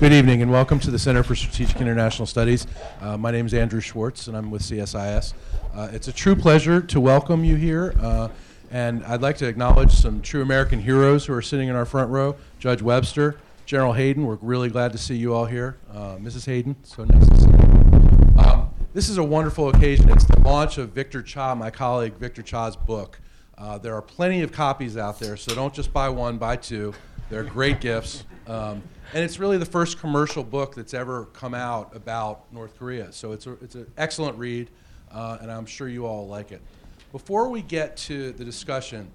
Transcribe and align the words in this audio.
Good 0.00 0.14
evening 0.14 0.40
and 0.40 0.50
welcome 0.50 0.80
to 0.80 0.90
the 0.90 0.98
Center 0.98 1.22
for 1.22 1.34
Strategic 1.34 1.78
International 1.78 2.24
Studies. 2.24 2.66
Uh, 3.02 3.18
my 3.18 3.30
name 3.30 3.44
is 3.44 3.52
Andrew 3.52 3.82
Schwartz 3.82 4.28
and 4.28 4.34
I'm 4.34 4.50
with 4.50 4.62
CSIS. 4.62 5.34
Uh, 5.74 5.90
it's 5.92 6.08
a 6.08 6.12
true 6.12 6.34
pleasure 6.34 6.80
to 6.80 6.98
welcome 6.98 7.44
you 7.44 7.54
here 7.56 7.92
uh, 8.00 8.28
and 8.70 9.04
I'd 9.04 9.20
like 9.20 9.36
to 9.36 9.46
acknowledge 9.46 9.92
some 9.92 10.22
true 10.22 10.40
American 10.40 10.80
heroes 10.80 11.26
who 11.26 11.34
are 11.34 11.42
sitting 11.42 11.68
in 11.68 11.76
our 11.76 11.84
front 11.84 12.08
row. 12.08 12.34
Judge 12.58 12.80
Webster, 12.80 13.36
General 13.66 13.92
Hayden, 13.92 14.24
we're 14.24 14.38
really 14.40 14.70
glad 14.70 14.92
to 14.92 14.98
see 14.98 15.16
you 15.16 15.34
all 15.34 15.44
here. 15.44 15.76
Uh, 15.92 16.16
Mrs. 16.16 16.46
Hayden, 16.46 16.76
so 16.82 17.04
nice 17.04 17.28
to 17.28 17.38
see 17.38 17.50
you. 17.50 18.42
Um, 18.42 18.70
this 18.94 19.10
is 19.10 19.18
a 19.18 19.22
wonderful 19.22 19.68
occasion. 19.68 20.08
It's 20.08 20.24
the 20.24 20.40
launch 20.40 20.78
of 20.78 20.92
Victor 20.92 21.20
Cha, 21.20 21.54
my 21.54 21.68
colleague 21.68 22.14
Victor 22.14 22.40
Cha's 22.40 22.74
book. 22.74 23.20
Uh, 23.58 23.76
there 23.76 23.94
are 23.94 24.00
plenty 24.00 24.40
of 24.40 24.50
copies 24.50 24.96
out 24.96 25.20
there, 25.20 25.36
so 25.36 25.54
don't 25.54 25.74
just 25.74 25.92
buy 25.92 26.08
one, 26.08 26.38
buy 26.38 26.56
two. 26.56 26.94
They're 27.28 27.44
great 27.44 27.82
gifts. 27.82 28.24
Um, 28.46 28.82
and 29.12 29.24
it's 29.24 29.38
really 29.38 29.58
the 29.58 29.66
first 29.66 29.98
commercial 29.98 30.44
book 30.44 30.74
that's 30.74 30.94
ever 30.94 31.26
come 31.26 31.54
out 31.54 31.94
about 31.96 32.52
North 32.52 32.78
Korea. 32.78 33.12
So 33.12 33.32
it's, 33.32 33.46
a, 33.46 33.52
it's 33.54 33.74
an 33.74 33.90
excellent 33.96 34.38
read, 34.38 34.70
uh, 35.10 35.38
and 35.40 35.50
I'm 35.50 35.66
sure 35.66 35.88
you 35.88 36.06
all 36.06 36.28
like 36.28 36.52
it. 36.52 36.62
Before 37.10 37.48
we 37.48 37.62
get 37.62 37.96
to 37.98 38.30
the 38.32 38.44
discussion, 38.44 39.10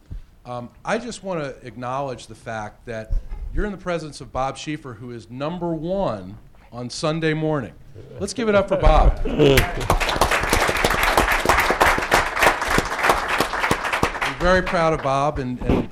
um, 0.46 0.70
I 0.84 0.98
just 0.98 1.24
want 1.24 1.42
to 1.42 1.66
acknowledge 1.66 2.28
the 2.28 2.36
fact 2.36 2.86
that 2.86 3.14
you're 3.54 3.66
in 3.66 3.72
the 3.72 3.78
presence 3.78 4.20
of 4.20 4.34
Bob 4.34 4.58
Schieffer, 4.58 4.96
who 4.98 5.12
is 5.12 5.30
number 5.30 5.74
one 5.74 6.38
on 6.74 6.90
Sunday 6.90 7.34
morning. 7.34 7.74
Let's 8.20 8.34
give 8.34 8.50
it 8.50 8.56
up 8.56 8.68
for 8.68 8.76
Bob. 8.76 9.22
We're 9.26 9.56
very 14.40 14.62
proud 14.62 14.92
of 14.92 15.02
Bob, 15.02 15.40
and, 15.40 15.60
and 15.62 15.90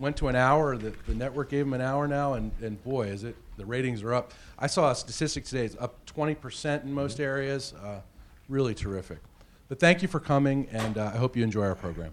went 0.00 0.16
to 0.16 0.28
an 0.28 0.34
hour. 0.34 0.76
The, 0.76 0.92
the 1.06 1.14
network 1.14 1.50
gave 1.50 1.66
them 1.66 1.74
an 1.74 1.80
hour 1.80 2.08
now, 2.08 2.34
and, 2.34 2.50
and 2.60 2.82
boy, 2.82 3.08
is 3.08 3.22
it 3.22 3.36
the 3.56 3.66
ratings 3.66 4.02
are 4.02 4.14
up. 4.14 4.32
I 4.58 4.66
saw 4.66 4.90
a 4.90 4.94
statistic 4.94 5.44
today; 5.44 5.66
it's 5.66 5.76
up 5.78 6.04
20% 6.06 6.82
in 6.82 6.92
most 6.92 7.20
areas. 7.20 7.74
Uh, 7.74 8.00
really 8.48 8.74
terrific. 8.74 9.18
But 9.68 9.78
thank 9.78 10.02
you 10.02 10.08
for 10.08 10.18
coming, 10.18 10.66
and 10.72 10.98
uh, 10.98 11.12
I 11.14 11.18
hope 11.18 11.36
you 11.36 11.44
enjoy 11.44 11.62
our 11.62 11.76
program. 11.76 12.12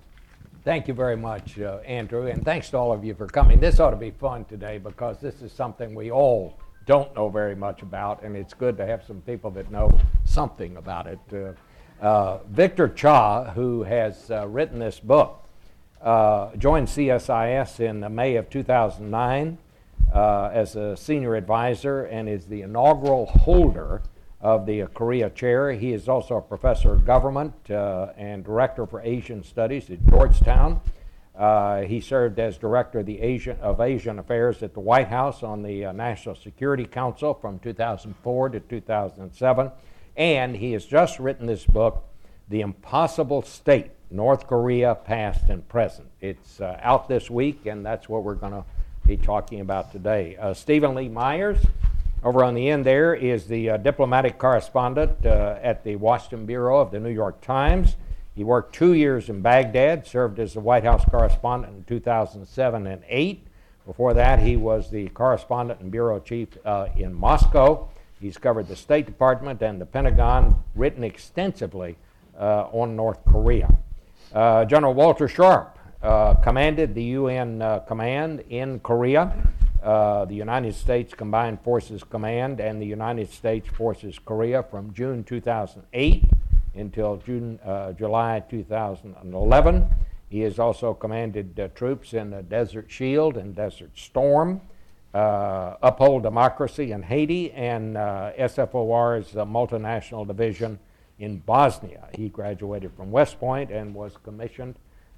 Thank 0.63 0.88
you 0.88 0.93
very 0.93 1.15
much, 1.15 1.58
uh, 1.59 1.77
Andrew, 1.85 2.27
and 2.27 2.43
thanks 2.43 2.69
to 2.71 2.77
all 2.77 2.91
of 2.91 3.03
you 3.03 3.15
for 3.15 3.25
coming. 3.25 3.59
This 3.59 3.80
ought 3.80 3.91
to 3.91 3.97
be 3.97 4.11
fun 4.11 4.43
today 4.45 4.77
because 4.77 5.19
this 5.19 5.41
is 5.41 5.52
something 5.53 5.95
we 5.95 6.11
all 6.11 6.59
don't 6.85 7.13
know 7.15 7.30
very 7.30 7.55
much 7.55 7.81
about, 7.81 8.21
and 8.21 8.35
it's 8.35 8.53
good 8.53 8.77
to 8.77 8.85
have 8.85 9.03
some 9.05 9.21
people 9.21 9.49
that 9.52 9.71
know 9.71 9.97
something 10.25 10.75
about 10.77 11.08
it. 11.08 11.19
Uh, 11.33 12.03
uh, 12.03 12.39
Victor 12.49 12.89
Cha, 12.89 13.45
who 13.52 13.83
has 13.83 14.30
uh, 14.30 14.45
written 14.47 14.77
this 14.77 14.99
book, 14.99 15.46
uh, 16.01 16.55
joined 16.57 16.87
CSIS 16.87 17.79
in 17.79 18.15
May 18.15 18.35
of 18.35 18.49
2009 18.49 19.57
uh, 20.13 20.49
as 20.53 20.75
a 20.75 20.95
senior 20.95 21.35
advisor 21.35 22.03
and 22.05 22.29
is 22.29 22.45
the 22.45 22.61
inaugural 22.61 23.25
holder 23.25 24.01
of 24.39 24.65
the 24.65 24.85
Korea 24.93 25.29
Chair. 25.29 25.71
He 25.71 25.93
is 25.93 26.07
also 26.07 26.37
a 26.37 26.41
professor 26.41 26.93
of 26.93 27.05
government 27.05 27.53
uh, 27.69 28.09
and 28.17 28.43
director 28.43 28.85
for 28.85 29.01
Asian 29.01 29.43
Studies 29.43 29.89
at 29.89 30.05
Georgetown. 30.07 30.81
Uh, 31.35 31.81
he 31.81 32.01
served 32.01 32.39
as 32.39 32.57
director 32.57 32.99
of, 32.99 33.05
the 33.05 33.19
Asian, 33.19 33.59
of 33.59 33.79
Asian 33.79 34.17
Affairs 34.17 34.63
at 34.63 34.73
the 34.73 34.79
White 34.79 35.07
House 35.07 35.43
on 35.43 35.61
the 35.61 35.85
uh, 35.85 35.91
National 35.91 36.33
Security 36.35 36.85
Council 36.85 37.33
from 37.35 37.59
2004 37.59 38.49
to 38.49 38.59
2007. 38.59 39.71
And 40.15 40.55
he 40.55 40.71
has 40.71 40.85
just 40.85 41.19
written 41.19 41.45
this 41.45 41.63
book, 41.63 42.03
The 42.49 42.61
Impossible 42.61 43.41
State 43.41 43.91
North 44.09 44.47
Korea, 44.47 44.95
past 44.95 45.49
and 45.49 45.67
present. 45.67 46.07
It's 46.21 46.61
uh, 46.61 46.79
out 46.81 47.09
this 47.09 47.29
week, 47.29 47.65
and 47.65 47.85
that's 47.85 48.07
what 48.07 48.23
we're 48.23 48.35
going 48.35 48.53
to 48.53 48.63
be 49.05 49.17
talking 49.17 49.59
about 49.59 49.91
today. 49.91 50.37
Uh, 50.37 50.53
Steven 50.53 50.95
Lee 50.95 51.09
Myers, 51.09 51.57
over 52.23 52.45
on 52.45 52.53
the 52.53 52.69
end 52.69 52.85
there, 52.85 53.13
is 53.13 53.47
the 53.47 53.71
uh, 53.71 53.77
diplomatic 53.77 54.37
correspondent 54.37 55.25
uh, 55.25 55.59
at 55.61 55.83
the 55.83 55.97
Washington 55.97 56.45
Bureau 56.45 56.79
of 56.79 56.89
the 56.89 57.01
New 57.01 57.09
York 57.09 57.41
Times. 57.41 57.97
He 58.33 58.45
worked 58.45 58.73
two 58.73 58.93
years 58.93 59.27
in 59.27 59.41
Baghdad, 59.41 60.07
served 60.07 60.39
as 60.39 60.53
the 60.53 60.61
White 60.61 60.86
House 60.86 61.03
correspondent 61.03 61.75
in 61.75 61.83
2007 61.83 62.87
and 62.87 63.02
8. 63.09 63.45
Before 63.86 64.13
that, 64.13 64.39
he 64.39 64.55
was 64.55 64.89
the 64.89 65.09
correspondent 65.09 65.81
and 65.81 65.91
bureau 65.91 66.19
chief 66.21 66.49
uh, 66.63 66.87
in 66.95 67.13
Moscow. 67.13 67.89
He's 68.21 68.37
covered 68.37 68.69
the 68.69 68.75
State 68.77 69.05
Department 69.05 69.61
and 69.61 69.81
the 69.81 69.86
Pentagon, 69.86 70.63
written 70.75 71.03
extensively 71.03 71.97
on 72.37 72.95
North 72.95 73.23
Korea. 73.25 73.70
Uh, 74.33 74.65
General 74.65 74.93
Walter 74.93 75.27
Sharp 75.27 75.77
uh, 76.02 76.36
commanded 76.36 76.93
the 76.93 77.03
UN 77.03 77.61
uh, 77.61 77.80
command 77.80 78.43
in 78.49 78.80
Korea, 78.81 79.33
uh, 79.81 80.25
the 80.25 80.36
United 80.36 80.75
States 80.75 81.14
Combined 81.14 81.59
Forces 81.61 82.03
Command, 82.03 82.59
and 82.59 82.81
the 82.81 82.86
United 82.86 83.31
States 83.31 83.67
Forces 83.70 84.20
Korea 84.20 84.61
from 84.64 84.93
June 84.93 85.23
2008 85.23 86.23
until 86.75 87.17
June, 87.17 87.59
uh, 87.65 87.93
July 87.93 88.43
2011. 88.48 89.89
He 90.30 90.42
has 90.42 90.59
also 90.59 90.93
commanded 90.93 91.59
uh, 91.59 91.69
troops 91.69 92.14
in 92.14 92.45
Desert 92.48 92.92
Shield 92.92 93.37
and 93.37 93.55
Desert 93.55 93.98
Storm. 93.98 94.61
uphold 95.14 96.21
democracy 96.21 96.92
in 96.92 97.02
Haiti 97.02 97.52
and 97.54 97.95
SFOR's 97.95 99.33
multinational 99.33 100.27
division 100.27 100.77
in 101.20 101.38
Bosnia. 101.39 102.08
He 102.14 102.30
graduated 102.30 102.92
from 102.95 103.11
West 103.11 103.39
Point 103.39 103.72
and 103.72 103.94
was 103.94 104.14
commissioned 104.23 104.76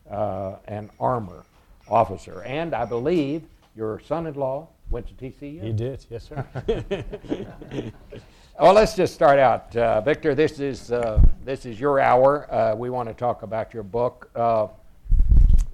uh, 0.10 0.56
an 0.66 0.90
armor 1.00 1.46
officer. 1.90 2.42
And 2.44 2.74
I 2.74 2.86
believe 2.86 3.44
your 3.76 4.00
son 4.00 4.28
in 4.28 4.36
law 4.36 4.68
went 4.90 5.08
to 5.08 5.14
TCU? 5.14 5.62
He 5.62 5.72
did, 5.72 6.06
yes, 6.10 6.30
sir. 6.30 6.46
well, 8.60 8.74
let's 8.74 8.96
just 8.96 9.14
start 9.14 9.40
out. 9.40 9.76
Uh, 9.76 10.02
Victor, 10.02 10.36
this 10.36 10.60
is, 10.60 10.92
uh, 10.92 11.22
this 11.44 11.66
is 11.66 11.80
your 11.80 12.00
hour. 12.00 12.52
Uh, 12.52 12.76
we 12.76 12.90
want 12.90 13.08
to 13.08 13.14
talk 13.14 13.44
about 13.44 13.74
your 13.74 13.84
book. 13.84 14.30
Uh, 14.36 14.68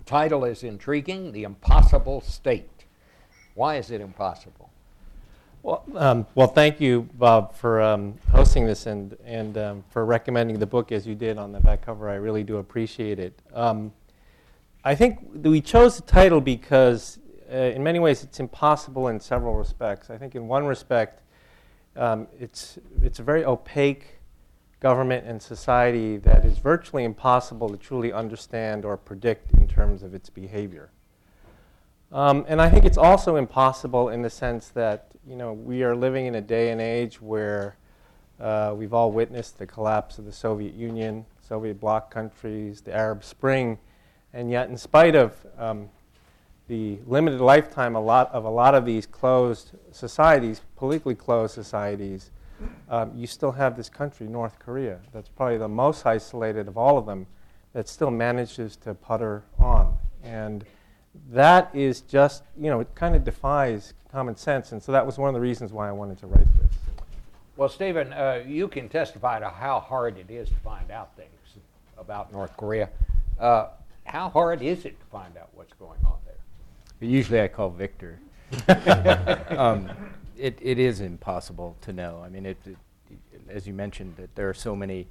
title 0.05 0.43
is 0.45 0.63
intriguing 0.63 1.31
The 1.31 1.43
Impossible 1.43 2.21
State. 2.21 2.85
Why 3.53 3.77
is 3.77 3.91
it 3.91 4.01
impossible? 4.01 4.69
Well, 5.65 5.83
um, 5.95 6.27
well, 6.35 6.45
thank 6.45 6.79
you, 6.79 7.09
Bob, 7.15 7.55
for 7.55 7.81
um, 7.81 8.19
hosting 8.29 8.67
this 8.67 8.85
and, 8.85 9.17
and 9.25 9.57
um, 9.57 9.83
for 9.89 10.05
recommending 10.05 10.59
the 10.59 10.67
book 10.67 10.91
as 10.91 11.07
you 11.07 11.15
did 11.15 11.39
on 11.39 11.51
the 11.51 11.59
back 11.59 11.83
cover. 11.83 12.07
I 12.07 12.17
really 12.17 12.43
do 12.43 12.57
appreciate 12.57 13.17
it. 13.17 13.41
Um, 13.51 13.91
I 14.83 14.93
think 14.93 15.27
we 15.33 15.61
chose 15.61 15.95
the 15.95 16.03
title 16.03 16.39
because, 16.39 17.17
uh, 17.51 17.55
in 17.55 17.81
many 17.81 17.97
ways, 17.97 18.21
it's 18.21 18.39
impossible 18.39 19.07
in 19.07 19.19
several 19.19 19.55
respects. 19.55 20.11
I 20.11 20.19
think, 20.19 20.35
in 20.35 20.47
one 20.47 20.67
respect, 20.67 21.23
um, 21.95 22.27
it's, 22.39 22.77
it's 23.01 23.17
a 23.17 23.23
very 23.23 23.43
opaque 23.43 24.19
government 24.79 25.25
and 25.25 25.41
society 25.41 26.17
that 26.17 26.45
is 26.45 26.59
virtually 26.59 27.05
impossible 27.05 27.69
to 27.69 27.77
truly 27.77 28.13
understand 28.13 28.85
or 28.85 28.97
predict 28.97 29.51
in 29.53 29.67
terms 29.67 30.03
of 30.03 30.13
its 30.13 30.29
behavior. 30.29 30.91
Um, 32.11 32.45
and 32.47 32.61
I 32.61 32.69
think 32.69 32.85
it's 32.85 32.97
also 32.97 33.35
impossible 33.35 34.09
in 34.09 34.21
the 34.21 34.29
sense 34.29 34.69
that 34.69 35.11
you 35.27 35.35
know 35.35 35.53
we 35.53 35.83
are 35.83 35.95
living 35.95 36.27
in 36.27 36.35
a 36.35 36.41
day 36.41 36.71
and 36.71 36.79
age 36.79 37.21
where 37.21 37.77
uh, 38.39 38.73
we've 38.75 38.93
all 38.93 39.11
witnessed 39.11 39.57
the 39.57 39.65
collapse 39.65 40.17
of 40.17 40.25
the 40.25 40.31
Soviet 40.31 40.73
Union, 40.73 41.25
Soviet 41.41 41.79
bloc 41.79 42.11
countries, 42.11 42.81
the 42.81 42.93
Arab 42.93 43.23
Spring, 43.23 43.77
and 44.33 44.51
yet, 44.51 44.69
in 44.69 44.77
spite 44.77 45.15
of 45.15 45.33
um, 45.57 45.89
the 46.67 46.99
limited 47.05 47.39
lifetime 47.39 47.95
a 47.95 48.01
lot 48.01 48.31
of 48.33 48.45
a 48.45 48.49
lot 48.49 48.75
of 48.75 48.85
these 48.85 49.05
closed 49.05 49.71
societies, 49.91 50.61
politically 50.75 51.15
closed 51.15 51.53
societies, 51.53 52.31
um, 52.89 53.11
you 53.15 53.27
still 53.27 53.51
have 53.51 53.75
this 53.75 53.89
country, 53.89 54.27
North 54.27 54.59
Korea, 54.59 54.99
that's 55.13 55.29
probably 55.29 55.57
the 55.57 55.67
most 55.67 56.05
isolated 56.05 56.67
of 56.67 56.77
all 56.77 56.97
of 56.97 57.05
them, 57.05 57.27
that 57.73 57.87
still 57.87 58.11
manages 58.11 58.75
to 58.77 58.93
putter 58.93 59.43
on. 59.59 59.97
And 60.23 60.65
that 61.31 61.69
is 61.73 62.01
just, 62.01 62.43
you 62.57 62.69
know, 62.69 62.79
it 62.79 62.93
kind 62.95 63.15
of 63.15 63.23
defies 63.23 63.93
common 64.11 64.35
sense. 64.35 64.71
And 64.71 64.81
so 64.81 64.91
that 64.91 65.05
was 65.05 65.17
one 65.17 65.27
of 65.27 65.33
the 65.33 65.41
reasons 65.41 65.73
why 65.73 65.89
I 65.89 65.91
wanted 65.91 66.17
to 66.19 66.27
write 66.27 66.47
this. 66.61 66.71
Well, 67.57 67.69
Steven, 67.69 68.13
uh, 68.13 68.43
you 68.45 68.67
can 68.67 68.89
testify 68.89 69.39
to 69.39 69.49
how 69.49 69.79
hard 69.79 70.17
it 70.17 70.29
is 70.29 70.49
to 70.49 70.55
find 70.55 70.91
out 70.91 71.15
things 71.15 71.29
about 71.97 72.31
North 72.31 72.55
Korea. 72.57 72.89
Uh, 73.39 73.67
how 74.05 74.29
hard 74.29 74.61
is 74.61 74.85
it 74.85 74.99
to 74.99 75.05
find 75.07 75.37
out 75.37 75.49
what's 75.53 75.73
going 75.73 75.99
on 76.05 76.17
there? 76.25 76.35
Usually 77.09 77.41
I 77.41 77.47
call 77.47 77.69
Victor. 77.69 78.19
um, 79.57 79.89
it, 80.37 80.59
it 80.61 80.79
is 80.79 81.01
impossible 81.01 81.75
to 81.81 81.93
know. 81.93 82.21
I 82.23 82.29
mean, 82.29 82.45
it, 82.45 82.57
it, 82.65 82.77
as 83.49 83.67
you 83.67 83.73
mentioned, 83.73 84.15
that 84.17 84.35
there 84.35 84.49
are 84.49 84.53
so 84.53 84.75
many 84.75 85.07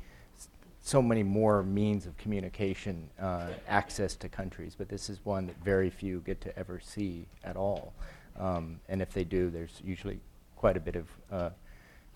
so 0.86 1.00
many 1.00 1.22
more 1.22 1.62
means 1.62 2.04
of 2.04 2.14
communication, 2.19 3.08
uh, 3.19 3.46
access 3.66 4.14
to 4.16 4.28
countries, 4.28 4.75
but 4.76 4.86
this 4.86 5.08
is 5.08 5.19
one 5.25 5.46
that 5.46 5.56
very 5.64 5.88
few 5.88 6.20
get 6.20 6.42
to 6.42 6.56
ever 6.58 6.78
see 6.78 7.25
at 7.42 7.56
all. 7.56 7.94
Um, 8.38 8.78
and 8.90 9.00
if 9.00 9.10
they 9.10 9.25
do, 9.25 9.48
there's 9.48 9.81
usually 9.82 10.20
quite 10.56 10.76
a 10.76 10.81
bit 10.81 10.96
of 10.96 11.08
uh, 11.32 11.50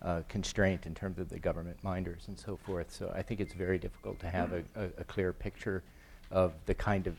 uh, 0.03 0.21
constraint 0.29 0.85
in 0.85 0.95
terms 0.95 1.19
of 1.19 1.31
the 1.31 1.39
government 1.39 1.83
minders 1.83 2.25
and 2.29 2.39
so 2.39 2.59
forth. 2.59 2.93
So 2.93 3.11
I 3.17 3.23
think 3.23 3.41
it's 3.41 3.55
very 3.55 3.79
difficult 3.79 4.21
to 4.21 4.29
have 4.29 4.53
a, 4.53 4.63
a, 4.77 4.85
a 4.99 5.05
clear 5.05 5.33
picture 5.33 5.83
of 6.31 6.53
the 6.67 6.75
kind 6.75 7.07
of 7.07 7.17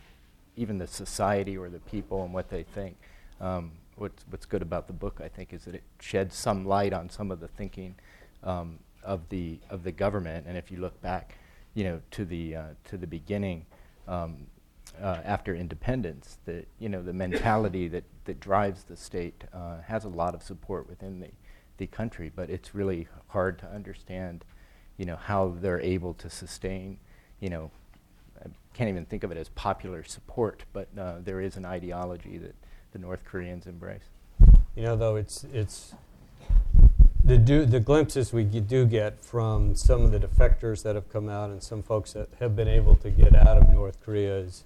even 0.55 0.77
the 0.77 0.85
society 0.85 1.57
or 1.57 1.67
the 1.67 1.79
people 1.79 2.23
and 2.23 2.31
what 2.31 2.49
they 2.49 2.61
think. 2.61 2.95
Um, 3.41 3.71
what's 3.95 4.23
what's 4.29 4.45
good 4.45 4.61
about 4.61 4.85
the 4.85 4.93
book, 4.93 5.19
I 5.19 5.27
think, 5.27 5.51
is 5.51 5.65
that 5.65 5.73
it 5.73 5.83
sheds 5.99 6.35
some 6.35 6.63
light 6.65 6.93
on 6.93 7.09
some 7.09 7.31
of 7.31 7.39
the 7.39 7.47
thinking 7.47 7.95
um, 8.43 8.77
of 9.03 9.27
the 9.29 9.57
of 9.71 9.83
the 9.83 9.91
government. 9.91 10.45
And 10.47 10.55
if 10.55 10.69
you 10.69 10.77
look 10.77 11.01
back, 11.01 11.38
you 11.79 11.85
know, 11.85 12.01
to 12.11 12.25
the 12.25 12.57
uh, 12.57 12.63
to 12.89 12.97
the 12.97 13.07
beginning. 13.07 13.65
Um, 14.05 14.47
uh, 15.01 15.21
after 15.23 15.55
independence, 15.55 16.37
that 16.43 16.67
you 16.77 16.89
know 16.89 17.01
the 17.01 17.13
mentality 17.13 17.87
that, 17.87 18.03
that 18.25 18.41
drives 18.41 18.83
the 18.83 18.97
state 18.97 19.45
uh, 19.53 19.79
has 19.87 20.03
a 20.03 20.09
lot 20.09 20.35
of 20.35 20.43
support 20.43 20.89
within 20.89 21.21
the, 21.21 21.29
the 21.77 21.87
country, 21.87 22.29
but 22.35 22.49
it's 22.49 22.75
really 22.75 23.07
hard 23.27 23.57
to 23.59 23.65
understand, 23.67 24.43
you 24.97 25.05
know, 25.05 25.15
how 25.15 25.55
they're 25.61 25.79
able 25.79 26.13
to 26.15 26.29
sustain, 26.29 26.97
you 27.39 27.49
know, 27.49 27.71
I 28.43 28.49
can't 28.73 28.89
even 28.89 29.05
think 29.05 29.23
of 29.23 29.31
it 29.31 29.37
as 29.37 29.47
popular 29.47 30.03
support, 30.03 30.65
but 30.73 30.89
uh, 30.99 31.19
there 31.23 31.39
is 31.39 31.55
an 31.55 31.63
ideology 31.63 32.37
that 32.39 32.55
the 32.91 32.99
North 32.99 33.23
Koreans 33.23 33.67
embrace. 33.67 34.09
You 34.75 34.83
know, 34.83 34.97
though, 34.97 35.15
it's 35.15 35.45
it's 35.53 35.93
the 37.29 37.37
do, 37.37 37.63
the 37.63 37.79
glimpses 37.79 38.33
we 38.33 38.43
do 38.43 38.87
get 38.87 39.23
from 39.23 39.75
some 39.75 40.01
of 40.01 40.09
the 40.09 40.19
defectors 40.19 40.81
that 40.81 40.95
have 40.95 41.07
come 41.13 41.29
out 41.29 41.51
and 41.51 41.61
some 41.61 41.83
folks 41.83 42.13
that 42.13 42.27
have 42.39 42.55
been 42.55 42.67
able 42.67 42.95
to 42.95 43.11
get 43.11 43.35
out 43.35 43.55
of 43.55 43.69
North 43.69 44.01
Korea 44.03 44.39
is 44.39 44.63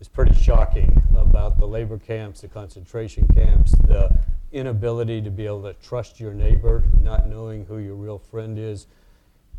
is 0.00 0.08
pretty 0.08 0.32
shocking 0.32 1.02
about 1.14 1.58
the 1.58 1.66
labor 1.66 1.98
camps, 1.98 2.40
the 2.40 2.48
concentration 2.48 3.28
camps, 3.34 3.72
the 3.86 4.10
inability 4.50 5.20
to 5.20 5.30
be 5.30 5.44
able 5.44 5.62
to 5.62 5.74
trust 5.74 6.18
your 6.18 6.32
neighbor, 6.32 6.82
not 7.02 7.28
knowing 7.28 7.66
who 7.66 7.76
your 7.76 7.96
real 7.96 8.18
friend 8.18 8.58
is, 8.58 8.86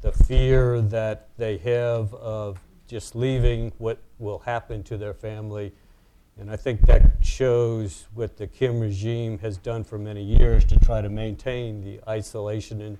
the 0.02 0.12
fear 0.12 0.82
that 0.82 1.28
they 1.38 1.58
have 1.58 2.12
of 2.16 2.60
just 2.88 3.16
leaving 3.16 3.72
what 3.78 4.00
will 4.18 4.40
happen 4.40 4.82
to 4.82 4.98
their 4.98 5.14
family. 5.14 5.72
And 6.40 6.50
I 6.50 6.56
think 6.56 6.82
that 6.88 7.02
shows 7.22 8.08
what 8.14 8.38
the 8.38 8.48
Kim 8.48 8.80
regime 8.80 9.38
has 9.40 9.58
done 9.58 9.84
for 9.84 9.98
many 9.98 10.24
years 10.24 10.66
to 10.66 10.80
try 10.80 11.02
to 11.02 11.10
maintain 11.10 11.84
the 11.84 12.00
isolationist 12.08 12.98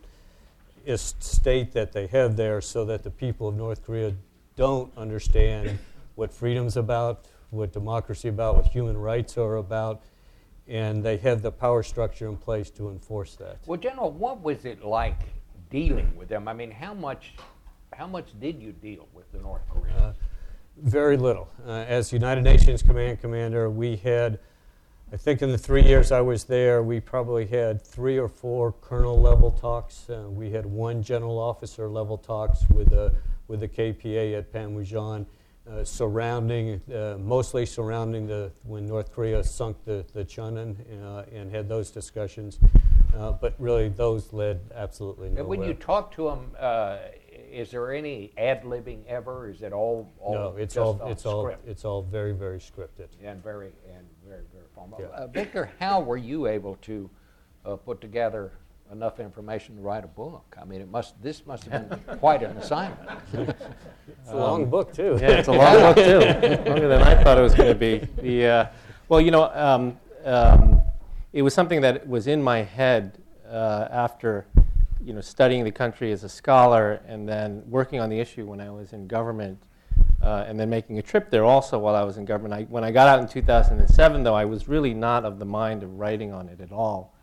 state 1.20 1.72
that 1.72 1.92
they 1.92 2.08
have 2.08 2.36
there 2.36 2.62
so 2.62 2.86
that 2.86 3.04
the 3.04 3.12
people 3.12 3.48
of 3.48 3.56
North 3.56 3.84
Korea 3.84 4.14
don't 4.56 4.96
understand 4.98 5.80
what 6.16 6.32
freedom's 6.32 6.78
about, 6.78 7.26
what 7.50 7.72
democracy 7.72 8.28
about, 8.28 8.58
what 8.58 8.66
human 8.68 8.98
rights 8.98 9.38
are 9.38 9.56
about, 9.56 10.04
and 10.68 11.04
they 11.04 11.18
have 11.18 11.42
the 11.42 11.52
power 11.52 11.84
structure 11.84 12.28
in 12.28 12.38
place 12.38 12.70
to 12.72 12.90
enforce 12.90 13.36
that. 13.36 13.58
Well, 13.66 13.80
General, 13.80 14.12
what 14.12 14.42
was 14.42 14.66
it 14.66 14.84
like 14.84 15.20
dealing 15.70 16.16
with 16.16 16.30
them? 16.30 16.48
I 16.48 16.54
mean, 16.54 16.72
how 16.72 16.94
much, 16.94 17.34
how 17.94 18.08
much 18.08 18.40
did 18.40 18.62
you 18.62 18.72
deal 18.72 19.08
with 19.14 19.32
the 19.32 19.40
North 19.40 19.64
Koreans? 19.70 20.00
Uh, 20.00 20.14
Very 20.84 21.16
little. 21.16 21.48
Uh, 21.68 21.86
as 21.88 22.12
United 22.12 22.44
Nations 22.44 22.82
Command 22.82 23.22
Commander, 23.22 23.70
we 23.70 23.98
had, 23.98 24.40
I 25.14 25.18
think 25.18 25.44
in 25.44 25.52
the 25.52 25.58
three 25.58 25.84
years 25.84 26.12
I 26.12 26.22
was 26.22 26.46
there, 26.46 26.82
we 26.82 27.00
probably 27.00 27.46
had 27.46 27.80
three 27.80 28.18
or 28.18 28.28
four 28.28 28.72
colonel 28.72 29.22
level 29.22 29.52
talks. 29.52 30.10
Uh, 30.10 30.26
we 30.28 30.50
had 30.50 30.66
one 30.66 31.04
general 31.04 31.38
officer 31.38 31.88
level 31.88 32.18
talks 32.18 32.68
with 32.74 32.90
the, 32.90 33.14
with 33.48 33.60
the 33.60 33.68
KPA 33.68 34.40
at 34.40 34.52
Panmunjom, 34.52 35.28
uh, 35.70 35.84
surrounding, 35.84 36.82
uh, 36.92 37.16
mostly 37.20 37.64
surrounding 37.68 38.26
the, 38.26 38.52
when 38.64 38.88
North 38.88 39.14
Korea 39.14 39.44
sunk 39.44 39.78
the, 39.86 40.04
the 40.14 40.26
Cheonan 40.26 40.76
uh, 41.04 41.26
and 41.32 41.52
had 41.52 41.70
those 41.70 41.92
discussions. 41.92 42.58
Uh, 43.16 43.34
but 43.34 43.54
really, 43.60 43.90
those 43.90 44.34
led 44.34 44.62
absolutely 44.74 45.28
nowhere. 45.28 45.42
and 45.42 45.48
when 45.48 45.62
you 45.62 45.76
talk 45.76 46.12
to 46.16 46.24
them, 46.24 46.52
uh, 46.58 46.98
is 47.52 47.72
there 47.72 47.94
any 47.94 48.32
ad 48.38 48.64
libbing 48.64 49.06
ever? 49.08 49.50
Is 49.50 49.62
it 49.62 49.74
all, 49.74 50.12
all 50.20 50.34
no, 50.34 50.56
it's 50.58 50.76
just 50.76 50.84
all, 50.84 51.00
on 51.02 51.12
it's 51.12 51.26
all, 51.26 51.44
script? 51.44 51.68
it's 51.68 51.86
all 51.86 52.02
very, 52.02 52.34
very 52.34 52.60
scripted. 52.60 53.08
and 53.24 53.44
very 53.44 53.72
and 53.94 54.06
very 54.28 54.44
very 54.54 54.66
formal. 54.74 55.00
Yeah. 55.02 55.08
Uh, 55.08 55.28
Victor, 55.28 55.70
how 55.80 56.02
were 56.02 56.18
you 56.18 56.48
able 56.48 56.76
to 56.84 57.10
uh, 57.66 57.76
put 57.76 58.02
together 58.02 58.52
enough 58.92 59.20
information 59.20 59.76
to 59.76 59.82
write 59.82 60.04
a 60.04 60.08
book? 60.08 60.56
I 60.60 60.66
mean, 60.66 60.82
it 60.82 60.90
must 60.90 61.22
this 61.22 61.46
must 61.46 61.66
have 61.66 61.90
been 61.90 62.18
quite 62.20 62.44
an 62.44 62.58
assignment. 62.58 63.10
It's 63.34 64.32
a 64.32 64.36
long 64.36 64.70
book 64.70 64.94
too. 64.94 65.18
Yeah, 65.22 65.32
it's 65.32 65.48
a 65.48 65.52
long 65.52 65.94
book 65.94 65.96
too, 65.96 66.20
longer 66.70 66.88
than 66.88 67.02
I 67.02 67.22
thought 67.24 67.38
it 67.38 67.42
was 67.42 67.56
going 67.56 67.70
to 67.70 67.76
be. 67.76 68.08
The 68.22 68.48
uh, 68.48 68.66
well, 69.10 69.20
you 69.22 69.32
know, 69.32 69.52
um, 69.54 69.98
um, 70.24 70.82
it 71.34 71.42
was 71.42 71.54
something 71.54 71.82
that 71.82 72.08
was 72.08 72.28
in 72.28 72.42
my 72.42 72.64
head 72.64 73.18
uh, 73.50 73.88
after 73.92 74.46
you 75.04 75.14
know 75.14 75.22
studying 75.22 75.64
the 75.64 75.72
country 75.72 76.12
as 76.12 76.24
a 76.24 76.30
scholar 76.30 77.02
and 77.08 77.28
then 77.28 77.64
working 77.68 78.00
on 78.00 78.10
the 78.10 78.20
issue 78.20 78.46
when 78.46 78.62
I 78.62 78.70
was 78.70 78.94
in 78.94 79.08
government. 79.08 79.60
Uh, 80.22 80.46
and 80.48 80.60
then 80.60 80.70
making 80.70 81.00
a 81.00 81.02
trip 81.02 81.32
there 81.32 81.44
also 81.44 81.80
while 81.80 81.96
I 81.96 82.04
was 82.04 82.18
in 82.18 82.26
government. 82.26 82.54
I, 82.54 82.64
when 82.66 82.84
I 82.84 82.92
got 82.92 83.08
out 83.08 83.20
in 83.20 83.28
2007, 83.28 84.22
though, 84.22 84.36
I 84.36 84.46
was 84.46 84.68
really 84.68 84.94
not 84.94 85.26
of 85.26 85.40
the 85.40 85.46
mind 85.46 85.82
of 85.82 85.98
writing 85.98 86.32
on 86.32 86.48
it 86.48 86.62
at 86.62 86.72
all. 86.72 87.16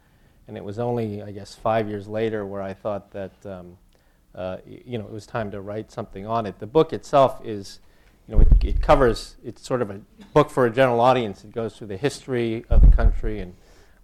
And 0.48 0.56
it 0.56 0.64
was 0.64 0.80
only, 0.80 1.22
I 1.22 1.30
guess, 1.30 1.54
five 1.54 1.88
years 1.88 2.08
later 2.08 2.44
where 2.44 2.60
I 2.60 2.75
thought 2.75 3.12
that 3.12 3.46
um, 3.46 3.78
uh, 4.34 4.58
you 4.66 4.98
know, 4.98 5.04
it 5.04 5.10
was 5.10 5.26
time 5.26 5.50
to 5.50 5.60
write 5.60 5.90
something 5.90 6.26
on 6.26 6.46
it. 6.46 6.58
The 6.60 6.66
book 6.66 6.92
itself 6.92 7.40
is, 7.44 7.80
you 8.28 8.36
know, 8.36 8.42
it, 8.42 8.64
it 8.64 8.80
covers, 8.80 9.36
it's 9.44 9.66
sort 9.66 9.82
of 9.82 9.90
a 9.90 10.00
book 10.32 10.48
for 10.48 10.66
a 10.66 10.70
general 10.70 11.00
audience. 11.00 11.42
It 11.42 11.52
goes 11.52 11.76
through 11.76 11.88
the 11.88 11.96
history 11.96 12.64
of 12.70 12.80
the 12.82 12.96
country 12.96 13.40
and 13.40 13.54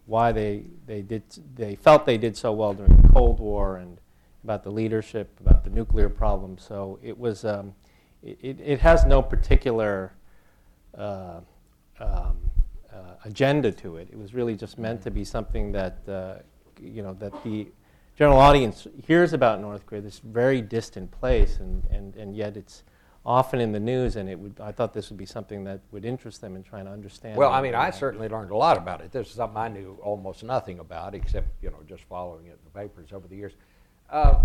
why 0.06 0.32
they, 0.32 0.64
they, 0.86 1.02
did, 1.02 1.22
they 1.54 1.76
felt 1.76 2.06
they 2.06 2.18
did 2.18 2.36
so 2.36 2.52
well 2.52 2.74
during 2.74 3.00
the 3.00 3.08
Cold 3.08 3.40
War 3.40 3.78
and 3.78 3.98
about 4.42 4.62
the 4.62 4.70
leadership, 4.70 5.30
about 5.40 5.64
the 5.64 5.70
nuclear 5.70 6.08
problem. 6.08 6.58
So 6.58 6.98
it 7.02 7.18
was, 7.18 7.44
um, 7.44 7.74
it, 8.22 8.60
it, 8.60 8.80
has 8.80 9.06
no 9.06 9.22
particular 9.22 10.12
uh, 10.96 11.40
um, 11.98 12.36
uh, 12.92 13.14
agenda 13.24 13.72
to 13.72 13.96
it. 13.96 14.08
It 14.12 14.18
was 14.18 14.34
really 14.34 14.54
just 14.54 14.78
meant 14.78 15.02
to 15.02 15.10
be 15.10 15.24
something 15.24 15.72
that, 15.72 15.98
uh, 16.06 16.34
you 16.80 17.02
know, 17.02 17.14
that 17.14 17.32
the 17.42 17.68
general 18.16 18.38
audience 18.38 18.86
hears 19.06 19.32
about 19.32 19.60
North 19.60 19.86
Korea, 19.86 20.02
this 20.02 20.18
very 20.18 20.60
distant 20.60 21.10
place, 21.10 21.58
and, 21.58 21.84
and, 21.90 22.14
and 22.16 22.36
yet 22.36 22.56
it's 22.56 22.82
often 23.26 23.60
in 23.60 23.72
the 23.72 23.80
news, 23.80 24.16
and 24.16 24.28
it 24.28 24.38
would, 24.38 24.60
I 24.60 24.72
thought 24.72 24.92
this 24.92 25.08
would 25.08 25.18
be 25.18 25.26
something 25.26 25.64
that 25.64 25.80
would 25.92 26.04
interest 26.04 26.40
them 26.40 26.56
in 26.56 26.62
trying 26.62 26.84
to 26.84 26.90
understand. 26.90 27.36
well. 27.36 27.52
I 27.52 27.62
mean, 27.62 27.74
I 27.74 27.90
certainly 27.90 28.28
learned 28.28 28.50
a 28.50 28.56
lot 28.56 28.76
about 28.76 29.00
it. 29.00 29.12
This 29.12 29.28
is 29.28 29.34
something 29.34 29.56
I 29.56 29.68
knew 29.68 29.98
almost 30.02 30.44
nothing 30.44 30.78
about, 30.78 31.14
except 31.14 31.48
you 31.62 31.70
know 31.70 31.78
just 31.88 32.04
following 32.04 32.46
it 32.46 32.58
in 32.58 32.58
the 32.64 32.78
papers 32.78 33.12
over 33.12 33.26
the 33.26 33.36
years. 33.36 33.52
Uh, 34.10 34.44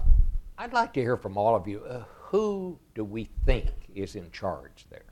I'd 0.57 0.73
like 0.73 0.93
to 0.93 1.01
hear 1.01 1.17
from 1.17 1.37
all 1.37 1.55
of 1.55 1.67
you. 1.67 1.83
Uh, 1.83 2.03
who 2.17 2.77
do 2.95 3.03
we 3.03 3.29
think 3.45 3.67
is 3.95 4.15
in 4.15 4.31
charge 4.31 4.85
there? 4.89 5.03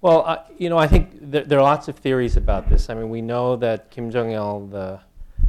Well, 0.00 0.22
I 0.24 0.38
you 0.56 0.70
know, 0.70 0.78
I 0.78 0.86
think 0.86 1.10
there, 1.20 1.44
there 1.44 1.58
are 1.58 1.62
lots 1.62 1.88
of 1.88 1.96
theories 1.96 2.36
about 2.36 2.68
this. 2.68 2.88
I 2.88 2.94
mean, 2.94 3.10
we 3.10 3.20
know 3.20 3.56
that 3.56 3.90
Kim 3.90 4.10
Jong 4.10 4.30
Il, 4.30 4.66
the 4.68 5.00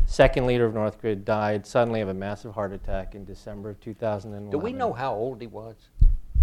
second 0.07 0.47
leader 0.47 0.65
of 0.65 0.73
North 0.73 0.99
Korea, 0.99 1.15
died 1.15 1.67
suddenly 1.67 2.01
of 2.01 2.09
a 2.09 2.13
massive 2.13 2.53
heart 2.55 2.73
attack 2.73 3.13
in 3.13 3.23
December 3.25 3.69
of 3.69 3.79
2001. 3.79 4.49
Do 4.49 4.57
we 4.57 4.73
know 4.73 4.91
how 4.91 5.13
old 5.13 5.39
he 5.39 5.47
was? 5.47 5.75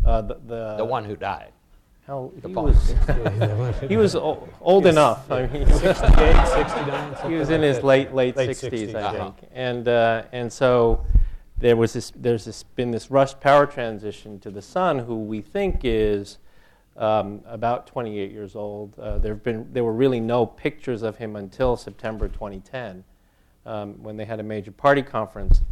Uh, 0.06 0.22
the, 0.22 0.34
the 0.46 0.76
the 0.78 0.84
one 0.84 1.04
who 1.04 1.16
died. 1.16 1.52
How, 2.06 2.30
the 2.40 2.48
he 2.48 2.54
father. 2.54 2.68
was 2.68 3.80
he 3.88 3.96
was 3.96 4.14
o- 4.14 4.48
old 4.60 4.86
enough. 4.86 5.28
I 5.30 5.46
mean, 5.46 5.66
he 5.66 5.72
was- 5.72 5.80
68, 5.80 6.46
69, 6.46 7.30
he 7.30 7.36
was 7.36 7.50
in 7.50 7.60
like 7.60 7.68
his 7.68 7.76
that. 7.78 7.84
late 7.84 8.14
late, 8.14 8.36
Late 8.36 8.50
60s, 8.50 8.70
60s, 8.70 8.94
I 8.94 9.00
uh-huh. 9.00 9.12
think, 9.32 9.50
and 9.52 9.88
uh, 9.88 10.22
and 10.32 10.52
so 10.52 11.04
there 11.58 11.76
was 11.76 11.92
this 11.94 12.12
there's 12.14 12.44
this 12.44 12.62
been 12.62 12.92
this 12.92 13.10
rushed 13.10 13.40
power 13.40 13.66
transition 13.66 14.38
to 14.40 14.50
the 14.50 14.62
son, 14.62 15.00
who 15.00 15.16
we 15.16 15.40
think 15.40 15.80
is 15.82 16.38
um, 16.96 17.40
about 17.46 17.88
28 17.88 18.30
years 18.30 18.54
old. 18.54 18.96
Uh, 18.98 19.18
there 19.18 19.34
have 19.34 19.42
been 19.42 19.66
there 19.72 19.82
were 19.84 19.92
really 19.92 20.20
no 20.20 20.46
pictures 20.46 21.02
of 21.02 21.16
him 21.16 21.34
until 21.34 21.76
September 21.76 22.28
2010, 22.28 23.02
um, 23.64 24.02
when 24.02 24.16
they 24.16 24.24
had 24.24 24.38
a 24.38 24.44
major 24.44 24.70
party 24.70 25.02
conference. 25.02 25.62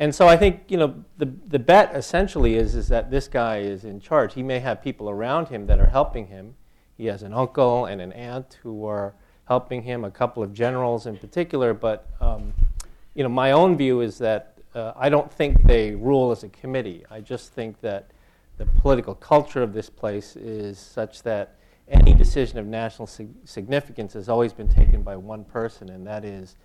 And 0.00 0.14
so 0.14 0.26
I 0.26 0.34
think 0.38 0.62
you 0.68 0.78
know 0.78 1.04
the 1.18 1.26
the 1.46 1.58
bet 1.58 1.94
essentially 1.94 2.54
is 2.54 2.74
is 2.74 2.88
that 2.88 3.10
this 3.10 3.28
guy 3.28 3.58
is 3.58 3.84
in 3.84 4.00
charge. 4.00 4.32
He 4.32 4.42
may 4.42 4.58
have 4.58 4.82
people 4.82 5.10
around 5.10 5.48
him 5.48 5.66
that 5.66 5.78
are 5.78 5.90
helping 5.90 6.28
him. 6.28 6.54
He 6.96 7.04
has 7.06 7.22
an 7.22 7.34
uncle 7.34 7.84
and 7.84 8.00
an 8.00 8.10
aunt 8.14 8.58
who 8.62 8.86
are 8.86 9.12
helping 9.46 9.82
him, 9.82 10.02
a 10.04 10.10
couple 10.10 10.42
of 10.42 10.54
generals 10.54 11.04
in 11.04 11.18
particular. 11.18 11.74
But 11.74 12.06
um, 12.18 12.54
you 13.14 13.22
know, 13.22 13.28
my 13.28 13.52
own 13.52 13.76
view 13.76 14.00
is 14.00 14.16
that 14.18 14.56
uh, 14.74 14.94
I 14.96 15.10
don't 15.10 15.30
think 15.30 15.64
they 15.64 15.94
rule 15.94 16.30
as 16.30 16.44
a 16.44 16.48
committee. 16.48 17.04
I 17.10 17.20
just 17.20 17.52
think 17.52 17.78
that 17.82 18.10
the 18.56 18.64
political 18.64 19.14
culture 19.14 19.62
of 19.62 19.74
this 19.74 19.90
place 19.90 20.34
is 20.34 20.78
such 20.78 21.22
that 21.24 21.56
any 21.88 22.14
decision 22.14 22.58
of 22.58 22.66
national 22.66 23.06
sig- 23.06 23.34
significance 23.44 24.14
has 24.14 24.30
always 24.30 24.54
been 24.54 24.68
taken 24.68 25.02
by 25.02 25.16
one 25.16 25.44
person, 25.44 25.90
and 25.90 26.06
that 26.06 26.24
is 26.24 26.56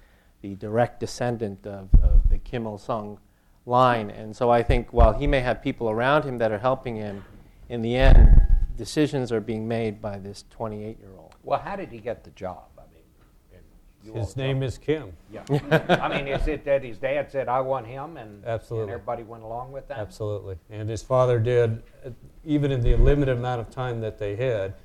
the 0.41 0.55
direct 0.55 0.99
descendant 0.99 1.65
of, 1.65 1.89
of 2.03 2.29
the 2.29 2.37
Kim 2.37 2.65
Il 2.65 2.77
sung 2.77 3.19
line. 3.65 4.09
And 4.11 4.35
so 4.35 4.49
I 4.49 4.61
think 4.63 4.93
while 4.93 5.13
he 5.13 5.27
may 5.27 5.39
have 5.41 5.61
people 5.61 5.89
around 5.89 6.23
him 6.23 6.37
that 6.37 6.51
are 6.51 6.59
helping 6.59 6.95
him, 6.95 7.23
in 7.69 7.81
the 7.81 7.95
end, 7.95 8.41
decisions 8.77 9.31
are 9.31 9.41
being 9.41 9.67
made 9.67 10.01
by 10.01 10.17
this 10.19 10.43
28 10.51 10.99
year 10.99 11.09
old. 11.17 11.35
Well, 11.43 11.59
how 11.59 11.75
did 11.75 11.89
he 11.91 11.97
get 11.99 12.23
the 12.23 12.29
job? 12.31 12.65
I 12.77 12.81
mean, 12.93 13.01
and 13.53 13.63
you 14.03 14.11
all 14.13 14.19
His 14.25 14.35
name 14.37 14.59
tell- 14.59 14.67
is 14.67 14.77
Kim. 14.77 15.13
Yeah. 15.31 15.43
I 16.01 16.07
mean, 16.09 16.27
is 16.27 16.47
it 16.47 16.63
that 16.65 16.83
his 16.83 16.97
dad 16.97 17.31
said, 17.31 17.47
"I 17.47 17.61
want 17.61 17.87
him," 17.87 18.17
and 18.17 18.45
Absolutely. 18.45 18.83
and 18.83 18.91
everybody 18.93 19.23
went 19.23 19.43
along 19.43 19.71
with 19.71 19.87
that? 19.87 19.97
Absolutely. 19.97 20.57
And 20.69 20.87
his 20.89 21.01
father 21.01 21.39
did, 21.39 21.81
uh, 22.05 22.09
even 22.43 22.71
in 22.71 22.81
the 22.81 22.95
limited 22.97 23.37
amount 23.37 23.61
of 23.61 23.69
time 23.71 24.01
that 24.01 24.19
they 24.19 24.35
had, 24.35 24.75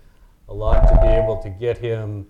a 0.49 0.55
lot 0.55 0.87
to 0.89 1.01
be 1.03 1.09
able 1.09 1.37
to 1.43 1.51
get 1.51 1.77
him 1.79 2.27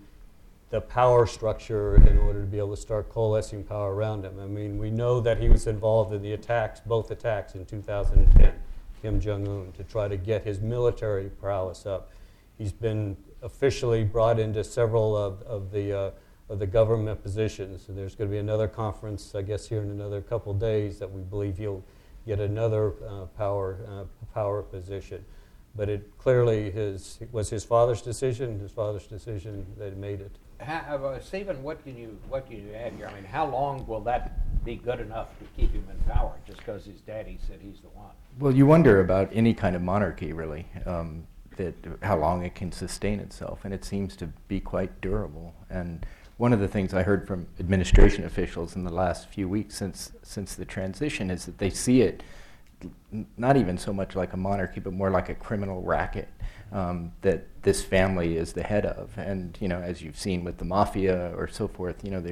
the 0.71 0.81
power 0.81 1.27
structure 1.27 1.95
in 1.95 2.17
order 2.17 2.39
to 2.39 2.47
be 2.47 2.57
able 2.57 2.75
to 2.75 2.81
start 2.81 3.09
coalescing 3.09 3.63
power 3.63 3.93
around 3.93 4.23
him. 4.23 4.39
I 4.39 4.45
mean, 4.45 4.77
we 4.77 4.89
know 4.89 5.19
that 5.19 5.37
he 5.37 5.49
was 5.49 5.67
involved 5.67 6.13
in 6.13 6.21
the 6.21 6.31
attacks, 6.31 6.79
both 6.79 7.11
attacks 7.11 7.55
in 7.55 7.65
2010, 7.65 8.53
Kim 9.01 9.19
Jong 9.19 9.47
Un, 9.47 9.73
to 9.73 9.83
try 9.83 10.07
to 10.07 10.15
get 10.15 10.45
his 10.45 10.61
military 10.61 11.29
prowess 11.29 11.85
up. 11.85 12.11
He's 12.57 12.71
been 12.71 13.17
officially 13.41 14.05
brought 14.05 14.39
into 14.39 14.63
several 14.63 15.15
of, 15.15 15.41
of 15.43 15.71
the 15.71 15.97
uh, 15.97 16.11
of 16.51 16.59
the 16.59 16.67
government 16.67 17.23
positions. 17.23 17.85
There's 17.87 18.13
going 18.13 18.29
to 18.29 18.33
be 18.33 18.39
another 18.39 18.67
conference, 18.67 19.33
I 19.33 19.41
guess, 19.41 19.67
here 19.67 19.81
in 19.81 19.89
another 19.89 20.19
couple 20.19 20.53
days 20.53 20.99
that 20.99 21.09
we 21.09 21.21
believe 21.21 21.57
he'll 21.57 21.81
get 22.27 22.41
another 22.41 22.93
uh, 23.07 23.25
power 23.37 23.77
uh, 23.87 24.03
power 24.33 24.61
position. 24.61 25.23
But 25.75 25.87
it 25.87 26.17
clearly 26.17 26.69
his, 26.69 27.19
was 27.31 27.49
his 27.49 27.63
father's 27.63 28.01
decision. 28.01 28.59
His 28.59 28.71
father's 28.71 29.07
decision 29.07 29.65
that 29.77 29.95
made 29.95 30.19
it. 30.19 30.37
How, 30.61 30.95
uh, 30.95 31.19
Steven, 31.19 31.63
what 31.63 31.83
can 31.83 31.97
you 31.97 32.17
what 32.29 32.47
can 32.47 32.57
you 32.57 32.73
add 32.73 32.93
here? 32.93 33.07
I 33.07 33.15
mean, 33.15 33.23
how 33.23 33.47
long 33.47 33.85
will 33.87 34.01
that 34.01 34.63
be 34.63 34.75
good 34.75 34.99
enough 34.99 35.29
to 35.39 35.45
keep 35.55 35.73
him 35.73 35.85
in 35.89 36.13
power? 36.13 36.33
Just 36.45 36.59
because 36.59 36.85
his 36.85 37.01
daddy 37.01 37.39
said 37.47 37.59
he's 37.61 37.79
the 37.81 37.89
one. 37.89 38.11
Well, 38.39 38.53
you 38.53 38.65
wonder 38.65 39.01
about 39.01 39.29
any 39.33 39.53
kind 39.53 39.75
of 39.75 39.81
monarchy, 39.81 40.33
really, 40.33 40.67
um, 40.85 41.25
that 41.57 41.73
how 42.03 42.17
long 42.17 42.43
it 42.43 42.53
can 42.53 42.71
sustain 42.71 43.19
itself, 43.19 43.65
and 43.65 43.73
it 43.73 43.83
seems 43.83 44.15
to 44.17 44.27
be 44.47 44.59
quite 44.59 45.01
durable. 45.01 45.53
And 45.69 46.05
one 46.37 46.53
of 46.53 46.59
the 46.59 46.67
things 46.67 46.93
I 46.93 47.03
heard 47.03 47.27
from 47.27 47.47
administration 47.59 48.23
officials 48.23 48.75
in 48.75 48.83
the 48.83 48.93
last 48.93 49.29
few 49.29 49.49
weeks 49.49 49.75
since 49.75 50.11
since 50.21 50.55
the 50.55 50.65
transition 50.65 51.31
is 51.31 51.45
that 51.45 51.57
they 51.57 51.71
see 51.71 52.01
it 52.01 52.21
not 53.37 53.57
even 53.57 53.77
so 53.77 53.93
much 53.93 54.15
like 54.15 54.33
a 54.33 54.37
monarchy, 54.37 54.79
but 54.79 54.93
more 54.93 55.09
like 55.09 55.29
a 55.29 55.35
criminal 55.35 55.81
racket 55.81 56.29
um, 56.71 57.11
that 57.21 57.47
this 57.63 57.83
family 57.83 58.37
is 58.37 58.53
the 58.53 58.63
head 58.63 58.85
of. 58.85 59.17
And 59.17 59.57
you 59.61 59.67
know, 59.67 59.81
as 59.81 60.01
you've 60.01 60.17
seen 60.17 60.43
with 60.43 60.57
the 60.57 60.65
mafia 60.65 61.33
or 61.35 61.47
so 61.47 61.67
forth, 61.67 62.03
you 62.03 62.11
know, 62.11 62.23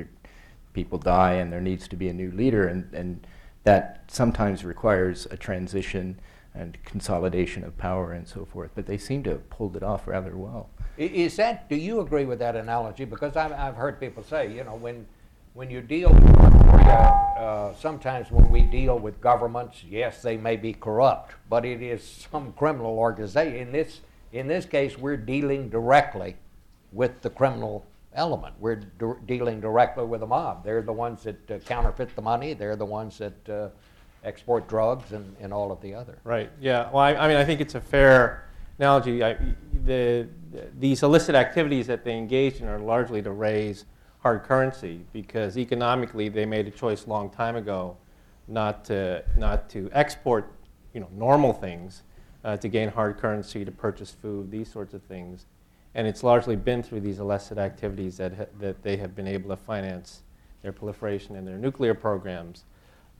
people 0.74 0.98
die 0.98 1.34
and 1.34 1.52
there 1.52 1.62
needs 1.62 1.88
to 1.90 1.96
be 1.96 2.08
a 2.08 2.14
new 2.14 2.32
leader, 2.32 2.68
and, 2.68 2.94
and 2.94 3.28
that 3.64 4.04
sometimes 4.08 4.64
requires 4.64 5.28
a 5.32 5.38
transition 5.38 6.20
and 6.54 6.78
consolidation 6.84 7.64
of 7.64 7.78
power 7.78 8.12
and 8.12 8.28
so 8.28 8.46
forth. 8.46 8.72
But 8.76 8.86
they 8.86 8.98
seem 8.98 9.24
to 9.24 9.32
have 9.32 9.50
pulled 9.50 9.76
it 9.76 9.84
off 9.84 10.08
rather 10.08 10.36
well. 10.36 10.70
Is 10.98 11.36
that? 11.38 11.70
Do 11.70 11.76
you 11.76 12.02
agree 12.02 12.26
with 12.26 12.40
that 12.40 12.56
analogy? 12.56 13.06
Because 13.06 13.36
I've, 13.36 13.54
I've 13.54 13.76
heard 13.76 14.00
people 14.00 14.24
say, 14.24 14.54
you 14.54 14.64
know, 14.64 14.76
when 14.76 15.06
when 15.54 15.70
you 15.70 15.82
deal 15.82 16.14
with 16.14 16.36
Korea, 16.36 17.14
uh, 17.38 17.74
sometimes 17.76 18.32
when 18.32 18.50
we 18.50 18.62
deal 18.62 19.00
with 19.00 19.20
governments, 19.20 19.84
yes, 19.88 20.22
they 20.22 20.38
may 20.38 20.56
be 20.56 20.74
corrupt, 20.74 21.34
but 21.50 21.66
it 21.66 21.82
is 21.82 22.04
some 22.32 22.54
criminal 22.54 22.98
organization. 22.98 23.56
In 23.56 23.72
this 23.72 24.02
in 24.32 24.48
this 24.48 24.66
case, 24.66 24.98
we're 24.98 25.18
dealing 25.18 25.70
directly 25.70 26.36
with 26.92 27.22
the 27.22 27.32
criminal 27.32 27.86
element. 28.14 28.54
We're 28.60 28.76
d- 28.76 29.14
dealing 29.26 29.60
directly 29.60 30.06
with 30.06 30.20
the 30.20 30.28
mob. 30.28 30.64
They're 30.64 30.84
the 30.84 30.94
ones 30.94 31.24
that 31.24 31.52
uh, 31.52 31.58
counterfeit 31.60 32.16
the 32.16 32.22
money. 32.22 32.54
They're 32.54 32.76
the 32.76 32.86
ones 32.86 33.18
that 33.18 33.50
uh, 33.50 33.70
export 34.24 34.68
drugs 34.68 35.14
and, 35.14 35.36
and 35.40 35.52
all 35.52 35.72
of 35.72 35.82
the 35.82 35.96
other. 35.96 36.20
Right. 36.24 36.52
Yeah. 36.62 36.92
Well, 36.92 37.00
I, 37.00 37.16
I 37.16 37.28
mean, 37.28 37.38
I 37.38 37.46
think 37.46 37.60
it's 37.60 37.74
a 37.74 37.82
fair 37.82 38.48
analogy. 38.78 39.24
I, 39.24 39.36
the, 39.84 40.28
these 40.78 41.02
illicit 41.02 41.34
activities 41.34 41.88
that 41.88 42.04
they 42.04 42.16
engage 42.16 42.62
in 42.62 42.68
are 42.68 42.80
largely 42.80 43.24
to 43.24 43.32
raise 43.32 43.86
hard 44.20 44.44
currency 44.44 45.06
because 45.14 45.58
economically 45.58 46.30
they 46.30 46.46
made 46.46 46.68
a 46.68 46.72
choice 46.72 47.06
a 47.06 47.10
long 47.10 47.30
time 47.30 47.56
ago 47.56 47.98
not 48.48 48.84
to 48.86 49.24
not 49.38 49.70
to 49.70 49.90
export, 49.94 50.52
you 50.94 51.00
know, 51.00 51.08
normal 51.16 51.54
things 51.54 52.04
uh, 52.44 52.58
to 52.58 52.68
gain 52.68 52.90
hard 52.90 53.18
currency 53.18 53.64
to 53.64 53.72
purchase 53.72 54.12
food, 54.12 54.52
these 54.52 54.70
sorts 54.72 54.94
of 54.94 55.02
things. 55.04 55.46
And 55.96 56.06
it's 56.06 56.24
largely 56.24 56.56
been 56.56 56.84
through 56.84 57.02
these 57.02 57.20
illicit 57.20 57.58
activities 57.58 58.18
that 58.18 58.34
ha- 58.36 58.46
that 58.60 58.84
they 58.84 58.98
have 58.98 59.16
been 59.16 59.28
able 59.28 59.50
to 59.50 59.56
finance 59.56 60.24
their 60.62 60.72
proliferation 60.72 61.36
and 61.36 61.48
their 61.48 61.58
nuclear 61.58 61.94
programs. 61.94 62.66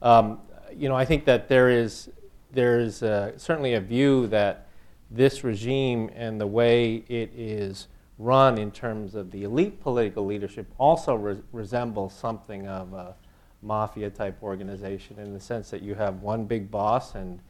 Um, 0.02 0.40
you 0.74 0.88
know, 0.88 0.94
I 0.96 1.04
think 1.04 1.24
that 1.24 1.48
there 1.48 1.70
is 1.70 2.10
there 2.52 2.78
is 2.78 3.02
uh, 3.02 3.38
certainly 3.38 3.74
a 3.74 3.80
view 3.80 4.26
that 4.28 4.66
this 5.10 5.44
regime 5.44 6.10
and 6.14 6.40
the 6.40 6.46
way 6.46 7.04
it 7.08 7.32
is 7.34 7.88
run 8.20 8.58
in 8.58 8.70
terms 8.70 9.14
of 9.14 9.30
the 9.30 9.44
elite 9.44 9.80
political 9.80 10.26
leadership 10.26 10.66
also 10.78 11.14
re- 11.14 11.40
resembles 11.52 12.12
something 12.12 12.68
of 12.68 12.92
a 12.92 13.14
mafia 13.62 14.10
type 14.10 14.36
organization 14.42 15.18
in 15.18 15.32
the 15.32 15.40
sense 15.40 15.70
that 15.70 15.82
you 15.82 15.94
have 15.94 16.20
one 16.20 16.44
big 16.44 16.70
boss 16.70 17.14
and 17.14 17.40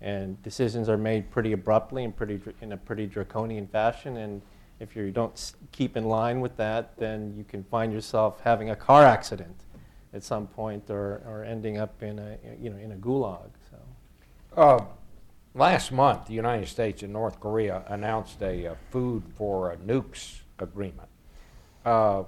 and 0.00 0.40
decisions 0.42 0.88
are 0.88 0.98
made 0.98 1.30
pretty 1.30 1.52
abruptly 1.52 2.04
and 2.04 2.14
pretty 2.14 2.36
dr- 2.36 2.54
in 2.60 2.72
a 2.72 2.76
pretty 2.76 3.06
draconian 3.06 3.66
fashion. 3.66 4.18
And 4.18 4.42
if 4.78 4.94
you 4.94 5.10
don't 5.10 5.32
s- 5.32 5.54
keep 5.72 5.96
in 5.96 6.04
line 6.04 6.40
with 6.40 6.56
that 6.56 6.96
then 6.98 7.32
you 7.36 7.44
can 7.44 7.62
find 7.62 7.92
yourself 7.92 8.40
having 8.42 8.70
a 8.70 8.76
car 8.76 9.04
accident 9.04 9.56
at 10.12 10.24
some 10.24 10.48
point 10.48 10.90
or, 10.90 11.22
or 11.24 11.44
ending 11.44 11.78
up 11.78 12.02
in 12.02 12.18
a 12.18 12.36
you 12.60 12.70
know 12.70 12.78
in 12.78 12.90
a 12.92 12.96
gulag 12.96 13.50
so. 13.70 14.60
Uh, 14.60 14.84
last 15.56 15.90
month, 15.90 16.26
the 16.26 16.34
United 16.34 16.68
States 16.68 17.02
and 17.02 17.12
North 17.12 17.40
Korea 17.40 17.82
announced 17.88 18.42
a 18.42 18.68
uh, 18.68 18.74
food 18.90 19.22
for 19.36 19.72
uh, 19.72 19.76
nukes 19.76 20.40
agreement. 20.58 21.08
Uh, 21.84 22.24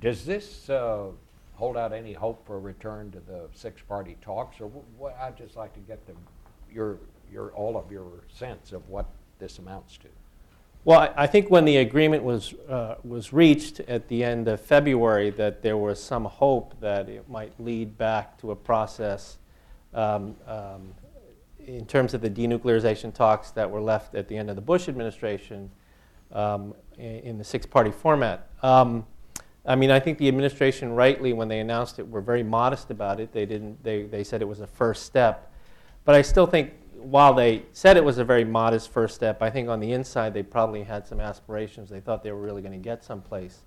does 0.00 0.24
this 0.24 0.68
uh, 0.70 1.06
hold 1.54 1.76
out 1.76 1.92
any 1.92 2.12
hope 2.12 2.46
for 2.46 2.56
a 2.56 2.60
return 2.60 3.10
to 3.10 3.20
the 3.20 3.48
six-party 3.52 4.16
talks, 4.20 4.60
or 4.60 4.66
what? 4.98 5.16
I'd 5.20 5.36
just 5.36 5.56
like 5.56 5.72
to 5.74 5.80
get 5.80 6.06
the, 6.06 6.12
your 6.72 6.98
your 7.32 7.52
all 7.52 7.76
of 7.76 7.92
your 7.92 8.24
sense 8.28 8.72
of 8.72 8.88
what 8.88 9.06
this 9.38 9.58
amounts 9.58 9.96
to. 9.98 10.08
Well, 10.84 11.00
I- 11.00 11.12
I 11.16 11.26
think 11.26 11.50
when 11.50 11.64
the 11.64 11.76
agreement 11.76 12.24
was, 12.24 12.54
uh, 12.68 12.96
was 13.04 13.32
reached 13.32 13.80
at 13.80 14.08
the 14.08 14.24
end 14.24 14.48
of 14.48 14.60
February, 14.60 15.30
that 15.30 15.62
there 15.62 15.76
was 15.76 16.02
some 16.02 16.24
hope 16.24 16.74
that 16.80 17.08
it 17.08 17.28
might 17.28 17.52
lead 17.60 17.96
back 17.98 18.38
to 18.38 18.50
a 18.50 18.56
process 18.56 19.38
um, 19.94 20.34
um, 20.46 20.94
in 21.66 21.86
terms 21.86 22.14
of 22.14 22.20
the 22.20 22.30
denuclearization 22.30 23.12
talks 23.12 23.50
that 23.52 23.70
were 23.70 23.80
left 23.80 24.14
at 24.14 24.28
the 24.28 24.36
end 24.36 24.50
of 24.50 24.56
the 24.56 24.62
Bush 24.62 24.88
administration 24.88 25.70
um, 26.32 26.74
in, 26.98 27.38
the 27.38 27.44
six 27.44 27.66
party 27.66 27.90
format. 27.90 28.48
Um, 28.62 29.06
I 29.66 29.76
mean, 29.76 29.90
I 29.90 30.00
think 30.00 30.18
the 30.18 30.28
administration, 30.28 30.92
rightly, 30.92 31.32
when 31.32 31.48
they 31.48 31.60
announced 31.60 31.98
it, 31.98 32.08
were 32.08 32.20
very 32.20 32.42
modest 32.42 32.90
about 32.90 33.20
it. 33.20 33.32
They, 33.32 33.46
didn't, 33.46 33.82
they, 33.82 34.04
they 34.04 34.24
said 34.24 34.42
it 34.42 34.48
was 34.48 34.60
a 34.60 34.66
first 34.66 35.04
step. 35.04 35.52
But 36.04 36.14
I 36.14 36.22
still 36.22 36.46
think 36.46 36.72
while 36.96 37.34
they 37.34 37.62
said 37.72 37.96
it 37.96 38.04
was 38.04 38.18
a 38.18 38.24
very 38.24 38.44
modest 38.44 38.90
first 38.90 39.14
step, 39.14 39.42
I 39.42 39.50
think 39.50 39.68
on 39.68 39.80
the 39.80 39.92
inside 39.92 40.34
they 40.34 40.42
probably 40.42 40.82
had 40.82 41.06
some 41.06 41.20
aspirations. 41.20 41.90
They 41.90 42.00
thought 42.00 42.22
they 42.22 42.32
were 42.32 42.40
really 42.40 42.62
going 42.62 42.72
to 42.72 42.78
get 42.78 43.04
someplace 43.04 43.62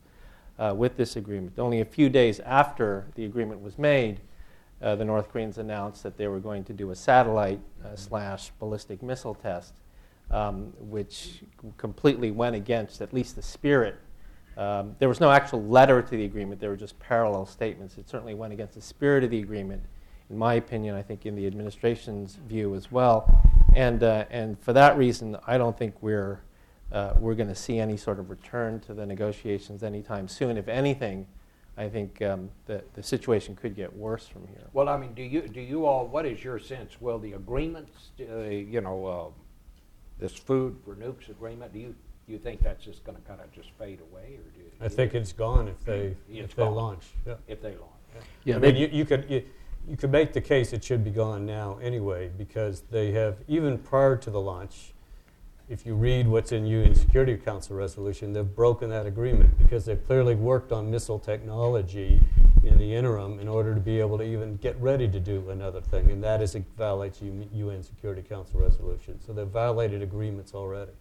uh, 0.60 0.74
with 0.76 0.98
this 0.98 1.16
agreement. 1.16 1.58
Only 1.58 1.82
a 1.82 1.86
few 1.86 2.10
days 2.10 2.40
after 2.42 3.08
the 3.16 3.26
agreement 3.26 3.62
was 3.62 3.78
made, 3.78 4.22
uh, 4.84 4.96
the 4.96 5.06
North 5.06 5.30
Koreans 5.32 5.58
announced 5.58 6.04
that 6.04 6.18
they 6.18 6.28
were 6.28 6.40
going 6.40 6.64
to 6.66 6.74
do 6.74 6.92
a 6.92 6.96
satellite 6.96 7.60
uh, 7.84 7.96
slash 7.96 8.52
ballistic 8.60 9.02
missile 9.02 9.34
test, 9.34 9.74
um, 10.30 10.74
which 10.78 11.44
completely 11.78 12.30
went 12.30 12.56
against 12.56 13.02
at 13.02 13.14
least 13.14 13.36
the 13.36 13.42
spirit. 13.42 13.96
Um, 14.58 14.96
there 15.00 15.10
was 15.10 15.20
no 15.20 15.32
actual 15.32 15.64
letter 15.64 16.02
to 16.02 16.10
the 16.12 16.26
agreement, 16.26 16.62
there 16.62 16.70
were 16.70 16.78
just 16.78 17.00
parallel 17.00 17.46
statements. 17.48 17.98
It 17.98 18.08
certainly 18.08 18.36
went 18.36 18.54
against 18.54 18.76
the 18.76 18.82
spirit 18.82 19.24
of 19.24 19.32
the 19.32 19.40
agreement 19.40 19.82
in 20.30 20.38
my 20.38 20.56
opinion, 20.56 20.96
I 20.96 21.02
think 21.02 21.26
in 21.26 21.36
the 21.36 21.46
administration's 21.46 22.36
view 22.36 22.76
as 22.76 22.92
well. 22.92 23.30
And, 23.76 24.04
uh, 24.04 24.26
and 24.30 24.60
for 24.60 24.74
that 24.74 24.98
reason, 24.98 25.38
I 25.46 25.58
don't 25.58 25.78
think 25.78 25.96
we're, 26.02 26.42
uh, 26.92 27.14
we're 27.20 27.36
going 27.36 27.50
to 27.50 27.56
see 27.56 27.80
any 27.80 27.98
sort 27.98 28.20
of 28.20 28.30
return 28.30 28.80
to 28.82 28.94
the 28.94 29.06
negotiations 29.06 29.84
anytime 29.84 30.28
soon. 30.28 30.58
If 30.58 30.68
anything, 30.68 31.28
I 31.76 31.90
think 31.90 32.22
um, 32.22 32.50
the, 32.68 32.84
the 32.94 33.02
situation 33.02 33.56
could 33.56 33.76
get 33.76 33.96
worse 33.96 34.28
from 34.28 34.48
here. 34.48 34.68
Well, 34.74 34.90
I 34.90 34.98
mean, 34.98 35.14
do 35.14 35.24
you 35.24 35.42
do 35.48 35.60
you 35.60 35.86
all? 35.86 36.06
What 36.08 36.26
is 36.26 36.44
your 36.44 36.60
sense? 36.60 37.02
Will 37.02 37.18
the 37.18 37.34
agreements, 37.34 38.12
uh, 38.22 38.42
you 38.44 38.82
know, 38.82 39.06
uh, 39.06 39.26
this 40.20 40.34
food 40.34 40.78
for 40.86 40.96
nukes 40.96 41.30
agreement, 41.30 41.74
do 41.74 41.80
you 41.80 41.96
do 42.28 42.32
you 42.34 42.38
think 42.38 42.62
that's 42.62 42.84
just 42.86 43.04
going 43.04 43.18
to 43.18 43.24
kind 43.24 43.42
of 43.42 43.52
just 43.52 43.70
fade 43.80 44.00
away, 44.02 44.38
or 44.38 44.50
do 44.56 44.60
you, 44.60 44.72
I 44.82 44.88
think 44.88 45.16
it's 45.16 45.34
gone 45.34 45.68
if 45.68 45.84
they 45.84 46.16
It's 46.30 46.52
if 46.52 46.56
they 46.56 46.64
gone. 46.64 46.76
launch. 46.76 47.06
Yeah. 47.26 47.34
if 47.48 47.62
they 47.62 47.72
launch? 47.72 48.26
Yeah, 48.46 48.58
I 48.58 48.60
they- 48.60 48.72
mean, 48.74 48.82
you, 48.82 48.88
you 49.00 49.06
could 49.06 49.26
you, 49.30 49.44
you 49.88 49.98
could 49.98 50.12
make 50.12 50.32
the 50.32 50.42
case 50.42 50.74
it 50.74 50.84
should 50.84 51.04
be 51.04 51.10
gone 51.12 51.44
now 51.46 51.80
anyway 51.82 52.30
because 52.38 52.82
they 52.92 53.12
have 53.14 53.38
even 53.48 53.80
prior 53.80 54.16
to 54.18 54.30
the 54.30 54.40
launch. 54.40 54.93
If 55.70 55.86
you 55.86 55.96
read 55.96 56.28
what's 56.28 56.52
in 56.52 56.66
UN 56.66 56.94
Security 56.94 57.38
Council 57.38 57.78
resolution, 57.78 58.34
they've 58.34 58.56
broken 58.56 58.90
that 58.90 59.06
agreement 59.06 59.58
because 59.58 59.86
they've 59.86 60.06
clearly 60.06 60.36
worked 60.36 60.74
on 60.74 60.92
missile 60.92 61.20
technology 61.20 62.22
in 62.64 62.78
the 62.78 62.94
interim 62.94 63.40
in 63.40 63.48
order 63.48 63.74
to 63.74 63.80
be 63.80 64.00
able 64.00 64.18
to 64.18 64.24
even 64.24 64.58
get 64.58 64.80
ready 64.82 65.08
to 65.08 65.20
do 65.22 65.50
another 65.50 65.80
thing, 65.80 66.12
and 66.12 66.22
that 66.24 66.42
is 66.42 66.56
it 66.56 66.66
violates 66.78 67.22
U- 67.22 67.48
UN 67.54 67.82
Security 67.82 68.22
Council 68.22 68.60
resolution. 68.60 69.20
So 69.26 69.32
they've 69.32 69.48
violated 69.48 70.02
agreements 70.02 70.54
already. 70.54 70.92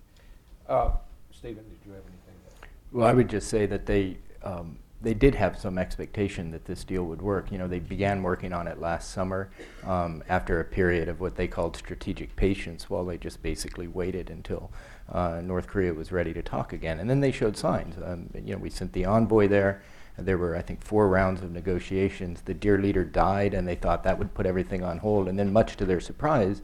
Uh, 0.69 0.92
Steven, 1.33 1.64
did 1.69 1.78
you 1.85 1.92
have 1.92 2.02
anything? 2.02 2.35
To 2.62 2.69
Well, 2.92 3.07
I 3.07 3.12
would 3.12 3.28
just 3.28 3.49
say 3.49 3.66
that 3.66 3.85
they, 3.87 4.19
um, 4.45 4.78
they 5.03 5.15
did 5.15 5.35
have 5.35 5.59
some 5.59 5.79
expectation 5.79 6.53
that 6.53 6.65
this 6.65 6.85
deal 6.85 7.05
would 7.05 7.21
work. 7.21 7.51
You 7.51 7.59
know, 7.59 7.67
they 7.67 7.81
began 7.81 8.23
working 8.23 8.53
on 8.53 8.69
it 8.69 8.81
last 8.81 9.11
summer 9.11 9.51
um, 9.85 10.23
after 10.29 10.61
a 10.61 10.65
period 10.65 11.09
of 11.09 11.21
what 11.21 11.37
they 11.37 11.49
called 11.49 11.77
strategic 11.77 12.37
patience, 12.37 12.89
while 12.89 13.05
they 13.05 13.19
just 13.19 13.43
basically 13.43 13.89
waited 13.89 14.31
until 14.31 14.71
uh, 15.11 15.41
North 15.43 15.67
Korea 15.67 15.93
was 15.93 16.13
ready 16.13 16.33
to 16.33 16.43
talk 16.43 16.73
again. 16.73 17.01
And 17.01 17.11
then 17.11 17.21
they 17.21 17.33
showed 17.33 17.57
signs. 17.57 17.97
Um, 18.03 18.31
you 18.35 18.55
know, 18.55 18.59
we 18.59 18.71
sent 18.71 18.93
the 18.93 19.05
envoy 19.05 19.49
there. 19.49 19.83
There 20.17 20.39
were, 20.39 20.57
I 20.57 20.63
think, 20.63 20.83
four 20.83 21.09
rounds 21.09 21.43
of 21.43 21.51
negotiations. 21.51 22.43
The 22.43 22.55
dear 22.55 22.79
leader 22.79 23.05
died, 23.05 23.55
and 23.55 23.67
they 23.67 23.75
thought 23.75 24.05
that 24.05 24.19
would 24.19 24.35
put 24.35 24.47
everything 24.47 24.85
on 24.85 24.99
hold. 24.99 25.27
And 25.27 25.39
then, 25.39 25.53
much 25.53 25.77
to 25.79 25.85
their 25.85 26.01
surprise, 26.01 26.63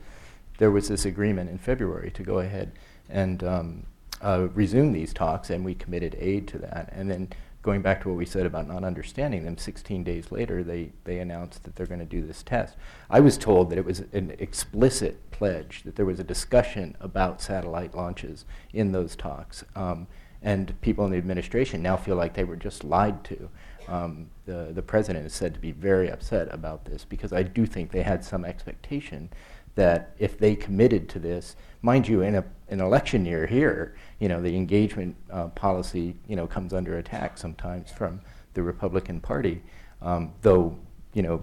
there 0.59 0.71
was 0.71 0.88
this 0.88 1.04
agreement 1.04 1.50
in 1.50 1.59
February 1.59 2.11
to 2.12 2.23
go 2.23 2.38
ahead 2.38 2.73
and 3.09 3.42
um, 3.42 3.87
uh, 4.21 4.49
resume 4.54 4.92
these 4.92 5.14
talks, 5.14 5.50
and 5.50 5.64
we 5.64 5.75
committed 5.75 6.16
aid 6.21 6.47
to 6.49 6.59
that. 6.59 6.90
And 6.92 7.11
then 7.11 7.28
going 7.62 7.82
back 7.82 8.02
to 8.02 8.08
what 8.08 8.16
we 8.16 8.24
said 8.24 8.46
about 8.46 8.68
not 8.68 8.84
understanding 8.84 9.44
them, 9.44 9.58
16 9.58 10.04
days 10.04 10.30
later, 10.30 10.62
they, 10.62 10.92
they 11.04 11.18
announced 11.18 11.64
that 11.64 11.76
they're 11.76 11.86
going 11.86 11.98
to 11.98 12.06
do 12.06 12.22
this 12.22 12.42
test. 12.42 12.76
I 13.10 13.20
was 13.20 13.36
told 13.36 13.70
that 13.70 13.78
it 13.78 13.84
was 13.84 14.04
an 14.12 14.34
explicit 14.38 15.30
pledge, 15.30 15.82
that 15.84 15.96
there 15.96 16.06
was 16.06 16.20
a 16.20 16.24
discussion 16.24 16.96
about 17.00 17.42
satellite 17.42 17.94
launches 17.94 18.44
in 18.72 18.92
those 18.92 19.16
talks. 19.16 19.64
Um, 19.74 20.06
and 20.40 20.80
people 20.80 21.04
in 21.04 21.10
the 21.10 21.18
administration 21.18 21.82
now 21.82 21.96
feel 21.96 22.16
like 22.16 22.34
they 22.34 22.44
were 22.44 22.56
just 22.56 22.84
lied 22.84 23.24
to. 23.24 23.50
Um, 23.88 24.28
the, 24.44 24.70
the 24.72 24.82
president 24.82 25.26
is 25.26 25.32
said 25.32 25.54
to 25.54 25.60
be 25.60 25.72
very 25.72 26.10
upset 26.10 26.52
about 26.52 26.84
this 26.84 27.04
because 27.04 27.32
I 27.32 27.42
do 27.42 27.66
think 27.66 27.90
they 27.90 28.02
had 28.02 28.24
some 28.24 28.44
expectation 28.44 29.30
that 29.74 30.14
if 30.18 30.38
they 30.38 30.54
committed 30.54 31.08
to 31.08 31.18
this, 31.18 31.56
mind 31.82 32.08
you, 32.08 32.23
in 32.23 32.35
a, 32.37 32.44
an 32.68 32.80
election 32.80 33.25
year 33.25 33.47
here, 33.47 33.97
you 34.18 34.28
know, 34.28 34.42
the 34.42 34.54
engagement 34.56 35.16
uh, 35.30 35.49
policy, 35.49 36.14
you 36.26 36.37
know, 36.37 36.47
comes 36.47 36.73
under 36.73 36.99
attack 36.99 37.38
sometimes 37.38 37.90
from 37.90 38.20
the 38.54 38.62
Republican 38.62 39.20
Party, 39.20 39.62
um, 40.02 40.32
though, 40.42 40.76
you 41.14 41.23
know, 41.23 41.42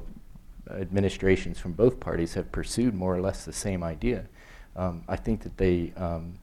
administrations 0.71 1.59
from 1.59 1.73
both 1.73 1.99
parties 1.99 2.33
have 2.33 2.51
pursued 2.51 2.93
more 2.93 3.15
or 3.15 3.21
less 3.21 3.45
the 3.45 3.53
same 3.53 3.83
idea. 3.83 4.25
Um, 4.75 5.03
I 5.07 5.15
think 5.15 5.41
that 5.41 5.57
they, 5.57 5.93
um, 5.95 6.33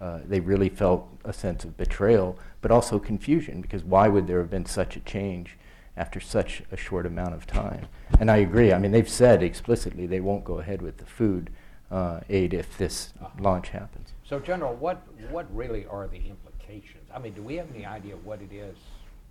uh, 0.00 0.20
they 0.26 0.40
really 0.40 0.68
felt 0.68 1.08
a 1.24 1.32
sense 1.32 1.64
of 1.64 1.76
betrayal, 1.76 2.38
but 2.60 2.70
also 2.70 2.98
confusion, 2.98 3.60
because 3.60 3.82
why 3.82 4.08
would 4.08 4.26
there 4.26 4.38
have 4.38 4.50
been 4.50 4.66
such 4.66 4.96
a 4.96 5.00
change 5.00 5.56
after 5.96 6.20
such 6.20 6.62
a 6.70 6.76
short 6.76 7.06
amount 7.06 7.34
of 7.34 7.46
time? 7.46 7.86
And 8.20 8.30
I 8.30 8.36
agree. 8.36 8.72
I 8.72 8.78
mean, 8.78 8.92
they've 8.92 9.08
said 9.08 9.42
explicitly 9.42 10.06
they 10.06 10.20
won't 10.20 10.44
go 10.44 10.58
ahead 10.58 10.82
with 10.82 10.98
the 10.98 11.06
food 11.06 11.50
uh, 11.92 12.20
aid 12.30 12.54
if 12.54 12.76
this 12.78 13.12
launch 13.38 13.68
happens. 13.68 14.14
So, 14.24 14.40
General, 14.40 14.74
what, 14.74 15.02
what 15.30 15.54
really 15.54 15.86
are 15.86 16.08
the 16.08 16.16
implications? 16.16 17.08
I 17.14 17.18
mean, 17.18 17.34
do 17.34 17.42
we 17.42 17.56
have 17.56 17.68
any 17.74 17.84
idea 17.84 18.16
what 18.16 18.40
it 18.40 18.52
is? 18.52 18.76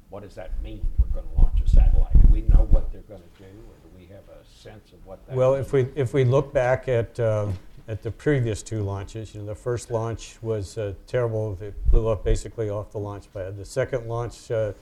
What 0.09 0.21
does 0.23 0.35
that 0.35 0.61
mean? 0.61 0.85
We're 0.99 1.21
going 1.21 1.25
to 1.35 1.41
launch 1.41 1.59
a 1.65 1.69
satellite. 1.69 2.13
Do 2.21 2.27
we 2.31 2.41
know 2.41 2.67
what 2.69 2.91
they're 2.91 3.01
going 3.01 3.21
to 3.21 3.43
do, 3.43 3.49
or 3.49 3.75
do 3.81 3.89
we 3.97 4.05
have 4.07 4.23
a 4.29 4.45
sense 4.45 4.91
of 4.91 5.03
what 5.05 5.25
that? 5.25 5.35
Well, 5.35 5.55
means? 5.55 5.65
if 5.65 5.73
we 5.73 5.87
if 5.95 6.13
we 6.13 6.25
look 6.25 6.53
back 6.53 6.89
at 6.89 7.17
um, 7.21 7.57
at 7.87 8.03
the 8.03 8.11
previous 8.11 8.61
two 8.61 8.83
launches, 8.83 9.33
you 9.33 9.39
know, 9.39 9.47
the 9.47 9.55
first 9.55 9.89
launch 9.89 10.37
was 10.41 10.77
uh, 10.77 10.93
terrible. 11.07 11.57
It 11.61 11.73
blew 11.89 12.09
up 12.09 12.25
basically 12.25 12.69
off 12.69 12.91
the 12.91 12.97
launch 12.97 13.31
pad. 13.33 13.55
The 13.55 13.63
second 13.63 14.09
launch 14.09 14.51
uh, 14.51 14.73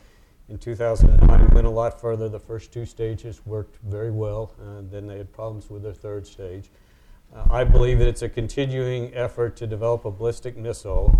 in 0.49 0.57
2009 0.57 1.49
went 1.53 1.67
a 1.67 1.69
lot 1.69 2.01
further. 2.01 2.27
The 2.27 2.39
first 2.39 2.73
two 2.73 2.87
stages 2.87 3.45
worked 3.45 3.77
very 3.83 4.11
well, 4.11 4.51
and 4.59 4.89
then 4.89 5.05
they 5.05 5.19
had 5.19 5.31
problems 5.31 5.69
with 5.69 5.83
their 5.83 5.93
third 5.93 6.25
stage. 6.25 6.71
Uh, 7.33 7.45
I 7.51 7.63
believe 7.63 7.99
that 7.99 8.07
it's 8.07 8.23
a 8.23 8.29
continuing 8.29 9.13
effort 9.13 9.55
to 9.57 9.67
develop 9.67 10.03
a 10.05 10.11
ballistic 10.11 10.57
missile 10.57 11.15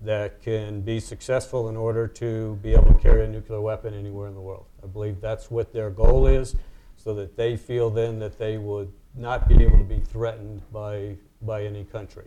that 0.00 0.40
can 0.40 0.80
be 0.80 0.98
successful 0.98 1.68
in 1.68 1.76
order 1.76 2.08
to 2.08 2.56
be 2.62 2.72
able 2.72 2.94
to 2.94 2.94
carry 2.94 3.26
a 3.26 3.28
nuclear 3.28 3.60
weapon 3.60 3.92
anywhere 3.92 4.26
in 4.28 4.34
the 4.34 4.40
world. 4.40 4.64
I 4.82 4.86
believe 4.86 5.20
that's 5.20 5.50
what 5.50 5.74
their 5.74 5.90
goal 5.90 6.26
is, 6.26 6.56
so 6.96 7.12
that 7.14 7.36
they 7.36 7.58
feel 7.58 7.90
then 7.90 8.18
that 8.20 8.38
they 8.38 8.56
would 8.56 8.90
not 9.14 9.48
be 9.48 9.62
able 9.62 9.76
to 9.76 9.84
be 9.84 10.00
threatened 10.00 10.62
by, 10.72 11.16
by 11.42 11.64
any 11.64 11.84
country. 11.84 12.24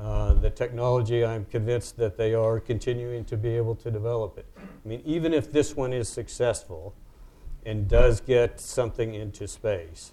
Uh, 0.00 0.34
the 0.34 0.50
technology, 0.50 1.24
I'm 1.24 1.44
convinced 1.44 1.96
that 1.98 2.16
they 2.16 2.34
are 2.34 2.58
continuing 2.58 3.24
to 3.26 3.36
be 3.36 3.50
able 3.50 3.76
to 3.76 3.90
develop 3.92 4.36
it. 4.36 4.46
I 4.58 4.88
mean, 4.88 5.02
even 5.04 5.32
if 5.32 5.52
this 5.52 5.76
one 5.76 5.92
is 5.92 6.08
successful 6.08 6.96
and 7.64 7.86
does 7.86 8.20
get 8.20 8.58
something 8.58 9.14
into 9.14 9.46
space, 9.46 10.10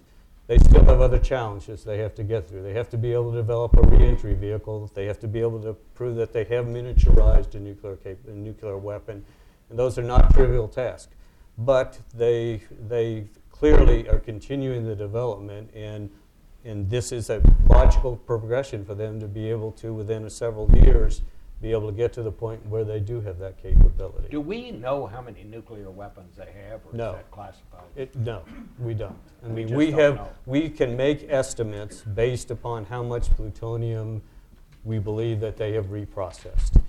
they 0.52 0.58
still 0.58 0.84
have 0.84 1.00
other 1.00 1.18
challenges 1.18 1.82
they 1.82 1.96
have 1.96 2.14
to 2.14 2.22
get 2.22 2.46
through. 2.46 2.62
They 2.62 2.74
have 2.74 2.90
to 2.90 2.98
be 2.98 3.14
able 3.14 3.30
to 3.30 3.38
develop 3.38 3.74
a 3.74 3.80
reentry 3.80 4.34
vehicle. 4.34 4.90
They 4.92 5.06
have 5.06 5.18
to 5.20 5.28
be 5.28 5.40
able 5.40 5.62
to 5.62 5.72
prove 5.94 6.16
that 6.16 6.34
they 6.34 6.44
have 6.44 6.66
miniaturized 6.66 7.54
a 7.54 7.60
nuclear, 7.60 7.96
cap- 7.96 8.28
a 8.28 8.32
nuclear 8.32 8.76
weapon. 8.76 9.24
And 9.70 9.78
those 9.78 9.96
are 9.96 10.02
not 10.02 10.34
trivial 10.34 10.68
tasks. 10.68 11.14
But 11.56 11.98
they, 12.12 12.60
they 12.86 13.28
clearly 13.50 14.06
are 14.10 14.18
continuing 14.18 14.84
the 14.84 14.94
development, 14.94 15.70
and, 15.74 16.10
and 16.66 16.90
this 16.90 17.12
is 17.12 17.30
a 17.30 17.40
logical 17.66 18.16
progression 18.16 18.84
for 18.84 18.94
them 18.94 19.20
to 19.20 19.28
be 19.28 19.48
able 19.48 19.72
to, 19.72 19.94
within 19.94 20.28
several 20.28 20.70
years, 20.76 21.22
be 21.62 21.70
able 21.70 21.86
to 21.88 21.96
get 21.96 22.12
to 22.12 22.22
the 22.24 22.30
point 22.32 22.64
where 22.66 22.82
they 22.84 22.98
do 22.98 23.20
have 23.20 23.38
that 23.38 23.56
capability. 23.62 24.26
do 24.30 24.40
we 24.40 24.72
know 24.72 25.06
how 25.06 25.22
many 25.22 25.44
nuclear 25.44 25.88
weapons 25.90 26.36
they 26.36 26.50
have, 26.68 26.80
or 26.84 26.92
No. 26.92 27.10
is 27.10 27.16
that 27.18 27.30
classified? 27.30 27.84
It, 27.94 28.14
no, 28.16 28.42
we 28.80 28.94
don't. 28.94 29.16
I 29.44 29.46
We 29.46 29.52
mean, 29.54 29.68
just 29.68 29.76
we 29.78 29.90
don't 29.92 30.00
have, 30.00 30.14
know. 30.16 30.28
we 30.44 30.68
can 30.68 30.96
make 30.96 31.24
estimates 31.30 32.00
based 32.02 32.50
upon 32.50 32.84
how 32.86 33.04
much 33.04 33.30
plutonium 33.36 34.22
we 34.84 34.98
believe 34.98 35.38
that 35.40 35.56
they 35.56 35.72
have 35.74 35.86
reprocessed. 35.86 36.82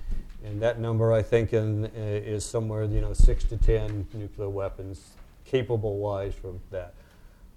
And 0.43 0.59
that 0.63 0.79
number, 0.79 1.13
I 1.13 1.21
think, 1.21 1.53
in, 1.53 1.85
uh, 1.85 1.89
is 1.95 2.43
somewhere, 2.43 2.83
you 2.85 2.99
know, 2.99 3.13
six 3.13 3.43
to 3.45 3.57
10 3.57 4.07
nuclear 4.13 4.49
weapons 4.49 5.11
capable 5.45 5.97
wise 5.99 6.33
from 6.33 6.59
that. 6.71 6.95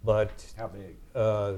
But 0.04 0.52
How 0.58 0.68
big? 0.68 0.94
uh, 1.14 1.54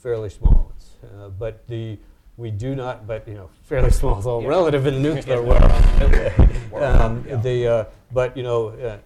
fairly 0.00 0.28
small 0.28 0.52
ones. 0.72 0.90
Uh, 1.04 1.28
but 1.28 1.66
the, 1.68 1.98
we 2.38 2.50
do 2.52 2.74
not, 2.74 3.06
but, 3.06 3.26
you 3.28 3.34
know, 3.34 3.50
fairly 3.62 3.90
small 3.90 4.26
all 4.26 4.40
Yeah. 4.42 4.48
relative 4.48 4.86
in 4.86 5.02
the 5.02 5.14
nuclear 5.14 5.42
world. 5.50 5.62
Um, 6.82 7.24
Yeah. 7.28 7.36
the, 7.42 7.66
uh, 7.66 7.84
but 8.12 8.34
you 8.36 8.42
know, 8.42 8.68
uh, 8.68 8.98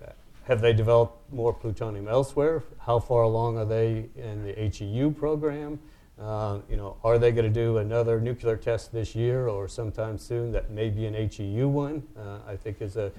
have 0.45 0.61
they 0.61 0.73
developed 0.73 1.33
more 1.33 1.53
plutonium 1.53 2.07
elsewhere? 2.09 2.62
How 2.79 2.99
far 3.01 3.23
along 3.23 3.57
are 3.59 3.64
they 3.64 4.07
in 4.16 4.45
the 4.45 4.53
HEU 4.53 5.11
program? 5.12 5.81
Uh, 6.21 6.59
you 6.68 6.77
know, 6.77 6.97
are 7.03 7.18
they 7.18 7.33
going 7.33 7.47
to 7.53 7.61
do 7.64 7.79
another 7.79 8.21
nuclear 8.21 8.57
test 8.57 8.92
this 8.92 9.16
year 9.16 9.49
or 9.49 9.66
sometime 9.66 10.18
soon 10.18 10.53
that 10.53 10.71
may 10.71 10.90
be 10.90 11.07
an 11.07 11.14
HEU 11.14 11.66
one? 11.68 12.03
Uh, 12.16 12.38
I 12.47 12.55
think 12.57 12.81
is 12.83 12.97
a 12.97 13.11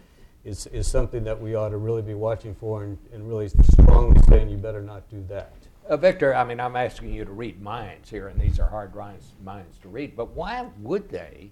is, 0.45 0.67
is 0.67 0.87
something 0.87 1.23
that 1.23 1.39
we 1.41 1.55
ought 1.55 1.69
to 1.69 1.77
really 1.77 2.01
be 2.01 2.13
watching 2.13 2.53
for 2.53 2.83
and, 2.83 2.97
and 3.13 3.27
really 3.27 3.47
strongly 3.47 4.19
saying 4.27 4.49
you 4.49 4.57
better 4.57 4.81
not 4.81 5.09
do 5.09 5.23
that. 5.29 5.53
Uh, 5.87 5.97
Victor, 5.97 6.33
I 6.33 6.43
mean, 6.45 6.59
I'm 6.59 6.75
asking 6.75 7.13
you 7.13 7.25
to 7.25 7.31
read 7.31 7.61
minds 7.61 8.09
here, 8.09 8.29
and 8.29 8.39
these 8.39 8.59
are 8.59 8.69
hard 8.69 8.95
minds, 8.95 9.33
minds 9.43 9.77
to 9.79 9.89
read. 9.89 10.15
But 10.15 10.29
why 10.29 10.67
would 10.79 11.09
they 11.09 11.51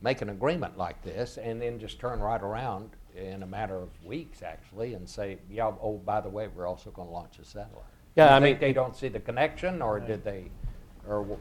make 0.00 0.22
an 0.22 0.30
agreement 0.30 0.78
like 0.78 1.02
this 1.02 1.36
and 1.38 1.60
then 1.60 1.78
just 1.78 1.98
turn 1.98 2.20
right 2.20 2.40
around 2.42 2.90
in 3.14 3.42
a 3.42 3.46
matter 3.46 3.76
of 3.76 3.88
weeks, 4.04 4.42
actually, 4.42 4.94
and 4.94 5.06
say, 5.08 5.38
"Yeah, 5.50 5.72
oh, 5.82 5.98
by 6.04 6.20
the 6.20 6.28
way, 6.30 6.48
we're 6.48 6.66
also 6.66 6.90
going 6.90 7.08
to 7.08 7.12
launch 7.12 7.38
a 7.40 7.44
satellite"? 7.44 7.84
Yeah, 8.16 8.34
I 8.34 8.40
think 8.40 8.58
mean- 8.58 8.60
they 8.68 8.72
don't 8.72 8.96
see 8.96 9.08
the 9.08 9.20
connection, 9.20 9.82
or 9.82 10.00
did 10.00 10.24
they, 10.24 10.50
or 11.06 11.20
w- 11.20 11.38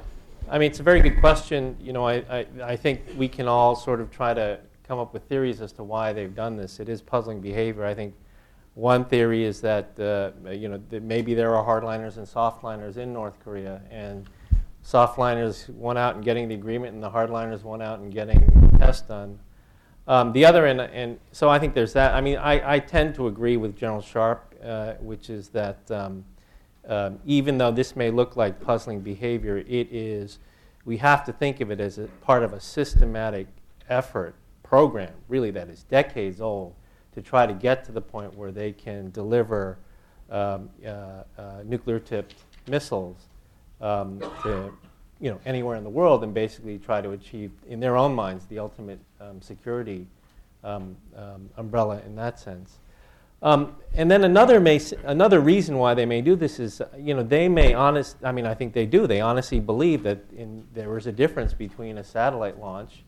I 0.49 0.57
mean, 0.57 0.69
it's 0.71 0.79
a 0.79 0.83
very 0.83 1.01
good 1.01 1.19
question. 1.19 1.77
You 1.79 1.93
know, 1.93 2.05
I, 2.05 2.15
I, 2.29 2.45
I 2.63 2.75
think 2.75 3.01
we 3.17 3.27
can 3.27 3.47
all 3.47 3.75
sort 3.75 4.01
of 4.01 4.11
try 4.11 4.33
to 4.33 4.59
come 4.83 4.99
up 4.99 5.13
with 5.13 5.23
theories 5.23 5.61
as 5.61 5.71
to 5.73 5.83
why 5.83 6.13
they've 6.13 6.33
done 6.33 6.55
this. 6.57 6.79
It 6.79 6.89
is 6.89 7.01
puzzling 7.01 7.41
behavior. 7.41 7.85
I 7.85 7.93
think 7.93 8.15
one 8.77 9.05
theory 9.05 9.43
is 9.43 9.59
that, 9.59 9.99
uh, 9.99 10.51
you 10.51 10.69
know, 10.69 10.79
that 10.89 11.01
maybe 11.01 11.33
there 11.33 11.55
are 11.55 11.65
hardliners 11.65 12.17
and 12.17 12.27
softliners 12.27 12.97
in 12.97 13.11
North 13.11 13.33
Korea, 13.43 13.81
and 13.89 14.29
softliners 14.85 15.67
went 15.75 15.97
out 15.97 16.13
and 16.13 16.23
getting 16.23 16.47
the 16.47 16.53
agreement, 16.53 16.93
and 16.93 17.01
the 17.01 17.09
hardliners 17.09 17.63
went 17.63 17.81
out 17.81 17.97
and 17.97 18.13
getting 18.13 18.39
the 18.71 18.77
test 18.77 19.07
done. 19.07 19.39
Um, 20.07 20.31
the 20.31 20.45
other, 20.45 20.67
and, 20.67 20.79
and 20.79 21.19
so 21.31 21.49
I 21.49 21.57
think 21.57 21.73
there's 21.73 21.93
that. 21.93 22.13
I 22.13 22.21
mean, 22.21 22.37
I, 22.37 22.75
I 22.75 22.77
tend 22.77 23.15
to 23.15 23.25
agree 23.25 23.57
with 23.57 23.75
General 23.75 23.99
Sharp, 23.99 24.53
uh, 24.63 24.93
which 24.99 25.31
is 25.31 25.49
that 25.49 25.79
um, 25.89 26.23
um, 26.87 27.17
even 27.25 27.57
though 27.57 27.71
this 27.71 27.95
may 27.95 28.11
look 28.11 28.35
like 28.35 28.61
puzzling 28.61 29.01
behavior, 29.01 29.57
it 29.57 29.91
is, 29.91 30.37
we 30.85 30.97
have 30.97 31.25
to 31.25 31.33
think 31.33 31.61
of 31.61 31.71
it 31.71 31.79
as 31.79 31.99
part 32.21 32.43
of 32.43 32.53
a 32.53 32.59
systematic 32.59 33.47
effort 33.89 34.35
program, 34.61 35.13
really, 35.27 35.49
that 35.49 35.67
is 35.67 35.81
decades 35.81 36.41
old, 36.41 36.75
to 37.17 37.23
try 37.23 37.47
to 37.47 37.53
get 37.53 37.83
to 37.83 37.91
the 37.91 37.99
point 37.99 38.31
where 38.35 38.51
they 38.51 38.71
can 38.71 39.09
deliver 39.09 39.79
um, 40.29 40.69
uh, 40.85 40.89
uh, 40.89 41.23
nuclear 41.65 41.97
tipped 41.97 42.35
missiles 42.67 43.17
um, 43.81 44.19
to 44.43 44.71
you 45.19 45.31
know, 45.31 45.39
anywhere 45.43 45.77
in 45.77 45.83
the 45.83 45.89
world 45.89 46.23
and 46.23 46.31
basically 46.31 46.77
try 46.77 47.01
to 47.01 47.13
achieve, 47.13 47.49
in 47.67 47.79
their 47.79 47.97
own 47.97 48.13
minds, 48.13 48.45
the 48.45 48.59
ultimate 48.59 48.99
um, 49.19 49.41
security 49.41 50.05
um, 50.63 50.95
um, 51.15 51.49
umbrella 51.57 51.99
in 52.05 52.15
that 52.15 52.39
sense. 52.39 52.77
Um, 53.41 53.75
and 53.95 54.11
then 54.11 54.23
another, 54.23 54.59
may, 54.59 54.79
another 55.03 55.39
reason 55.39 55.79
why 55.79 55.95
they 55.95 56.05
may 56.05 56.21
do 56.21 56.35
this 56.35 56.59
is, 56.59 56.83
you 56.99 57.15
know, 57.15 57.23
they 57.23 57.49
may 57.49 57.73
honest, 57.73 58.17
I 58.23 58.31
mean, 58.31 58.45
I 58.45 58.53
think 58.53 58.73
they 58.73 58.85
do, 58.85 59.07
they 59.07 59.21
honestly 59.21 59.59
believe 59.59 60.03
that 60.03 60.19
in, 60.35 60.67
there 60.71 60.95
is 60.99 61.07
a 61.07 61.11
difference 61.11 61.55
between 61.55 61.97
a 61.97 62.03
satellite 62.03 62.59
launch 62.59 63.03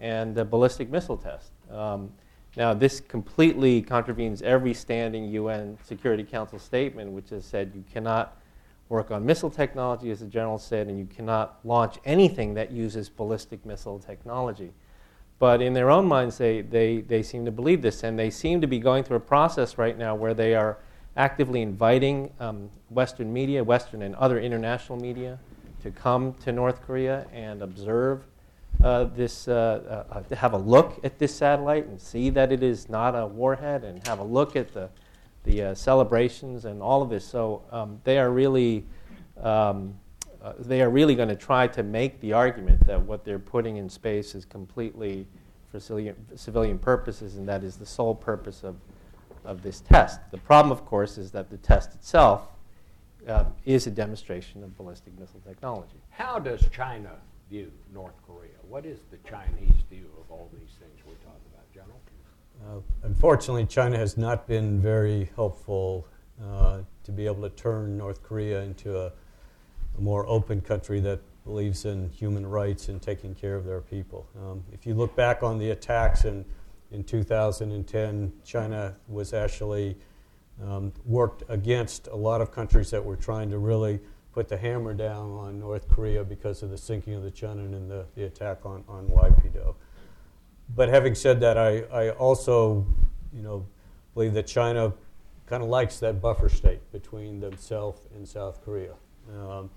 and 0.00 0.38
a 0.38 0.44
ballistic 0.46 0.88
missile 0.88 1.18
test. 1.18 1.50
Um, 1.70 2.12
Now, 2.56 2.74
this 2.74 3.00
completely 3.00 3.80
contravenes 3.80 4.42
every 4.42 4.74
standing 4.74 5.24
UN 5.30 5.78
Security 5.84 6.22
Council 6.22 6.58
statement, 6.58 7.12
which 7.12 7.30
has 7.30 7.44
said 7.46 7.72
you 7.74 7.84
cannot 7.90 8.36
work 8.90 9.10
on 9.10 9.24
missile 9.24 9.50
technology, 9.50 10.10
as 10.10 10.20
the 10.20 10.26
general 10.26 10.58
said, 10.58 10.88
and 10.88 10.98
you 10.98 11.06
cannot 11.06 11.60
launch 11.64 11.96
anything 12.04 12.52
that 12.54 12.70
uses 12.70 13.08
ballistic 13.08 13.64
missile 13.64 13.98
technology. 13.98 14.70
But 15.38 15.62
in 15.62 15.72
their 15.72 15.90
own 15.90 16.06
minds, 16.06 16.36
they, 16.36 16.60
they, 16.60 17.00
they 17.00 17.22
seem 17.22 17.46
to 17.46 17.50
believe 17.50 17.80
this, 17.80 18.04
and 18.04 18.18
they 18.18 18.28
seem 18.28 18.60
to 18.60 18.66
be 18.66 18.78
going 18.78 19.02
through 19.02 19.16
a 19.16 19.20
process 19.20 19.78
right 19.78 19.96
now 19.96 20.14
where 20.14 20.34
they 20.34 20.54
are 20.54 20.76
actively 21.16 21.62
inviting 21.62 22.30
um, 22.38 22.70
Western 22.90 23.32
media, 23.32 23.64
Western 23.64 24.02
and 24.02 24.14
other 24.16 24.38
international 24.38 24.98
media, 24.98 25.38
to 25.82 25.90
come 25.90 26.34
to 26.34 26.52
North 26.52 26.82
Korea 26.82 27.26
and 27.32 27.62
observe 27.62 28.24
uh, 28.82 29.04
this, 29.04 29.48
uh, 29.48 30.04
uh, 30.10 30.34
have 30.34 30.52
a 30.52 30.58
look 30.58 30.98
at 31.04 31.18
this 31.18 31.34
satellite 31.34 31.86
and 31.86 32.00
see 32.00 32.30
that 32.30 32.52
it 32.52 32.62
is 32.62 32.88
not 32.88 33.14
a 33.14 33.26
warhead, 33.26 33.84
and 33.84 34.06
have 34.06 34.18
a 34.18 34.24
look 34.24 34.56
at 34.56 34.72
the, 34.74 34.88
the 35.44 35.62
uh, 35.62 35.74
celebrations 35.74 36.64
and 36.64 36.82
all 36.82 37.02
of 37.02 37.08
this. 37.08 37.24
So 37.24 37.62
um, 37.70 38.00
they 38.04 38.18
are 38.18 38.30
really, 38.30 38.84
um, 39.40 39.94
uh, 40.42 40.54
they 40.58 40.82
are 40.82 40.90
really 40.90 41.14
going 41.14 41.28
to 41.28 41.36
try 41.36 41.66
to 41.68 41.82
make 41.82 42.20
the 42.20 42.32
argument 42.32 42.84
that 42.86 43.00
what 43.00 43.24
they're 43.24 43.38
putting 43.38 43.76
in 43.76 43.88
space 43.88 44.34
is 44.34 44.44
completely 44.44 45.26
for 45.70 45.80
civilian, 45.80 46.16
civilian 46.36 46.78
purposes, 46.78 47.36
and 47.36 47.48
that 47.48 47.64
is 47.64 47.76
the 47.76 47.86
sole 47.86 48.14
purpose 48.14 48.62
of, 48.62 48.76
of 49.44 49.62
this 49.62 49.80
test. 49.80 50.20
The 50.30 50.38
problem, 50.38 50.70
of 50.70 50.84
course, 50.84 51.18
is 51.18 51.30
that 51.30 51.50
the 51.50 51.56
test 51.56 51.94
itself 51.94 52.48
uh, 53.26 53.44
is 53.64 53.86
a 53.86 53.90
demonstration 53.90 54.62
of 54.62 54.76
ballistic 54.76 55.18
missile 55.18 55.40
technology. 55.46 56.00
How 56.10 56.38
does 56.38 56.68
China 56.70 57.12
view 57.48 57.70
North 57.94 58.14
Korea? 58.26 58.50
What 58.72 58.86
is 58.86 59.00
the 59.10 59.18
Chinese 59.28 59.82
view 59.90 60.06
of 60.18 60.30
all 60.30 60.48
these 60.50 60.70
things 60.80 60.98
we're 61.06 61.12
talking 61.16 61.42
about, 61.52 61.70
General? 61.74 62.00
Uh, 62.64 63.06
unfortunately, 63.06 63.66
China 63.66 63.98
has 63.98 64.16
not 64.16 64.48
been 64.48 64.80
very 64.80 65.28
helpful 65.36 66.06
uh, 66.42 66.78
to 67.04 67.12
be 67.12 67.26
able 67.26 67.42
to 67.42 67.50
turn 67.50 67.98
North 67.98 68.22
Korea 68.22 68.62
into 68.62 68.98
a, 68.98 69.12
a, 69.98 70.00
more 70.00 70.26
open 70.26 70.62
country 70.62 71.00
that 71.00 71.20
believes 71.44 71.84
in 71.84 72.08
human 72.12 72.46
rights 72.46 72.88
and 72.88 73.02
taking 73.02 73.34
care 73.34 73.56
of 73.56 73.66
their 73.66 73.82
people. 73.82 74.26
Um, 74.42 74.64
if 74.72 74.86
you 74.86 74.94
look 74.94 75.14
back 75.14 75.42
on 75.42 75.58
the 75.58 75.72
attacks 75.72 76.24
in, 76.24 76.42
in 76.92 77.04
2010, 77.04 78.32
China 78.42 78.96
was 79.06 79.34
actually 79.34 79.98
um, 80.64 80.94
worked 81.04 81.42
against 81.50 82.06
a 82.06 82.16
lot 82.16 82.40
of 82.40 82.50
countries 82.50 82.88
that 82.88 83.04
were 83.04 83.16
trying 83.16 83.50
to 83.50 83.58
really 83.58 84.00
put 84.32 84.48
the 84.48 84.56
hammer 84.56 84.94
down 84.94 85.30
on 85.32 85.60
North 85.60 85.88
Korea 85.88 86.24
because 86.24 86.62
of 86.62 86.70
the 86.70 86.78
sinking 86.78 87.14
of 87.14 87.22
the 87.22 87.30
Cheonan 87.30 87.74
and 87.74 87.90
the, 87.90 88.06
the 88.14 88.24
attack 88.24 88.64
on, 88.64 88.82
on 88.88 89.06
Yeonpyeongdo. 89.08 89.74
But 90.74 90.88
having 90.88 91.14
said 91.14 91.40
that, 91.40 91.58
I, 91.58 91.80
I 91.92 92.10
also, 92.10 92.86
you 93.32 93.42
know, 93.42 93.66
believe 94.14 94.32
that 94.34 94.46
China 94.46 94.92
kind 95.46 95.62
of 95.62 95.68
likes 95.68 95.98
that 95.98 96.20
buffer 96.20 96.48
state 96.48 96.80
between 96.92 97.40
themselves 97.40 98.00
and 98.14 98.26
South 98.26 98.64
Korea. 98.64 98.94
Um, 99.30 99.70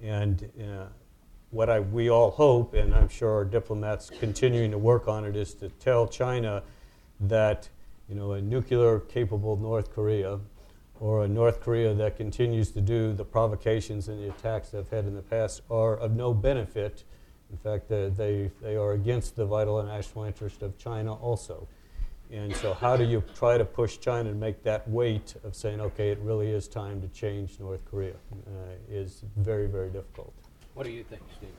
and 0.00 0.48
uh, 0.60 0.86
what 1.50 1.68
I, 1.68 1.80
we 1.80 2.10
all 2.10 2.30
hope, 2.30 2.74
and 2.74 2.94
I'm 2.94 3.08
sure 3.08 3.30
our 3.30 3.44
diplomats 3.44 4.08
continuing 4.08 4.70
to 4.70 4.78
work 4.78 5.08
on 5.08 5.24
it, 5.24 5.34
is 5.34 5.54
to 5.54 5.68
tell 5.68 6.06
China 6.06 6.62
that 7.18 7.68
you 8.08 8.14
know, 8.14 8.32
a 8.32 8.40
nuclear 8.40 9.00
capable 9.00 9.56
North 9.56 9.92
Korea 9.92 10.40
or 11.00 11.24
a 11.24 11.28
North 11.28 11.60
Korea 11.60 11.94
that 11.94 12.16
continues 12.16 12.70
to 12.72 12.80
do 12.80 13.12
the 13.14 13.24
provocations 13.24 14.08
and 14.08 14.22
the 14.22 14.28
attacks 14.28 14.68
they've 14.68 14.88
had 14.88 15.06
in 15.06 15.14
the 15.14 15.22
past 15.22 15.62
are 15.70 15.96
of 15.96 16.14
no 16.14 16.34
benefit. 16.34 17.04
In 17.50 17.56
fact, 17.56 17.88
they, 17.88 18.50
they 18.60 18.76
are 18.76 18.92
against 18.92 19.34
the 19.34 19.46
vital 19.46 19.82
national 19.82 20.24
interest 20.24 20.62
of 20.62 20.78
China 20.78 21.14
also. 21.14 21.66
And 22.30 22.54
so, 22.54 22.74
how 22.74 22.96
do 22.96 23.02
you 23.02 23.24
try 23.34 23.58
to 23.58 23.64
push 23.64 23.98
China 23.98 24.30
to 24.30 24.36
make 24.36 24.62
that 24.62 24.88
weight 24.88 25.34
of 25.42 25.56
saying, 25.56 25.80
okay, 25.80 26.10
it 26.10 26.18
really 26.22 26.50
is 26.52 26.68
time 26.68 27.00
to 27.00 27.08
change 27.08 27.58
North 27.58 27.84
Korea? 27.90 28.14
Uh, 28.32 28.74
is 28.88 29.24
very, 29.36 29.66
very 29.66 29.88
difficult. 29.88 30.32
What 30.74 30.84
do 30.84 30.92
you 30.92 31.02
think, 31.02 31.22
Steven? 31.36 31.54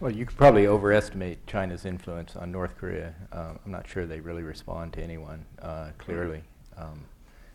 Well, 0.00 0.12
you 0.12 0.26
could 0.26 0.36
probably 0.36 0.66
overestimate 0.66 1.46
China's 1.46 1.86
influence 1.86 2.36
on 2.36 2.52
North 2.52 2.76
Korea. 2.76 3.14
Uh, 3.32 3.54
I'm 3.64 3.72
not 3.72 3.88
sure 3.88 4.04
they 4.04 4.20
really 4.20 4.42
respond 4.42 4.92
to 4.92 5.02
anyone 5.02 5.46
uh, 5.62 5.90
clearly. 5.96 6.42
Um, 6.76 7.04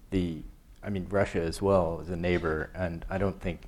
the, 0.10 0.42
I 0.84 0.90
mean, 0.90 1.08
Russia 1.10 1.42
as 1.42 1.62
well 1.62 2.00
is 2.02 2.10
a 2.10 2.16
neighbor, 2.16 2.70
and 2.76 3.06
I 3.10 3.18
don't 3.18 3.40
think 3.40 3.62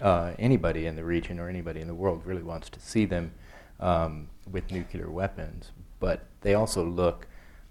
uh, 0.00 0.32
anybody 0.38 0.86
in 0.86 0.96
the 0.96 1.04
region 1.04 1.38
or 1.38 1.48
anybody 1.48 1.80
in 1.80 1.88
the 1.88 1.94
world 1.94 2.22
really 2.24 2.42
wants 2.42 2.68
to 2.70 2.80
see 2.80 3.04
them 3.04 3.32
um, 3.80 4.28
with 4.50 4.70
nuclear 4.70 5.10
weapons. 5.10 5.72
But 6.00 6.26
they 6.40 6.54
also 6.54 6.84
look 6.84 7.26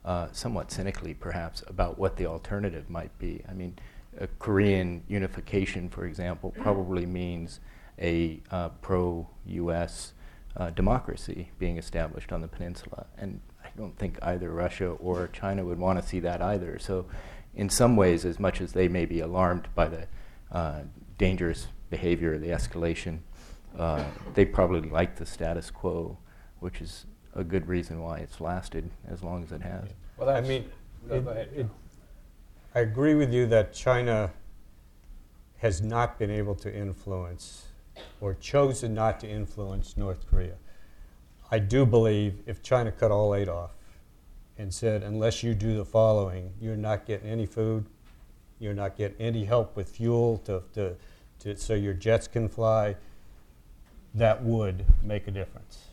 uh, 0.05 0.27
somewhat 0.31 0.71
cynically, 0.71 1.13
perhaps, 1.13 1.63
about 1.67 1.97
what 1.97 2.17
the 2.17 2.25
alternative 2.25 2.89
might 2.89 3.17
be. 3.19 3.41
I 3.49 3.53
mean, 3.53 3.77
a 4.19 4.27
Korean 4.39 5.03
unification, 5.07 5.89
for 5.89 6.05
example, 6.05 6.53
probably 6.57 7.05
means 7.05 7.59
a 7.99 8.41
uh, 8.51 8.69
pro-U.S 8.81 10.13
uh, 10.57 10.71
democracy 10.71 11.51
being 11.59 11.77
established 11.77 12.31
on 12.31 12.41
the 12.41 12.47
peninsula. 12.47 13.05
And 13.17 13.39
I 13.63 13.69
don't 13.77 13.97
think 13.97 14.17
either 14.21 14.49
Russia 14.49 14.89
or 14.89 15.27
China 15.27 15.63
would 15.63 15.77
want 15.77 16.01
to 16.01 16.07
see 16.07 16.19
that 16.21 16.41
either. 16.41 16.79
So, 16.79 17.05
in 17.57 17.69
some 17.69 17.95
ways, 17.95 18.23
as 18.23 18.39
much 18.39 18.61
as 18.61 18.71
they 18.71 18.87
may 18.87 19.05
be 19.05 19.19
alarmed 19.19 19.67
by 19.73 19.87
the 19.87 20.07
uh, 20.51 20.81
dangerous 21.17 21.67
behavior, 21.89 22.35
of 22.35 22.41
the 22.41 22.49
escalation, 22.49 23.19
uh, 23.77 24.03
they 24.35 24.45
probably 24.45 24.87
like 24.87 25.15
the 25.15 25.25
status 25.25 25.71
quo, 25.71 26.17
which 26.59 26.81
is 26.81 27.05
a 27.33 27.43
good 27.43 27.67
reason 27.67 28.01
why 28.01 28.19
it's 28.19 28.39
lasted 28.39 28.89
as 29.07 29.23
long 29.23 29.43
as 29.43 29.51
it 29.51 29.61
has. 29.61 29.89
Well, 30.17 30.29
I 30.29 30.41
mean, 30.41 30.65
it, 31.09 31.27
it, 31.27 31.65
I 32.75 32.81
agree 32.81 33.15
with 33.15 33.33
you 33.33 33.47
that 33.47 33.73
China 33.73 34.31
has 35.57 35.81
not 35.81 36.19
been 36.19 36.29
able 36.29 36.53
to 36.55 36.73
influence 36.73 37.65
or 38.21 38.35
chosen 38.35 38.93
not 38.93 39.19
to 39.21 39.27
influence 39.27 39.97
North 39.97 40.29
Korea. 40.29 40.55
I 41.49 41.57
do 41.57 41.87
believe 41.87 42.35
if 42.45 42.61
China 42.61 42.91
cut 42.91 43.09
all 43.09 43.33
aid 43.33 43.49
off 43.49 43.71
and 44.57 44.73
said, 44.73 45.03
unless 45.03 45.43
you 45.43 45.53
do 45.53 45.77
the 45.77 45.85
following, 45.85 46.51
you're 46.59 46.75
not 46.75 47.05
getting 47.05 47.29
any 47.29 47.45
food, 47.45 47.85
you're 48.59 48.73
not 48.73 48.97
getting 48.97 49.17
any 49.19 49.45
help 49.45 49.75
with 49.75 49.89
fuel 49.89 50.39
to, 50.39 50.63
to, 50.73 50.95
to 51.39 51.55
so 51.57 51.73
your 51.73 51.93
jets 51.93 52.27
can 52.27 52.49
fly, 52.49 52.95
that 54.15 54.43
would 54.43 54.85
make 55.03 55.27
a 55.27 55.31
difference. 55.31 55.83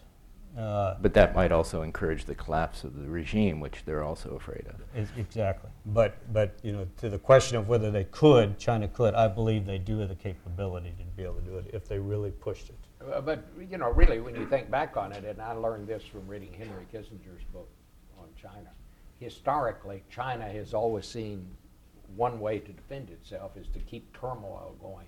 Uh, 0.57 0.95
but 1.03 1.13
that 1.15 1.35
might 1.35 1.51
also 1.51 1.83
encourage 1.83 2.27
the 2.27 2.35
collapse 2.35 2.85
of 2.85 2.97
the 2.97 3.09
regime, 3.09 3.59
which 3.59 3.85
they're 3.85 4.05
also 4.05 4.37
afraid 4.37 4.65
of. 4.69 5.09
Exactly. 5.19 5.69
But, 5.87 6.17
but 6.33 6.57
you 6.63 6.71
know, 6.71 6.87
to 6.99 7.09
the 7.11 7.19
question 7.19 7.59
of 7.59 7.69
whether 7.69 7.91
they 7.91 8.05
could, 8.05 8.57
China 8.57 8.87
could, 8.87 9.15
I 9.15 9.27
believe 9.27 9.67
they 9.67 9.79
do 9.79 9.99
have 9.99 10.11
the 10.11 10.15
capability 10.15 10.95
to 10.97 11.05
be 11.17 11.25
able 11.25 11.35
to 11.35 11.41
do 11.41 11.59
it 11.59 11.71
if 11.73 11.89
they 11.89 11.99
really 11.99 12.31
pushed 12.31 12.69
it. 12.69 12.77
Uh, 13.13 13.21
but, 13.21 13.45
you 13.69 13.79
know, 13.79 13.91
really, 13.91 14.21
when 14.21 14.37
you 14.37 14.47
think 14.47 14.71
back 14.71 14.97
on 14.97 15.11
it, 15.13 15.25
and 15.25 15.43
I 15.43 15.53
learned 15.53 15.89
this 15.89 16.05
from 16.05 16.27
reading 16.29 16.53
Henry 16.53 16.87
Kissinger's 16.93 17.43
book 17.53 17.69
on 17.69 17.74
China, 18.45 18.71
historically, 19.19 20.03
China 20.11 20.45
has 20.45 20.75
always 20.75 21.07
seen 21.07 21.47
one 22.17 22.39
way 22.39 22.59
to 22.59 22.73
defend 22.73 23.11
itself 23.11 23.57
is 23.57 23.67
to 23.69 23.79
keep 23.81 24.17
turmoil 24.19 24.77
going 24.81 25.07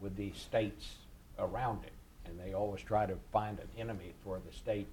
with 0.00 0.16
the 0.16 0.32
states 0.32 0.96
around 1.38 1.84
it 1.84 1.92
and 2.28 2.38
they 2.38 2.52
always 2.54 2.82
try 2.82 3.06
to 3.06 3.14
find 3.32 3.58
an 3.58 3.68
enemy 3.78 4.12
for 4.22 4.40
the 4.44 4.52
state 4.52 4.88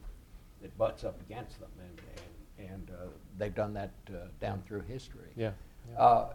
that 0.62 0.76
butts 0.78 1.04
up 1.04 1.20
against 1.22 1.60
them, 1.60 1.70
and 1.80 2.02
and, 2.58 2.72
and 2.72 2.90
uh, 2.92 3.06
they've 3.38 3.56
done 3.56 3.74
that 3.74 3.92
uh, 4.10 4.28
down 4.40 4.62
through 4.68 4.82
history. 4.82 5.30
Yeah. 5.36 5.52
yeah. 5.92 6.00
Uh, 6.00 6.34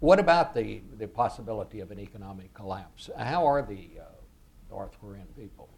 what 0.00 0.18
about 0.18 0.54
the 0.54 0.80
the 0.98 1.06
possibility 1.06 1.80
of 1.80 1.90
an 1.90 1.98
economic 1.98 2.52
collapse? 2.54 3.10
How 3.16 3.46
are 3.46 3.62
the 3.62 3.88
uh, 4.00 4.04
North 4.70 4.98
Korean 5.00 5.26
people? 5.36 5.68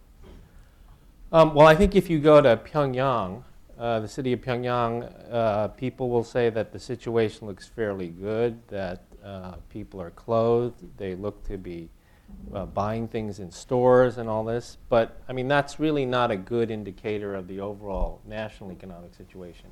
Um, 1.32 1.54
well, 1.54 1.66
I 1.66 1.76
think 1.76 1.94
if 1.94 2.10
you 2.10 2.18
go 2.18 2.40
to 2.40 2.56
Pyongyang, 2.56 3.44
the 3.80 4.06
city 4.06 4.32
of 4.32 4.40
Pyongyang, 4.40 5.32
uh, 5.32 5.68
people 5.68 6.10
will 6.10 6.24
say 6.24 6.50
that 6.50 6.72
the 6.72 6.78
situation 6.78 7.46
looks 7.46 7.66
fairly 7.66 8.08
good. 8.08 8.66
That 8.68 9.04
people 9.68 10.00
are 10.00 10.10
clothed. 10.10 10.84
They 10.96 11.14
look 11.14 11.44
to 11.48 11.58
be 11.58 11.90
uh, 12.52 12.66
buying 12.66 13.06
things 13.08 13.38
in 13.38 13.50
stores 13.50 14.18
and 14.18 14.28
all 14.28 14.44
this. 14.44 14.76
But 14.88 15.20
I 15.28 15.32
mean, 15.32 15.48
that's 15.48 15.78
really 15.78 16.04
not 16.04 16.30
a 16.30 16.36
good 16.36 16.70
indicator 16.70 17.34
of 17.34 17.46
the 17.48 17.60
overall 17.60 18.20
national 18.26 18.72
economic 18.72 19.14
situation, 19.14 19.70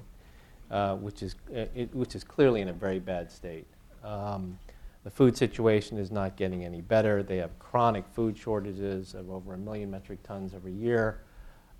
uh, 0.70 0.96
which 0.96 1.22
is 1.22 1.34
uh, 1.50 1.66
it, 1.74 1.94
which 1.94 2.14
is 2.14 2.24
clearly 2.24 2.60
in 2.60 2.68
a 2.68 2.72
very 2.72 2.98
bad 2.98 3.30
state. 3.30 3.66
Um, 4.04 4.58
the 5.04 5.10
food 5.10 5.36
situation 5.36 5.98
is 5.98 6.10
not 6.10 6.36
getting 6.36 6.64
any 6.64 6.80
better. 6.80 7.22
They 7.22 7.38
have 7.38 7.58
chronic 7.58 8.04
food 8.12 8.36
shortages 8.36 9.14
of 9.14 9.30
over 9.30 9.54
a 9.54 9.58
million 9.58 9.90
metric 9.90 10.22
tons 10.22 10.54
every 10.54 10.72
year. 10.72 11.20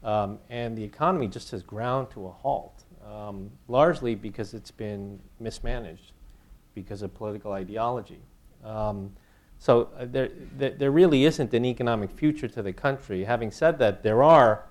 Um, 0.02 0.38
and 0.48 0.76
the 0.76 0.84
economy 0.84 1.28
just 1.28 1.50
has 1.50 1.62
ground 1.62 2.10
to 2.10 2.26
a 2.26 2.30
halt, 2.30 2.84
um, 3.04 3.50
largely 3.66 4.14
because 4.14 4.54
it's 4.54 4.70
been 4.70 5.18
mismanaged 5.40 6.12
because 6.74 7.02
of 7.02 7.14
political 7.14 7.52
ideology. 7.52 8.20
Um, 8.64 9.12
so 9.58 9.88
uh, 9.98 10.06
there, 10.08 10.30
there 10.56 10.90
really 10.92 11.24
isn't 11.24 11.52
an 11.52 11.64
economic 11.64 12.12
future 12.12 12.46
to 12.46 12.62
the 12.62 12.72
country. 12.72 13.24
Having 13.24 13.50
said 13.50 13.78
that, 13.80 14.02
there 14.04 14.22
are 14.22 14.64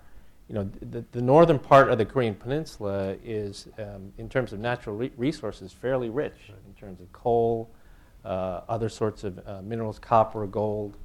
you 0.48 0.56
know, 0.56 0.70
the, 0.82 1.04
the 1.12 1.22
northern 1.22 1.60
part 1.60 1.90
of 1.90 1.98
the 1.98 2.06
Korean 2.06 2.34
Peninsula 2.34 3.18
is, 3.24 3.68
um, 3.78 4.14
in 4.18 4.30
terms 4.30 4.54
of 4.54 4.60
natural 4.60 4.96
re- 4.96 5.12
resources, 5.18 5.74
fairly 5.74 6.10
rich 6.10 6.52
in 6.66 6.74
terms 6.74 7.02
of 7.02 7.12
coal, 7.12 7.70
uh, 8.24 8.62
other 8.70 8.88
sorts 8.88 9.26
of 9.26 9.46
uh, 9.46 9.62
minerals, 9.62 10.00
copper, 10.00 10.48
gold, 10.48 10.96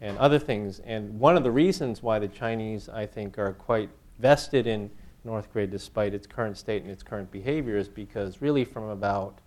and 0.00 0.18
other 0.18 0.38
things. 0.38 0.80
And 0.80 1.18
one 1.18 1.36
of 1.36 1.42
the 1.42 1.50
reasons 1.50 2.02
why 2.02 2.18
the 2.18 2.28
Chinese, 2.28 2.88
I 2.88 3.06
think, 3.06 3.38
are 3.38 3.52
quite 3.52 3.90
vested 4.18 4.66
in 4.66 4.90
North 5.24 5.52
Korea 5.52 5.66
despite 5.66 6.14
its 6.14 6.26
current 6.26 6.58
state 6.58 6.82
and 6.82 6.90
its 6.90 7.02
current 7.02 7.30
behavior 7.30 7.76
is 7.76 7.88
because 7.88 8.42
really 8.42 8.64
from 8.64 8.84
about 8.84 9.38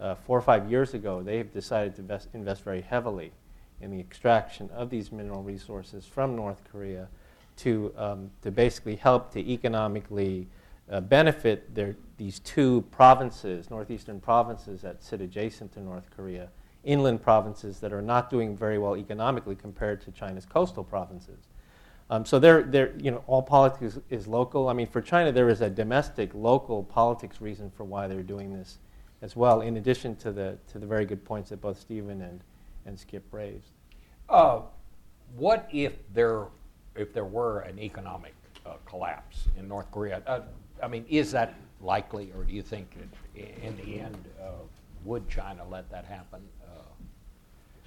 uh, 0.00 0.14
four 0.14 0.38
or 0.38 0.42
five 0.42 0.70
years 0.70 0.94
ago, 0.94 1.22
they 1.22 1.36
have 1.36 1.52
decided 1.52 1.94
to 1.96 2.00
invest, 2.00 2.28
invest 2.32 2.62
very 2.62 2.80
heavily 2.80 3.32
in 3.80 3.90
the 3.90 4.00
extraction 4.00 4.70
of 4.70 4.90
these 4.90 5.12
mineral 5.12 5.42
resources 5.42 6.06
from 6.06 6.34
North 6.34 6.62
Korea 6.70 7.08
to, 7.58 7.92
um, 7.96 8.30
to 8.42 8.50
basically 8.50 8.96
help 8.96 9.30
to 9.32 9.40
economically 9.40 10.48
uh, 10.90 11.00
benefit 11.00 11.74
their, 11.74 11.94
these 12.16 12.40
two 12.40 12.82
provinces, 12.90 13.70
northeastern 13.70 14.20
provinces 14.20 14.80
that 14.80 15.02
sit 15.02 15.20
adjacent 15.20 15.72
to 15.72 15.80
North 15.80 16.08
Korea, 16.14 16.48
inland 16.84 17.22
provinces 17.22 17.80
that 17.80 17.92
are 17.92 18.02
not 18.02 18.30
doing 18.30 18.56
very 18.56 18.78
well 18.78 18.96
economically 18.96 19.54
compared 19.54 20.00
to 20.02 20.10
China's 20.10 20.46
coastal 20.46 20.84
provinces. 20.84 21.48
Um, 22.08 22.24
so 22.24 22.38
they're, 22.40 22.64
they're, 22.64 22.92
you 22.98 23.12
know, 23.12 23.22
all 23.28 23.42
politics 23.42 23.98
is, 24.10 24.26
local. 24.26 24.68
I 24.68 24.72
mean, 24.72 24.88
for 24.88 25.00
China, 25.00 25.30
there 25.30 25.48
is 25.48 25.60
a 25.60 25.70
domestic, 25.70 26.34
local 26.34 26.82
politics 26.82 27.40
reason 27.40 27.70
for 27.70 27.84
why 27.84 28.08
they're 28.08 28.22
doing 28.22 28.52
this 28.52 28.78
as 29.22 29.36
well, 29.36 29.60
in 29.60 29.76
addition 29.76 30.16
to 30.16 30.32
the, 30.32 30.58
to 30.72 30.78
the 30.78 30.86
very 30.86 31.04
good 31.04 31.24
points 31.24 31.50
that 31.50 31.60
both 31.60 31.78
Steven 31.78 32.22
and, 32.22 32.40
and 32.86 32.98
Skip 32.98 33.24
raised. 33.30 33.70
Uh, 34.28 34.62
what 35.36 35.68
if 35.72 35.92
there, 36.12 36.46
if 36.96 37.12
there 37.12 37.24
were 37.24 37.60
an 37.60 37.78
economic 37.78 38.34
uh, 38.66 38.74
collapse 38.86 39.44
in 39.56 39.68
North 39.68 39.90
Korea? 39.92 40.22
Uh, 40.26 40.40
I 40.82 40.88
mean, 40.88 41.04
is 41.08 41.30
that 41.32 41.54
likely, 41.80 42.32
or 42.36 42.42
do 42.42 42.52
you 42.52 42.62
think 42.62 42.96
in 43.34 43.76
the 43.76 44.00
end, 44.00 44.18
uh, 44.42 44.50
would 45.04 45.28
China 45.28 45.64
let 45.70 45.88
that 45.90 46.04
happen? 46.04 46.40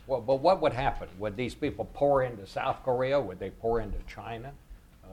Well, 0.08 0.22
but 0.22 0.38
what 0.38 0.62
would 0.62 0.74
happen? 0.74 1.08
Would 1.20 1.38
these 1.38 1.56
people 1.56 1.86
pour 1.94 2.24
into 2.24 2.46
South 2.46 2.84
Korea? 2.84 3.20
Would 3.20 3.40
they 3.40 3.52
pour 3.52 3.80
into 3.80 3.98
China? 4.08 4.52
Uh, 5.06 5.08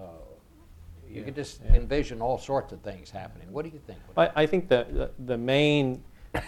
you 1.09 1.21
yeah. 1.21 1.25
could 1.25 1.35
just 1.35 1.61
yeah. 1.65 1.77
envision 1.77 2.21
all 2.21 2.39
sorts 2.39 2.73
of 2.73 2.81
things 2.81 3.11
happening. 3.11 3.53
What 3.53 3.65
do 3.65 3.71
you 3.71 3.81
think? 3.87 3.99
I, 4.17 4.31
I 4.43 4.47
think 4.47 4.69
the, 4.69 4.87
the, 4.91 5.11
the 5.27 5.39
main 5.39 6.03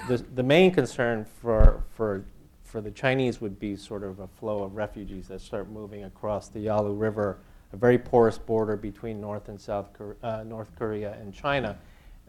the, 0.09 0.24
the 0.35 0.42
main 0.42 0.70
concern 0.70 1.24
for 1.40 1.83
for 1.96 2.24
for 2.62 2.81
the 2.81 2.90
Chinese 2.90 3.40
would 3.40 3.59
be 3.59 3.76
sort 3.76 4.02
of 4.02 4.20
a 4.20 4.26
flow 4.26 4.62
of 4.62 4.76
refugees 4.76 5.28
that 5.28 5.40
start 5.40 5.68
moving 5.68 6.05
across 6.05 6.48
the 6.48 6.61
Yalu 6.61 6.94
River, 6.94 7.38
a 7.72 7.76
very 7.76 7.98
porous 7.98 8.38
border 8.38 8.76
between 8.76 9.20
North 9.20 9.48
and 9.48 9.61
South 9.61 9.92
Korea, 9.92 10.16
uh, 10.22 10.42
North 10.44 10.74
Korea 10.78 11.16
and 11.20 11.35
China. 11.35 11.76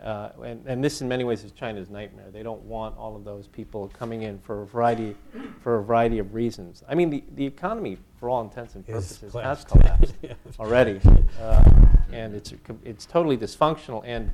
Uh, 0.01 0.29
and, 0.43 0.65
and, 0.65 0.83
this, 0.83 1.01
in 1.01 1.07
many 1.07 1.23
ways, 1.23 1.43
is 1.43 1.51
China's 1.51 1.89
nightmare. 1.89 2.25
They 2.31 2.43
don't 2.43 2.61
want 2.63 2.97
all 2.97 3.15
of 3.15 3.23
those 3.23 3.47
people 3.47 3.89
coming 3.97 4.23
in 4.23 4.39
for 4.39 4.63
a 4.63 4.65
variety, 4.65 5.15
for 5.61 5.79
a 5.79 5.83
variety 5.83 6.19
of 6.19 6.33
reasons. 6.33 6.83
I 6.89 6.95
mean, 6.95 7.09
the, 7.09 7.23
the 7.35 7.45
economy, 7.45 7.97
for 8.19 8.29
all 8.29 8.41
intents 8.41 8.75
and 8.75 8.85
purposes, 8.85 9.33
has 9.33 9.63
collapsed 9.63 10.15
already, 10.59 10.99
uh, 11.39 11.63
and 12.11 12.35
it's 12.35 12.53
it's 12.83 13.05
totally 13.05 13.37
dysfunctional. 13.37 14.01
And 14.03 14.31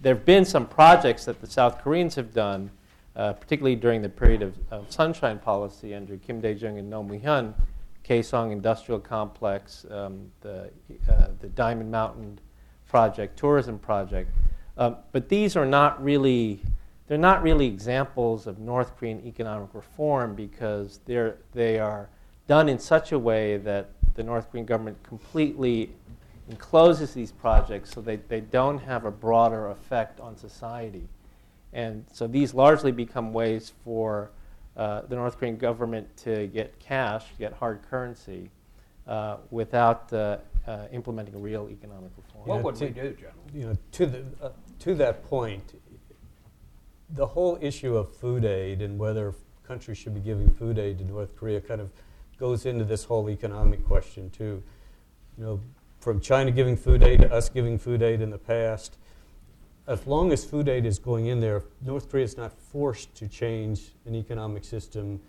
there 0.00 0.14
have 0.14 0.24
been 0.24 0.44
some 0.44 0.66
projects 0.66 1.26
that 1.26 1.40
the 1.40 1.46
South 1.46 1.82
Koreans 1.82 2.14
have 2.14 2.32
done, 2.32 2.70
uh, 3.14 3.34
particularly 3.34 3.76
during 3.76 4.00
the 4.00 4.08
period 4.08 4.42
of, 4.42 4.54
of, 4.70 4.90
sunshine 4.90 5.38
policy 5.38 5.92
under 5.92 6.16
Kim 6.16 6.40
Dae 6.40 6.52
Jung 6.52 6.78
and 6.78 6.90
Roh 6.90 7.02
Moo-hyun, 7.02 7.52
Kaesong 8.08 8.52
Industrial 8.52 9.00
Complex, 9.00 9.84
um, 9.90 10.30
the 10.40 10.70
uh, 11.10 11.28
the 11.40 11.48
Diamond 11.48 11.90
Mountain 11.90 12.38
project, 12.86 13.38
tourism 13.38 13.78
project 13.78 14.30
um, 14.76 14.96
but 15.12 15.28
these 15.28 15.56
are 15.56 15.66
not 15.66 16.02
really, 16.02 16.60
they're 17.06 17.18
not 17.18 17.42
really 17.42 17.66
examples 17.66 18.46
of 18.46 18.58
North 18.58 18.96
Korean 18.96 19.24
economic 19.26 19.74
reform 19.74 20.34
because 20.34 21.00
they're, 21.06 21.36
they 21.52 21.78
are 21.78 22.08
done 22.46 22.68
in 22.68 22.78
such 22.78 23.12
a 23.12 23.18
way 23.18 23.56
that 23.58 23.90
the 24.14 24.22
North 24.22 24.50
Korean 24.50 24.66
government 24.66 25.02
completely 25.02 25.90
encloses 26.48 27.14
these 27.14 27.30
projects 27.30 27.92
so 27.92 28.00
they, 28.00 28.16
they 28.16 28.40
don't 28.40 28.78
have 28.78 29.04
a 29.04 29.10
broader 29.10 29.68
effect 29.68 30.20
on 30.20 30.36
society. 30.36 31.06
And 31.72 32.04
so 32.12 32.26
these 32.26 32.52
largely 32.52 32.90
become 32.90 33.32
ways 33.32 33.72
for 33.84 34.30
uh, 34.76 35.02
the 35.02 35.14
North 35.14 35.38
Korean 35.38 35.56
government 35.56 36.08
to 36.18 36.48
get 36.48 36.78
cash, 36.80 37.24
get 37.38 37.52
hard 37.52 37.80
currency, 37.88 38.50
uh, 39.06 39.36
without 39.50 40.08
uh, 40.66 40.86
implementing 40.92 41.34
a 41.34 41.38
real 41.38 41.68
economic 41.70 42.10
reform. 42.16 42.48
What 42.48 42.62
would 42.62 42.80
we 42.80 42.88
do, 42.88 43.14
General? 43.14 43.34
You 43.54 43.66
know, 43.66 43.76
to 43.92 44.06
the, 44.06 44.24
uh, 44.42 44.50
to 44.80 44.94
that 44.96 45.24
point, 45.24 45.80
the 47.14 47.26
whole 47.26 47.58
issue 47.60 47.96
of 47.96 48.14
food 48.14 48.44
aid 48.44 48.82
and 48.82 48.98
whether 48.98 49.34
countries 49.66 49.98
should 49.98 50.14
be 50.14 50.20
giving 50.20 50.50
food 50.50 50.78
aid 50.78 50.98
to 50.98 51.04
North 51.04 51.36
Korea 51.36 51.60
kind 51.60 51.80
of 51.80 51.90
goes 52.38 52.66
into 52.66 52.84
this 52.84 53.04
whole 53.04 53.28
economic 53.30 53.84
question 53.86 54.30
too. 54.30 54.62
You 55.36 55.44
know, 55.44 55.60
from 56.00 56.20
China 56.20 56.50
giving 56.50 56.76
food 56.76 57.02
aid 57.02 57.20
to 57.20 57.32
us 57.32 57.48
giving 57.48 57.78
food 57.78 58.02
aid 58.02 58.20
in 58.20 58.30
the 58.30 58.38
past, 58.38 58.96
as 59.86 60.06
long 60.06 60.32
as 60.32 60.44
food 60.44 60.68
aid 60.68 60.86
is 60.86 60.98
going 60.98 61.26
in 61.26 61.40
there, 61.40 61.64
North 61.84 62.10
Korea 62.10 62.24
is 62.24 62.36
not 62.36 62.52
forced 62.52 63.14
to 63.16 63.28
change 63.28 63.90
an 64.06 64.14
economic 64.14 64.64
system 64.64 65.20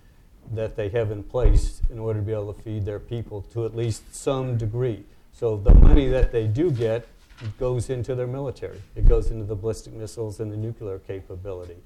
that 0.53 0.75
they 0.75 0.89
have 0.89 1.11
in 1.11 1.23
place 1.23 1.81
in 1.89 1.99
order 1.99 2.19
to 2.19 2.25
be 2.25 2.31
able 2.31 2.53
to 2.53 2.61
feed 2.61 2.85
their 2.85 2.99
people 2.99 3.41
to 3.53 3.65
at 3.65 3.75
least 3.75 4.13
some 4.13 4.57
degree. 4.57 5.03
So 5.31 5.57
the 5.57 5.73
money 5.73 6.07
that 6.09 6.31
they 6.31 6.47
do 6.47 6.71
get 6.71 7.07
goes 7.57 7.89
into 7.89 8.15
their 8.15 8.27
military. 8.27 8.81
It 8.95 9.07
goes 9.07 9.31
into 9.31 9.45
the 9.45 9.55
ballistic 9.55 9.93
missiles 9.93 10.39
and 10.39 10.51
the 10.51 10.57
nuclear 10.57 10.99
capability. 10.99 11.77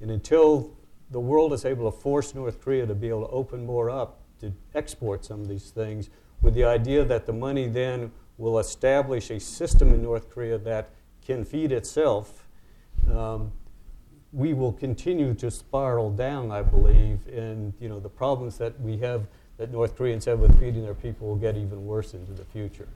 And 0.00 0.10
until 0.10 0.70
the 1.10 1.20
world 1.20 1.52
is 1.52 1.64
able 1.64 1.90
to 1.90 1.96
force 1.96 2.34
North 2.34 2.60
Korea 2.60 2.86
to 2.86 2.94
be 2.94 3.08
able 3.08 3.26
to 3.26 3.32
open 3.32 3.66
more 3.66 3.90
up 3.90 4.20
to 4.40 4.52
export 4.74 5.24
some 5.24 5.40
of 5.40 5.48
these 5.48 5.70
things, 5.70 6.10
with 6.42 6.54
the 6.54 6.64
idea 6.64 7.04
that 7.04 7.26
the 7.26 7.32
money 7.32 7.66
then 7.66 8.12
will 8.36 8.58
establish 8.58 9.30
a 9.30 9.40
system 9.40 9.92
in 9.92 10.02
North 10.02 10.30
Korea 10.30 10.58
that 10.58 10.90
can 11.24 11.44
feed 11.44 11.72
itself, 11.72 12.46
um, 13.10 13.52
we 14.32 14.52
will 14.52 14.72
continue 14.72 15.32
to 15.34 15.50
spiral 15.50 16.10
down, 16.10 16.50
I 16.50 16.62
believe, 16.62 17.20
and 17.28 17.72
you 17.80 17.88
know 17.88 18.00
the 18.00 18.08
problems 18.08 18.58
that 18.58 18.78
we 18.80 18.98
have 18.98 19.28
that 19.56 19.70
North 19.70 19.96
Koreans 19.96 20.24
have 20.24 20.40
with 20.40 20.58
feeding 20.58 20.82
their 20.82 20.94
people 20.94 21.28
will 21.28 21.36
get 21.36 21.56
even 21.56 21.86
worse 21.86 22.14
into 22.14 22.32
the 22.32 22.44
future. 22.44 22.88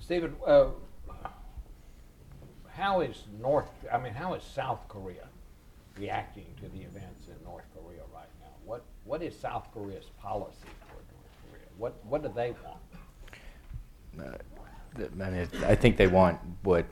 Steven, 0.00 0.34
uh, 0.46 0.66
how 2.68 3.00
is 3.00 3.24
North, 3.40 3.68
I 3.92 3.98
mean, 3.98 4.14
how 4.14 4.34
is 4.34 4.42
South 4.42 4.86
Korea 4.88 5.26
reacting 5.98 6.46
to 6.62 6.68
the 6.68 6.82
events 6.82 7.28
in 7.28 7.34
North 7.44 7.64
Korea 7.74 8.02
right 8.14 8.28
now? 8.40 8.50
What, 8.64 8.84
what 9.04 9.22
is 9.22 9.38
South 9.38 9.68
Korea's 9.72 10.06
policy 10.20 10.56
toward 10.88 11.04
North 11.12 11.36
Korea? 11.50 11.66
What, 11.76 12.04
what 12.04 12.22
do 12.22 12.32
they 12.34 12.54
want? 12.64 12.78
Uh, 14.18 14.36
I 15.22 15.30
mean, 15.30 15.48
I 15.64 15.74
think 15.74 15.96
they 15.96 16.06
want 16.06 16.40
what 16.62 16.86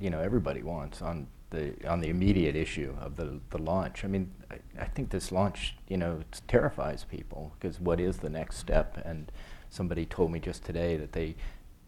you 0.00 0.10
know 0.10 0.20
everybody 0.20 0.62
wants 0.62 1.02
on 1.02 1.26
the 1.50 1.74
on 1.88 2.00
the 2.00 2.08
immediate 2.08 2.56
issue 2.56 2.94
of 3.00 3.16
the 3.16 3.40
the 3.50 3.58
launch. 3.58 4.04
I 4.04 4.08
mean, 4.08 4.32
I, 4.50 4.56
I 4.80 4.84
think 4.86 5.10
this 5.10 5.32
launch, 5.32 5.76
you 5.88 5.96
know, 5.96 6.22
terrifies 6.46 7.04
people 7.04 7.52
because 7.58 7.80
what 7.80 8.00
is 8.00 8.18
the 8.18 8.30
next 8.30 8.58
step? 8.58 9.00
And 9.04 9.30
somebody 9.70 10.06
told 10.06 10.30
me 10.30 10.40
just 10.40 10.64
today 10.64 10.96
that 10.96 11.12
they 11.12 11.36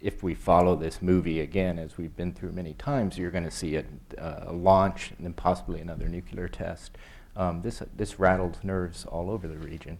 if 0.00 0.22
we 0.22 0.34
follow 0.34 0.76
this 0.76 1.02
movie 1.02 1.40
again, 1.40 1.78
as 1.78 1.98
we've 1.98 2.16
been 2.16 2.32
through 2.32 2.52
many 2.52 2.72
times, 2.74 3.18
you're 3.18 3.30
going 3.30 3.44
to 3.44 3.50
see 3.50 3.76
a, 3.76 3.84
uh, 4.18 4.44
a, 4.46 4.52
launch 4.52 5.12
and 5.16 5.26
then 5.26 5.34
possibly 5.34 5.80
another 5.80 6.08
nuclear 6.08 6.48
test. 6.48 6.96
Um, 7.36 7.62
this, 7.62 7.82
this 7.94 8.18
rattled 8.18 8.58
nerves 8.64 9.04
all 9.04 9.30
over 9.30 9.46
the 9.46 9.58
region. 9.58 9.98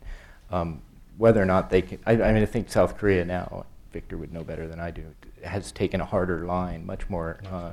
Um, 0.51 0.83
whether 1.19 1.41
or 1.41 1.47
not 1.47 1.71
they 1.71 1.83
can, 1.83 1.99
I, 2.07 2.13
I, 2.13 2.33
mean, 2.33 2.43
I 2.43 2.47
think 2.47 2.71
South 2.71 2.97
Korea 2.97 3.25
now, 3.25 3.67
Victor 3.93 4.17
would 4.17 4.33
know 4.33 4.43
better 4.43 4.67
than 4.67 4.81
I 4.81 4.91
do, 4.91 5.05
has 5.45 5.71
taken 5.71 6.01
a 6.01 6.07
harder 6.07 6.47
line, 6.47 6.87
much 6.87 7.09
more 7.11 7.41
uh, 7.51 7.73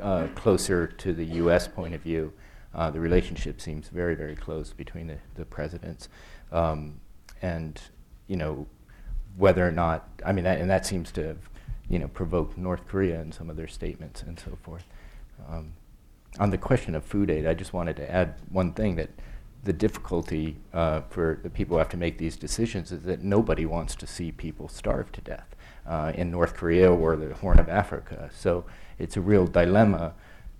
uh, 0.00 0.28
closer 0.34 0.86
to 0.86 1.12
the 1.12 1.24
U.S. 1.24 1.68
point 1.68 1.94
of 1.94 2.00
view. 2.00 2.32
Uh, 2.74 2.90
the 2.90 3.00
relationship 3.00 3.60
seems 3.60 3.88
very, 3.88 4.14
very 4.14 4.36
close 4.36 4.72
between 4.72 5.06
the, 5.06 5.18
the 5.34 5.44
presidents. 5.44 6.08
Um, 6.52 7.00
and, 7.40 7.80
you 8.26 8.36
know, 8.36 8.66
whether 9.36 9.66
or 9.66 9.72
not, 9.72 10.08
I 10.24 10.32
mean, 10.32 10.44
that, 10.44 10.60
and 10.60 10.70
that 10.70 10.86
seems 10.86 11.10
to 11.12 11.26
have 11.26 11.38
you 11.88 11.98
know, 11.98 12.08
provoke 12.08 12.56
North 12.58 12.86
Korea 12.86 13.20
in 13.20 13.32
some 13.32 13.48
of 13.48 13.56
their 13.56 13.68
statements 13.68 14.22
and 14.22 14.38
so 14.38 14.58
forth. 14.62 14.84
Um, 15.48 15.74
on 16.38 16.50
the 16.50 16.58
question 16.58 16.94
of 16.94 17.04
food 17.04 17.30
aid, 17.30 17.46
I 17.46 17.54
just 17.54 17.72
wanted 17.72 17.96
to 17.96 18.10
add 18.10 18.34
one 18.50 18.72
thing 18.72 18.96
that 18.96 19.10
the 19.64 19.72
difficulty 19.72 20.56
uh, 20.72 21.02
for 21.08 21.40
the 21.42 21.50
people 21.50 21.76
who 21.76 21.78
have 21.78 21.88
to 21.90 21.96
make 21.96 22.18
these 22.18 22.36
decisions 22.36 22.92
is 22.92 23.02
that 23.02 23.22
nobody 23.22 23.66
wants 23.66 23.94
to 23.96 24.06
see 24.06 24.32
people 24.32 24.68
starve 24.68 25.10
to 25.12 25.20
death 25.20 25.55
uh, 25.86 26.12
in 26.14 26.30
North 26.30 26.54
Korea 26.54 26.92
or 26.92 27.16
the 27.16 27.34
Horn 27.34 27.58
of 27.58 27.68
Africa. 27.68 28.30
So 28.32 28.64
it's 28.98 29.16
a 29.16 29.20
real 29.20 29.46
dilemma 29.46 30.14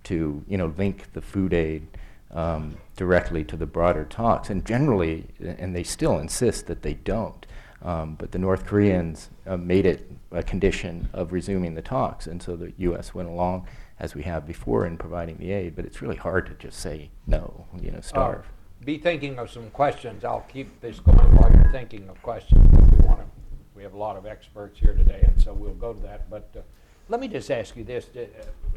to 0.05 0.43
you 0.47 0.57
know 0.57 0.73
link 0.77 1.11
the 1.13 1.21
food 1.21 1.53
aid 1.53 1.87
um, 2.31 2.77
directly 2.95 3.43
to 3.45 3.57
the 3.57 3.65
broader 3.65 4.05
talks, 4.05 4.49
and 4.49 4.65
generally, 4.65 5.25
and 5.39 5.75
they 5.75 5.83
still 5.83 6.19
insist 6.19 6.67
that 6.67 6.81
they 6.81 6.93
don't. 6.93 7.45
Um, 7.81 8.15
but 8.15 8.31
the 8.31 8.39
North 8.39 8.65
Koreans 8.65 9.29
uh, 9.45 9.55
made 9.55 9.85
it 9.85 10.09
a 10.31 10.41
condition 10.41 11.09
of 11.13 11.31
resuming 11.31 11.75
the 11.75 11.81
talks, 11.81 12.27
and 12.27 12.41
so 12.41 12.55
the 12.55 12.73
U.S. 12.77 13.13
went 13.13 13.29
along 13.29 13.67
as 13.99 14.15
we 14.15 14.23
have 14.23 14.45
before 14.45 14.85
in 14.85 14.97
providing 14.97 15.37
the 15.37 15.51
aid. 15.51 15.75
But 15.75 15.85
it's 15.85 16.01
really 16.01 16.15
hard 16.15 16.47
to 16.47 16.53
just 16.53 16.79
say 16.79 17.09
no, 17.27 17.65
you 17.79 17.91
know, 17.91 18.01
starve. 18.01 18.45
Uh, 18.45 18.85
be 18.85 18.97
thinking 18.97 19.37
of 19.39 19.49
some 19.49 19.69
questions. 19.71 20.23
I'll 20.23 20.45
keep 20.47 20.81
this 20.81 20.99
going 20.99 21.35
while 21.35 21.51
you're 21.51 21.71
thinking 21.71 22.09
of 22.09 22.21
questions. 22.21 22.65
We 22.91 23.05
want 23.05 23.19
to. 23.19 23.36
We 23.77 23.83
have 23.83 23.93
a 23.93 23.97
lot 23.97 24.17
of 24.17 24.25
experts 24.25 24.79
here 24.79 24.95
today, 24.95 25.19
and 25.21 25.39
so 25.39 25.53
we'll 25.53 25.75
go 25.75 25.93
to 25.93 26.01
that. 26.01 26.27
But 26.31 26.49
uh, 26.57 26.61
let 27.09 27.21
me 27.21 27.27
just 27.27 27.51
ask 27.51 27.77
you 27.77 27.83
this 27.83 28.07
uh, 28.17 28.25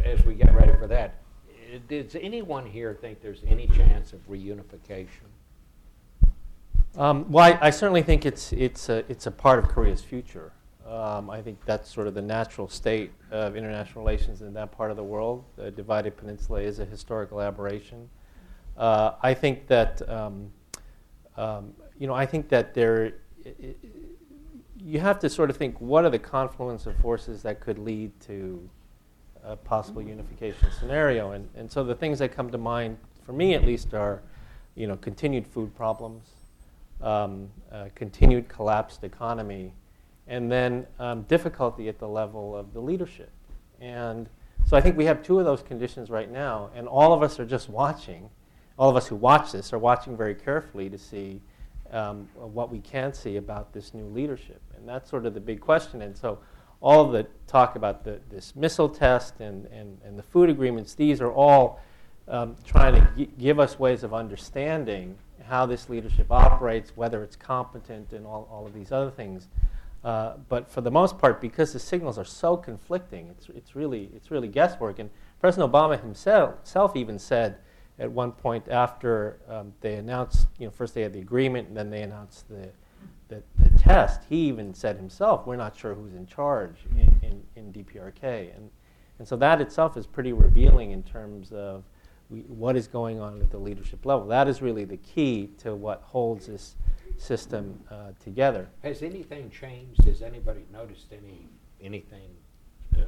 as 0.04 0.22
we 0.26 0.34
get 0.34 0.54
ready 0.54 0.74
for 0.74 0.86
that. 0.88 1.14
Does 1.88 2.16
anyone 2.16 2.66
here 2.66 2.98
think 3.00 3.22
there's 3.22 3.42
any 3.46 3.66
chance 3.68 4.12
of 4.12 4.20
reunification? 4.28 5.30
Um, 6.98 7.32
well, 7.32 7.44
I, 7.44 7.68
I 7.68 7.70
certainly 7.70 8.02
think 8.02 8.26
it's, 8.26 8.52
it's, 8.52 8.90
a, 8.90 9.04
it's 9.08 9.26
a 9.26 9.30
part 9.30 9.58
of 9.58 9.68
Korea's 9.68 10.02
future. 10.02 10.52
Um, 10.86 11.30
I 11.30 11.40
think 11.40 11.64
that's 11.64 11.90
sort 11.90 12.06
of 12.06 12.12
the 12.12 12.22
natural 12.22 12.68
state 12.68 13.12
of 13.30 13.56
international 13.56 14.04
relations 14.04 14.42
in 14.42 14.52
that 14.52 14.70
part 14.70 14.90
of 14.90 14.98
the 14.98 15.04
world. 15.04 15.44
The 15.56 15.70
divided 15.70 16.14
peninsula 16.18 16.60
is 16.60 16.78
a 16.78 16.84
historical 16.84 17.40
aberration. 17.40 18.10
Uh, 18.76 19.12
I 19.22 19.32
think 19.32 19.66
that, 19.68 20.06
um, 20.10 20.50
um, 21.38 21.72
you 21.98 22.06
know, 22.06 22.14
I 22.14 22.26
think 22.26 22.50
that 22.50 22.74
there, 22.74 23.14
you 24.82 25.00
have 25.00 25.18
to 25.20 25.28
sort 25.28 25.50
of 25.50 25.56
think 25.56 25.80
what 25.80 26.04
are 26.04 26.10
the 26.10 26.18
confluence 26.18 26.86
of 26.86 26.96
forces 26.96 27.42
that 27.42 27.60
could 27.60 27.78
lead 27.78 28.12
to 28.20 28.68
a 29.44 29.56
possible 29.56 30.02
unification 30.02 30.68
scenario. 30.78 31.32
And, 31.32 31.48
and 31.56 31.70
so 31.70 31.84
the 31.84 31.94
things 31.94 32.18
that 32.18 32.32
come 32.32 32.50
to 32.50 32.58
mind, 32.58 32.98
for 33.24 33.32
me 33.32 33.54
at 33.54 33.64
least, 33.64 33.94
are, 33.94 34.22
you 34.74 34.86
know, 34.86 34.96
continued 34.96 35.46
food 35.46 35.74
problems, 35.74 36.28
um, 37.00 37.48
uh, 37.72 37.86
continued 37.94 38.48
collapsed 38.48 39.04
economy, 39.04 39.72
and 40.26 40.50
then 40.50 40.86
um, 40.98 41.22
difficulty 41.22 41.88
at 41.88 41.98
the 41.98 42.08
level 42.08 42.56
of 42.56 42.72
the 42.72 42.80
leadership. 42.80 43.30
And 43.80 44.28
so 44.66 44.76
I 44.76 44.80
think 44.80 44.96
we 44.96 45.06
have 45.06 45.22
two 45.22 45.38
of 45.38 45.44
those 45.44 45.62
conditions 45.62 46.10
right 46.10 46.30
now, 46.30 46.70
and 46.74 46.86
all 46.86 47.12
of 47.12 47.22
us 47.22 47.40
are 47.40 47.46
just 47.46 47.68
watching. 47.68 48.28
All 48.78 48.88
of 48.88 48.96
us 48.96 49.08
who 49.08 49.16
watch 49.16 49.52
this 49.52 49.72
are 49.72 49.78
watching 49.78 50.16
very 50.16 50.34
carefully 50.34 50.88
to 50.90 50.98
see 50.98 51.40
um, 51.90 52.28
what 52.34 52.70
we 52.70 52.78
can 52.78 53.12
see 53.12 53.36
about 53.36 53.72
this 53.72 53.94
new 53.94 54.04
leadership. 54.04 54.60
And 54.80 54.88
that's 54.88 55.08
sort 55.08 55.26
of 55.26 55.34
the 55.34 55.40
big 55.40 55.60
question. 55.60 56.02
And 56.02 56.16
so 56.16 56.38
all 56.80 57.10
the 57.10 57.26
talk 57.46 57.76
about 57.76 58.04
the, 58.04 58.20
this 58.30 58.56
missile 58.56 58.88
test 58.88 59.40
and, 59.40 59.66
and, 59.66 59.98
and 60.04 60.18
the 60.18 60.22
food 60.22 60.50
agreements, 60.50 60.94
these 60.94 61.20
are 61.20 61.32
all 61.32 61.80
um, 62.26 62.56
trying 62.64 62.94
to 62.94 63.10
gi- 63.16 63.30
give 63.38 63.60
us 63.60 63.78
ways 63.78 64.02
of 64.02 64.14
understanding 64.14 65.16
how 65.44 65.66
this 65.66 65.88
leadership 65.88 66.26
operates, 66.30 66.96
whether 66.96 67.22
it's 67.22 67.36
competent, 67.36 68.12
and 68.12 68.26
all, 68.26 68.48
all 68.50 68.66
of 68.66 68.72
these 68.72 68.92
other 68.92 69.10
things. 69.10 69.48
Uh, 70.02 70.34
but 70.48 70.70
for 70.70 70.80
the 70.80 70.90
most 70.90 71.18
part, 71.18 71.40
because 71.40 71.72
the 71.72 71.78
signals 71.78 72.16
are 72.16 72.24
so 72.24 72.56
conflicting, 72.56 73.28
it's, 73.28 73.48
it's, 73.50 73.76
really, 73.76 74.08
it's 74.14 74.30
really 74.30 74.48
guesswork. 74.48 74.98
And 74.98 75.10
President 75.40 75.70
Obama 75.70 76.00
himself, 76.00 76.56
himself 76.58 76.96
even 76.96 77.18
said 77.18 77.58
at 77.98 78.10
one 78.10 78.32
point 78.32 78.66
after 78.68 79.38
um, 79.48 79.74
they 79.82 79.96
announced, 79.96 80.46
you 80.58 80.66
know, 80.66 80.70
first 80.70 80.94
they 80.94 81.02
had 81.02 81.12
the 81.12 81.20
agreement 81.20 81.68
and 81.68 81.76
then 81.76 81.90
they 81.90 82.02
announced 82.02 82.48
the, 82.48 82.70
the, 83.30 83.42
the 83.58 83.78
test, 83.78 84.20
he 84.28 84.36
even 84.48 84.74
said 84.74 84.96
himself, 84.96 85.46
we're 85.46 85.56
not 85.56 85.76
sure 85.76 85.94
who's 85.94 86.14
in 86.14 86.26
charge 86.26 86.76
in, 86.92 87.08
in, 87.22 87.42
in 87.56 87.72
DPRK. 87.72 88.54
And, 88.54 88.68
and 89.18 89.26
so 89.26 89.36
that 89.36 89.60
itself 89.60 89.96
is 89.96 90.06
pretty 90.06 90.32
revealing 90.32 90.90
in 90.90 91.02
terms 91.02 91.52
of 91.52 91.84
we, 92.28 92.40
what 92.40 92.76
is 92.76 92.86
going 92.86 93.20
on 93.20 93.40
at 93.40 93.50
the 93.50 93.58
leadership 93.58 94.04
level. 94.04 94.26
That 94.26 94.48
is 94.48 94.60
really 94.60 94.84
the 94.84 94.98
key 94.98 95.50
to 95.58 95.74
what 95.74 96.02
holds 96.02 96.46
this 96.48 96.76
system 97.16 97.80
uh, 97.90 98.12
together. 98.22 98.68
Has 98.82 99.02
anything 99.02 99.50
changed? 99.50 100.04
Has 100.04 100.22
anybody 100.22 100.64
noticed 100.72 101.06
any 101.12 101.46
anything, 101.82 102.28
uh, 102.96 103.04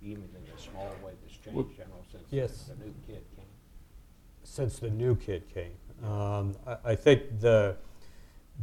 even 0.00 0.22
in 0.22 0.52
a 0.56 0.60
small 0.60 0.88
way, 1.04 1.12
that's 1.22 1.36
changed, 1.36 1.76
General, 1.76 2.04
since 2.12 2.24
Yes. 2.30 2.68
the 2.68 2.84
new 2.84 2.94
kid 3.06 3.24
came? 3.36 3.44
since 4.42 4.78
the 4.78 4.90
new 4.90 5.14
kid 5.16 5.44
came. 5.52 5.72
Um, 6.02 6.56
I, 6.66 6.92
I 6.92 6.94
think 6.94 7.40
the 7.40 7.76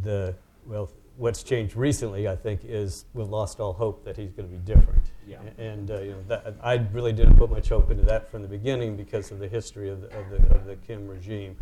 the 0.03 0.35
well, 0.67 0.91
what's 1.15 1.43
changed 1.43 1.75
recently, 1.75 2.27
I 2.27 2.36
think, 2.36 2.62
is 2.63 3.06
we've 3.13 3.27
lost 3.27 3.60
all 3.60 3.73
hope 3.73 4.03
that 4.06 4.15
he's 4.17 4.32
going 4.32 4.49
to 4.49 4.56
be 4.56 4.62
different. 4.73 5.12
Yeah. 5.25 5.39
And 5.58 5.89
uh, 5.91 6.01
you 6.01 6.12
know, 6.12 6.23
that, 6.27 6.56
I 6.62 6.75
really 6.93 7.13
didn't 7.13 7.38
put 7.38 7.49
much 7.49 7.69
hope 7.69 7.91
into 7.91 8.03
that 8.03 8.30
from 8.30 8.41
the 8.41 8.47
beginning 8.47 8.95
because 8.95 9.32
of 9.32 9.39
the 9.39 9.47
history 9.47 9.89
of 9.89 10.01
the 10.01 10.08
of 10.17 10.30
the, 10.30 10.38
of 10.56 10.65
the 10.65 10.75
Kim 10.75 11.08
regime. 11.08 11.56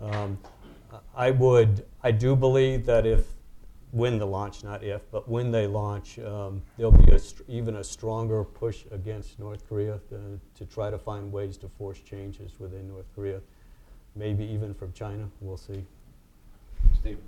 Um, 0.00 0.38
I 1.16 1.30
would, 1.32 1.84
I 2.02 2.12
do 2.12 2.36
believe 2.36 2.86
that 2.86 3.04
if 3.04 3.26
when 3.90 4.18
the 4.18 4.26
launch, 4.26 4.64
not 4.64 4.82
if, 4.82 5.08
but 5.10 5.28
when 5.28 5.50
they 5.50 5.66
launch, 5.66 6.18
um, 6.18 6.62
there'll 6.76 6.92
be 6.92 7.12
a 7.12 7.18
str- 7.18 7.42
even 7.46 7.76
a 7.76 7.84
stronger 7.84 8.42
push 8.42 8.84
against 8.90 9.38
North 9.38 9.68
Korea 9.68 9.94
uh, 9.94 10.16
to 10.56 10.64
try 10.66 10.90
to 10.90 10.98
find 10.98 11.32
ways 11.32 11.56
to 11.58 11.68
force 11.68 12.00
changes 12.00 12.58
within 12.58 12.88
North 12.88 13.06
Korea, 13.14 13.40
maybe 14.16 14.44
even 14.44 14.74
from 14.74 14.92
China. 14.92 15.28
We'll 15.40 15.56
see. 15.56 15.84
Steven? 16.98 17.22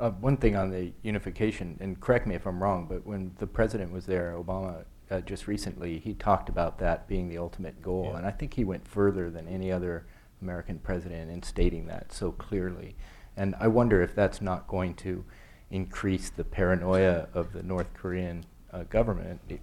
Uh, 0.00 0.10
one 0.12 0.36
thing 0.38 0.56
on 0.56 0.70
the 0.70 0.92
unification, 1.02 1.76
and 1.80 2.00
correct 2.00 2.26
me 2.26 2.34
if 2.34 2.46
I'm 2.46 2.62
wrong, 2.62 2.86
but 2.88 3.06
when 3.06 3.32
the 3.38 3.46
president 3.46 3.92
was 3.92 4.06
there, 4.06 4.34
Obama, 4.34 4.84
uh, 5.10 5.20
just 5.20 5.46
recently, 5.46 5.98
he 5.98 6.14
talked 6.14 6.48
about 6.48 6.78
that 6.78 7.06
being 7.06 7.28
the 7.28 7.36
ultimate 7.36 7.82
goal. 7.82 8.08
Yeah. 8.10 8.18
And 8.18 8.26
I 8.26 8.30
think 8.30 8.54
he 8.54 8.64
went 8.64 8.88
further 8.88 9.28
than 9.28 9.46
any 9.46 9.70
other 9.70 10.06
American 10.40 10.78
president 10.78 11.30
in 11.30 11.42
stating 11.42 11.86
that 11.88 12.12
so 12.12 12.32
clearly. 12.32 12.96
And 13.36 13.54
I 13.60 13.68
wonder 13.68 14.02
if 14.02 14.14
that's 14.14 14.40
not 14.40 14.66
going 14.68 14.94
to 14.94 15.22
increase 15.70 16.30
the 16.30 16.44
paranoia 16.44 17.28
of 17.34 17.52
the 17.52 17.62
North 17.62 17.92
Korean 17.92 18.46
uh, 18.72 18.84
government, 18.84 19.40
it- 19.50 19.60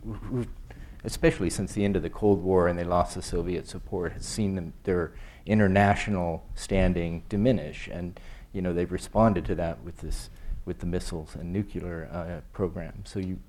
especially 1.04 1.50
since 1.50 1.74
the 1.74 1.84
end 1.84 1.96
of 1.96 2.04
the 2.04 2.10
Cold 2.10 2.44
War 2.44 2.68
and 2.68 2.78
they 2.78 2.84
lost 2.84 3.16
the 3.16 3.22
Soviet 3.22 3.68
support, 3.68 4.14
has 4.14 4.26
seen 4.26 4.56
them, 4.56 4.74
their 4.84 5.14
international 5.46 6.46
standing 6.54 7.24
diminish. 7.30 7.88
And 7.92 8.20
you 8.54 8.62
know 8.62 8.74
they've 8.74 8.92
responded 8.92 9.46
to 9.46 9.56
that 9.56 9.84
with 9.84 9.98
this 9.98 10.30
with 10.66 10.80
the 10.80 10.86
missiles 10.86 11.36
and 11.36 11.52
nuclear 11.54 12.10
uh, 12.12 12.42
program. 12.54 13.04
So 13.06 13.20
you 13.20 13.40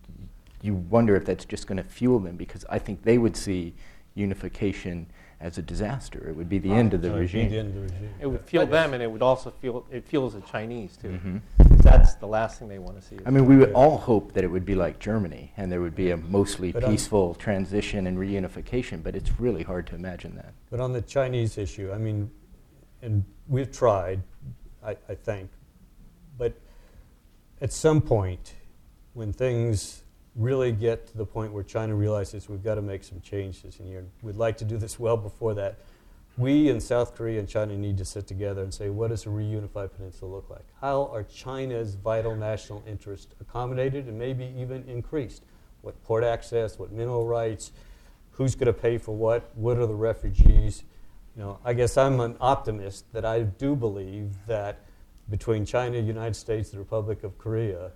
you 0.63 0.75
wonder 0.75 1.15
if 1.17 1.25
that's 1.25 1.45
just 1.45 1.67
going 1.67 1.77
to 1.79 1.85
fuel 1.85 2.19
them 2.19 2.37
because 2.37 2.65
I 2.69 2.79
think 2.79 3.03
they 3.03 3.19
would 3.19 3.37
see 3.37 3.75
unification 4.15 5.07
as 5.41 5.57
a 5.57 5.63
disaster. 5.63 6.29
It 6.29 6.35
would 6.35 6.49
be 6.49 6.59
the 6.59 6.73
end 6.73 6.95
of 6.95 7.01
the 7.03 7.09
So 7.09 7.15
be 7.15 7.21
regime. 7.21 7.51
The 7.51 7.59
end 7.59 7.69
of 7.69 7.75
the 7.77 7.81
regime. 7.83 8.11
It 8.21 8.27
would 8.27 8.41
fuel 8.45 8.67
them, 8.67 8.93
and 8.93 9.01
it 9.01 9.11
would 9.11 9.23
also 9.23 9.53
fuel 9.61 9.87
it 9.91 10.05
fuels 10.05 10.35
the 10.35 10.41
Chinese 10.41 10.97
too. 10.97 11.09
Mhm. 11.25 11.41
That's 11.83 12.15
the 12.17 12.27
last 12.27 12.59
thing 12.59 12.69
they 12.69 12.81
want 12.81 13.01
to 13.01 13.07
see. 13.07 13.17
I 13.25 13.31
mean, 13.31 13.47
we 13.47 13.57
would 13.57 13.73
all 13.73 13.99
hope 13.99 14.33
that 14.33 14.43
it 14.43 14.49
would 14.49 14.65
be 14.67 14.75
like 14.75 14.99
Germany 14.99 15.53
and 15.57 15.71
there 15.71 15.81
would 15.81 15.95
be 15.95 16.11
a 16.11 16.17
mostly 16.17 16.73
But 16.73 16.85
on- 16.85 16.91
peaceful 16.91 17.35
transition 17.35 18.07
and 18.09 18.19
reunification, 18.19 19.01
but 19.03 19.15
it's 19.15 19.39
really 19.41 19.63
hard 19.63 19.87
to 19.89 19.95
imagine 19.95 20.35
that. 20.35 20.53
But 20.71 20.81
on 20.81 20.93
the 20.93 21.01
Chinese 21.03 21.57
issue, 21.57 21.93
I 21.95 21.99
mean, 21.99 22.31
and 23.01 23.25
we've 23.47 23.71
tried, 23.71 24.23
I, 24.85 24.97
I 25.09 25.15
think, 25.15 25.51
but 26.37 26.55
at 27.61 27.73
some 27.73 28.01
point, 28.01 28.55
when 29.15 29.33
things 29.33 30.03
really 30.37 30.71
get 30.71 31.09
to 31.09 31.17
the 31.17 31.27
point 31.27 31.53
where 31.53 31.65
China 31.65 31.95
realizes 31.95 32.49
we've 32.49 32.63
got 32.63 32.77
to 32.77 32.83
make 32.83 33.03
some 33.03 33.21
changes, 33.21 33.81
and 33.81 33.91
you're, 33.91 34.05
we'd 34.23 34.37
like 34.37 34.57
to 34.59 34.65
do 34.65 34.77
this 34.77 34.99
well 34.99 35.17
before 35.17 35.55
that, 35.55 35.81
we 36.37 36.69
in 36.69 36.81
South 36.81 37.17
Korea 37.17 37.41
and 37.41 37.49
China 37.49 37.77
need 37.77 37.99
to 37.99 38.05
sit 38.05 38.29
together 38.29 38.63
and 38.63 38.73
say, 38.73 38.91
what 38.91 39.09
does 39.09 39.27
a 39.27 39.29
reunified 39.29 39.93
peninsula 39.93 40.37
look 40.37 40.49
like? 40.49 40.65
How 40.81 41.11
are 41.13 41.25
China's 41.25 41.97
vital 41.97 42.37
national 42.37 42.85
interests 42.87 43.35
accommodated 43.41 44.07
and 44.07 44.17
maybe 44.17 44.55
even 44.57 44.85
increased? 44.89 45.43
What 45.83 46.01
port 46.05 46.23
access, 46.23 46.79
what 46.79 46.93
mineral 46.93 47.27
rights, 47.27 47.73
who's 48.31 48.55
going 48.55 48.67
to 48.67 48.73
pay 48.73 48.99
for 48.99 49.17
what, 49.17 49.51
what 49.57 49.79
are 49.79 49.87
the 49.87 49.95
refugees? 49.95 50.85
You 51.39 51.45
know, 51.45 51.59
I 51.65 51.73
guess 51.73 51.97
I'm 51.97 52.19
an 52.19 52.37
optimist 52.41 53.13
that 53.13 53.25
I 53.25 53.43
do 53.43 53.77
believe 53.77 54.35
that 54.49 54.81
between 55.31 55.65
China, 55.65 55.97
United 55.97 56.35
States, 56.35 56.71
the 56.71 56.79
Republic 56.79 57.23
of 57.23 57.39
Korea, 57.39 57.93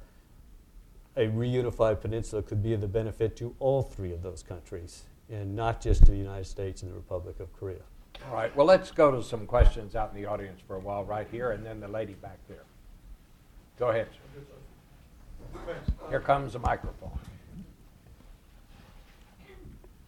a 1.17 1.27
reunified 1.27 2.01
peninsula 2.01 2.43
could 2.43 2.63
be 2.63 2.73
of 2.73 2.81
the 2.81 2.87
benefit 2.87 3.35
to 3.39 3.53
all 3.59 3.83
three 3.83 4.13
of 4.13 4.23
those 4.23 4.45
countries, 4.45 5.03
and 5.29 5.57
not 5.57 5.81
just 5.81 6.05
to 6.05 6.13
the 6.13 6.17
United 6.17 6.45
States 6.45 6.83
and 6.83 6.93
the 6.93 6.95
Republic 6.95 7.41
of 7.41 7.53
Korea. 7.53 7.83
All 8.29 8.35
right, 8.35 8.55
well, 8.55 8.67
let's 8.67 8.93
go 8.93 9.11
to 9.11 9.21
some 9.25 9.45
questions 9.45 9.97
out 9.97 10.13
in 10.15 10.23
the 10.23 10.29
audience 10.29 10.61
for 10.65 10.77
a 10.77 10.81
while 10.81 11.05
right 11.05 11.27
here, 11.29 11.51
and 11.51 11.67
then 11.67 11.81
the 11.81 11.89
lady 11.89 12.15
back 12.15 12.39
there. 12.47 12.63
Go 13.77 13.89
ahead, 13.89 14.07
sir. 15.67 15.75
Here 16.11 16.21
comes 16.21 16.53
the 16.53 16.61
microphone. 16.61 17.19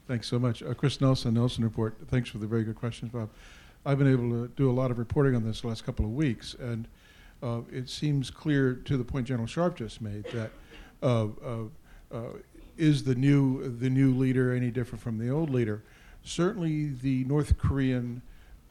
Thanks 0.06 0.28
so 0.28 0.38
much. 0.38 0.62
Uh, 0.62 0.74
Chris 0.74 1.00
Nelson, 1.00 1.34
Nelson 1.34 1.64
Report. 1.64 1.96
Thanks 2.08 2.28
for 2.28 2.38
the 2.38 2.46
very 2.46 2.62
good 2.62 2.76
questions, 2.76 3.10
Bob. 3.10 3.30
I've 3.86 3.98
been 3.98 4.10
able 4.10 4.30
to 4.30 4.48
do 4.54 4.70
a 4.70 4.72
lot 4.72 4.90
of 4.90 4.98
reporting 4.98 5.34
on 5.34 5.44
this 5.44 5.62
the 5.62 5.68
last 5.68 5.84
couple 5.84 6.04
of 6.04 6.12
weeks, 6.12 6.54
and 6.54 6.86
uh, 7.42 7.60
it 7.72 7.88
seems 7.88 8.30
clear 8.30 8.74
to 8.74 8.96
the 8.96 9.04
point 9.04 9.26
General 9.26 9.46
Sharp 9.46 9.76
just 9.76 10.02
made 10.02 10.24
that 10.32 10.50
uh, 11.02 11.26
uh, 11.44 11.64
uh, 12.12 12.20
is 12.76 13.04
the 13.04 13.14
new 13.14 13.68
the 13.78 13.88
new 13.88 14.14
leader 14.14 14.52
any 14.52 14.70
different 14.70 15.02
from 15.02 15.18
the 15.18 15.30
old 15.30 15.48
leader? 15.48 15.82
Certainly, 16.22 16.92
the 17.02 17.24
North 17.24 17.56
Korean 17.56 18.20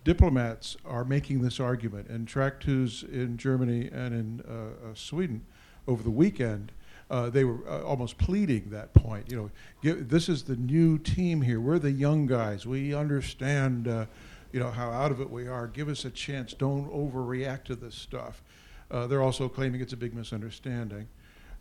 diplomats 0.04 0.78
are 0.86 1.06
making 1.06 1.42
this 1.42 1.60
argument, 1.60 2.10
and 2.10 2.28
track 2.28 2.60
twos 2.60 3.04
in 3.04 3.38
Germany 3.38 3.90
and 3.92 4.14
in 4.14 4.42
uh, 4.42 4.94
Sweden 4.94 5.46
over 5.88 6.04
the 6.04 6.12
weekend, 6.12 6.72
uh, 7.14 7.30
they 7.30 7.44
were 7.44 7.60
uh, 7.70 7.84
almost 7.84 8.18
pleading 8.18 8.72
that 8.72 8.92
point. 8.96 9.30
You 9.30 9.38
know, 9.38 9.52
give, 9.84 10.10
this 10.10 10.28
is 10.28 10.42
the 10.42 10.56
new 10.56 10.98
team 10.98 11.44
here. 11.44 11.62
We're 11.62 11.78
the 11.78 11.92
young 11.92 12.26
guys. 12.26 12.66
We 12.66 12.96
understand, 12.96 13.88
uh, 13.88 14.08
you 14.52 14.60
know, 14.60 14.72
how 14.72 14.90
out 14.90 15.12
of 15.12 15.22
it 15.22 15.30
we 15.30 15.48
are. 15.48 15.68
Give 15.68 15.90
us 15.90 16.06
a 16.06 16.10
chance. 16.10 16.56
Don't 16.56 16.92
overreact 16.92 17.66
to 17.66 17.76
this 17.76 17.94
stuff. 17.94 18.42
Uh, 18.90 19.06
they're 19.06 19.22
also 19.22 19.48
claiming 19.48 19.80
it's 19.80 19.94
a 19.94 19.98
big 19.98 20.16
misunderstanding. 20.16 21.08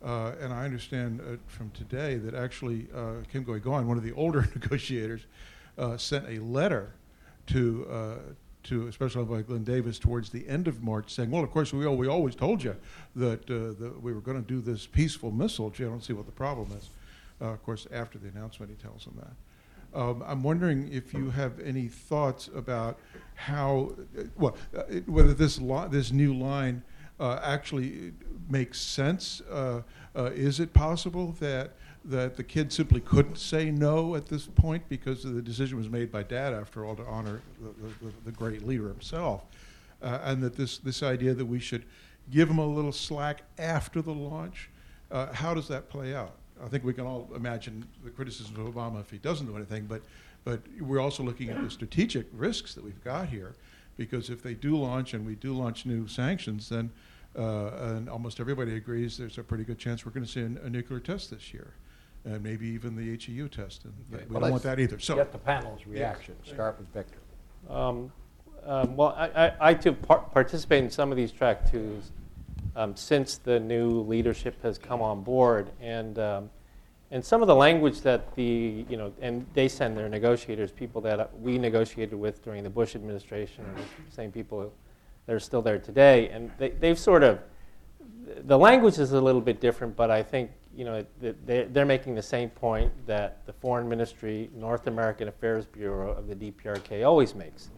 Uh, 0.03 0.33
and 0.41 0.55
I 0.55 0.65
understand 0.65 1.21
uh, 1.21 1.37
from 1.49 1.71
today 1.73 2.17
that 2.17 2.35
actually 2.35 2.89
Kim 3.31 3.45
Kye-gwan, 3.45 3.87
one 3.87 3.99
of 3.99 4.03
the 4.05 4.13
older 4.17 4.49
negotiators, 4.55 5.27
sent 5.99 6.27
a 6.31 6.39
letter 6.39 6.95
to 7.49 8.25
to 8.65 8.87
especially 8.87 9.23
Envoy 9.23 9.43
Glyn 9.43 9.65
Davies 9.65 9.99
towards 9.99 10.31
the 10.31 10.47
end 10.49 10.69
of 10.69 10.83
March, 10.83 11.13
saying, 11.13 11.31
"Well, 11.31 11.43
of 11.43 11.51
course, 11.51 11.73
we, 11.73 11.87
we 11.87 12.07
always 12.07 12.35
told 12.35 12.63
you 12.63 12.77
that, 13.17 13.51
uh, 13.51 13.81
that 13.83 14.03
we 14.03 14.13
were 14.13 14.21
going 14.21 14.43
to 14.43 14.47
do 14.47 14.61
this 14.61 14.87
peaceful 14.87 15.31
missile. 15.31 15.73
I 15.77 15.83
don't 15.83 16.05
see 16.05 16.13
what 16.13 16.27
the 16.27 16.33
problem 16.33 16.69
is." 16.77 16.91
Uh, 17.41 17.47
of 17.47 17.63
course, 17.65 17.87
after 17.93 18.19
the 18.19 18.29
announcement, 18.29 18.71
he 18.71 18.77
tells 18.77 19.05
them 19.05 19.19
that. 19.19 19.99
Um, 19.99 20.23
I'm 20.27 20.43
wondering 20.43 20.91
if 20.93 21.13
you 21.13 21.31
have 21.31 21.61
any 21.61 21.89
thoughts 21.89 22.49
about 22.55 22.99
how, 23.35 23.93
uh, 24.19 24.23
well, 24.37 24.57
uh, 24.77 24.83
whether 25.07 25.35
this 25.35 25.61
this 25.91 26.13
new 26.13 26.35
line 26.35 26.83
uh, 27.21 27.41
actually 27.43 28.13
makes 28.49 28.81
sense. 28.81 29.43
Is 30.15 30.61
it 30.61 30.73
possible 30.73 31.33
that 31.41 31.73
that 32.05 32.37
the 32.37 32.43
kid 32.43 32.73
simply 32.73 33.01
couldn't 33.01 33.37
say 33.37 33.71
no 33.71 34.17
at 34.17 34.27
this 34.27 34.47
point 34.47 34.83
because 34.89 35.23
the 35.23 35.43
decision 35.43 35.79
was 35.79 35.89
made 35.89 36.11
by 36.11 36.23
dad, 36.23 36.53
after 36.53 36.85
all, 36.85 36.97
to 36.97 37.05
honor 37.05 37.41
the, 37.61 38.07
the, 38.07 38.13
the 38.25 38.33
great 38.33 38.67
leader 38.67 38.89
himself, 38.89 39.43
uh, 40.03 40.19
and 40.25 40.43
that 40.43 40.57
this 40.57 40.79
this 40.79 41.03
idea 41.03 41.33
that 41.35 41.47
we 41.47 41.61
should 41.61 41.85
give 42.31 42.49
him 42.49 42.59
a 42.59 42.67
little 42.67 42.93
slack 42.93 43.43
after 43.59 44.03
the 44.03 44.13
launch, 44.13 44.69
uh, 45.11 45.33
how 45.33 45.55
does 45.55 45.69
that 45.69 45.89
play 45.89 46.15
out? 46.15 46.35
I 46.65 46.69
think 46.69 46.85
we 46.85 46.93
can 46.93 47.07
all 47.07 47.29
imagine 47.35 47.85
the 48.05 48.11
criticisms 48.11 48.59
of 48.59 48.67
Obama 48.73 49.01
if 49.01 49.11
he 49.11 49.19
doesn't 49.19 49.47
do 49.47 49.57
anything, 49.57 49.87
but 49.87 50.03
but 50.45 50.61
we're 50.81 51.01
also 51.01 51.23
looking 51.23 51.51
at 51.51 51.63
the 51.63 51.71
strategic 51.71 52.27
risks 52.33 52.75
that 52.75 52.83
we've 52.83 53.03
got 53.05 53.29
here, 53.29 53.55
because 53.97 54.29
if 54.29 54.43
they 54.43 54.55
do 54.55 54.77
launch 54.77 55.15
and 55.15 55.25
we 55.25 55.37
do 55.37 55.53
launch 55.57 55.87
new 55.87 56.09
sanctions, 56.09 56.69
then 56.69 56.91
uh, 57.39 57.95
and 57.95 58.09
almost 58.09 58.41
everybody 58.41 58.75
agrees 58.77 59.17
there's 59.17 59.39
a 59.39 59.43
pretty 59.43 59.65
good 59.65 59.79
chance 59.79 60.05
we're 60.05 60.13
going 60.13 60.27
to 60.27 60.31
see 60.31 60.41
a 60.41 60.69
nuclear 60.69 61.01
test 61.01 61.31
this 61.31 61.55
year, 61.55 61.75
and 62.25 62.43
maybe 62.43 62.67
even 62.69 62.95
the 62.95 63.17
HEU 63.17 63.49
test, 63.49 63.85
and 63.85 63.95
Okay, 64.13 64.25
we 64.29 64.33
well, 64.33 64.43
don't 64.43 64.51
want 64.53 64.63
that 64.63 64.79
either. 64.79 64.99
So, 64.99 65.17
Get 65.17 65.33
the 65.33 65.39
panel's 65.39 65.87
reaction. 65.87 66.37
Start 66.45 66.79
with 66.79 66.89
Victor. 66.93 67.19
Um, 67.69 68.13
um, 68.65 68.97
well, 68.97 69.15
I, 69.17 69.47
I, 69.47 69.53
I 69.71 69.75
too 69.75 69.93
par- 69.93 70.27
participate 70.33 70.85
in 70.85 70.91
some 70.91 71.11
of 71.11 71.17
these 71.17 71.33
track 71.33 71.71
twos 71.71 72.13
um, 72.77 72.95
since 72.95 73.39
the 73.39 73.59
new 73.59 74.01
leadership 74.03 74.63
has 74.63 74.79
come 74.79 75.03
on 75.03 75.23
board, 75.23 75.71
and 75.81 76.19
um, 76.19 76.51
and 77.11 77.25
some 77.25 77.43
of 77.43 77.49
the 77.49 77.55
language 77.55 78.01
that 78.03 78.35
the 78.37 78.87
you 78.89 78.97
know, 78.97 79.13
and 79.21 79.47
they 79.55 79.69
send 79.69 79.97
their 79.97 80.09
negotiators, 80.09 80.71
people 80.71 81.01
that 81.03 81.37
we 81.41 81.59
negotiated 81.59 82.15
with 82.15 82.43
during 82.45 82.63
the 82.63 82.71
Bush 82.71 82.95
administration, 82.95 83.65
are 83.65 83.75
the 83.75 84.15
same 84.15 84.31
people 84.31 84.73
that 85.27 85.35
are 85.35 85.41
still 85.41 85.63
there 85.63 85.79
today, 85.79 86.29
and 86.29 86.51
they, 86.59 86.71
they've 86.71 86.99
sort 86.99 87.25
of 87.25 87.41
the 88.45 88.57
language 88.57 88.99
is 88.99 89.13
a 89.13 89.21
little 89.21 89.41
bit 89.41 89.61
different, 89.61 89.97
but 89.97 90.11
I 90.11 90.23
think 90.23 90.51
you 90.75 90.85
know 90.85 91.05
they- 91.21 91.65
they're 91.65 91.85
making 91.87 92.15
the 92.15 92.23
same 92.23 92.51
point 92.51 92.93
that 93.07 93.45
the 93.47 93.53
Foreign 93.53 93.89
Ministry, 93.89 94.51
North 94.55 94.87
American 94.87 95.29
Affairs 95.29 95.67
Bureau 95.67 96.13
of 96.13 96.27
the 96.29 96.35
DPRK 96.35 97.05
always 97.05 97.35
makes, 97.35 97.71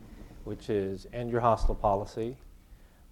which 0.45 0.70
is 0.70 1.07
end 1.12 1.30
your 1.30 1.40
hostile 1.40 1.74
policy, 1.74 2.36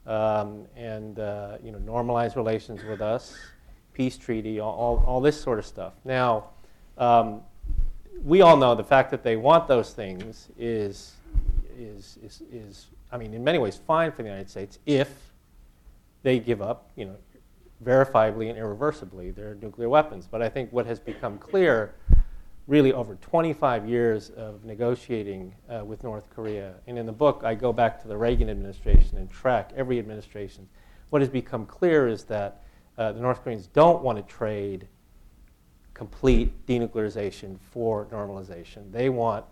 um, 0.07 0.66
and 0.76 1.18
uh, 1.18 1.59
you 1.62 1.72
know 1.72 1.78
normalize 1.78 2.37
relations 2.37 2.83
with 2.85 3.01
us, 3.01 3.37
peace 3.93 4.16
treaty, 4.16 4.61
all, 4.61 4.72
all, 4.74 5.05
all 5.07 5.20
this 5.20 5.41
sort 5.41 5.59
of 5.59 5.66
stuff. 5.66 5.95
Now, 6.05 6.51
um, 6.99 7.43
we 8.24 8.41
all 8.41 8.57
know 8.57 8.74
the 8.74 8.85
fact 8.85 9.11
that 9.11 9.22
they 9.22 9.37
want 9.37 9.66
those 9.68 9.93
things 9.93 10.49
is 10.59 11.14
is 11.76 12.18
is 12.22 12.43
is 12.53 12.87
I 13.11 13.16
mean 13.16 13.35
in 13.35 13.43
many 13.43 13.59
ways 13.59 13.76
fine 13.76 14.12
for 14.12 14.22
the 14.22 14.28
United 14.28 14.51
States 14.51 14.78
if 14.87 15.33
they 16.22 16.39
give 16.39 16.62
up, 16.62 16.89
you 16.95 17.07
know, 17.07 17.16
verifiably 17.83 18.49
and 18.49 18.59
irreversibly 18.59 19.30
their 19.30 19.55
nuclear 19.57 19.89
weapons. 19.89 20.28
But 20.30 20.43
I 20.43 20.49
think 20.49 20.72
what 20.72 20.87
has 20.87 21.01
become 21.01 21.39
clear, 21.39 21.95
really 22.66 22.93
over 22.93 23.16
25 23.16 23.89
years 23.89 24.30
of 24.30 24.64
negotiating 24.64 25.55
uh, 25.68 25.85
with 25.85 26.05
North 26.05 26.30
Korea, 26.30 26.74
and 26.87 26.99
in 26.99 27.07
the 27.07 27.12
book 27.12 27.43
I 27.45 27.55
go 27.55 27.72
back 27.72 28.01
to 28.03 28.09
the 28.09 28.16
Reagan 28.16 28.49
administration 28.49 29.18
and 29.18 29.30
track 29.30 29.72
every 29.76 29.99
administration. 29.99 30.68
What 31.11 31.22
has 31.22 31.28
become 31.28 31.66
clear 31.66 32.09
is 32.09 32.24
that 32.24 32.62
uh, 32.97 33.12
the 33.12 33.20
North 33.20 33.43
Koreans 33.43 33.66
don't 33.66 34.03
want 34.03 34.18
to 34.18 34.35
trade 34.35 34.89
complete 35.95 36.66
denuclearization 36.66 37.59
for 37.61 38.07
normalization. 38.07 38.91
They 38.93 39.09
want 39.09 39.45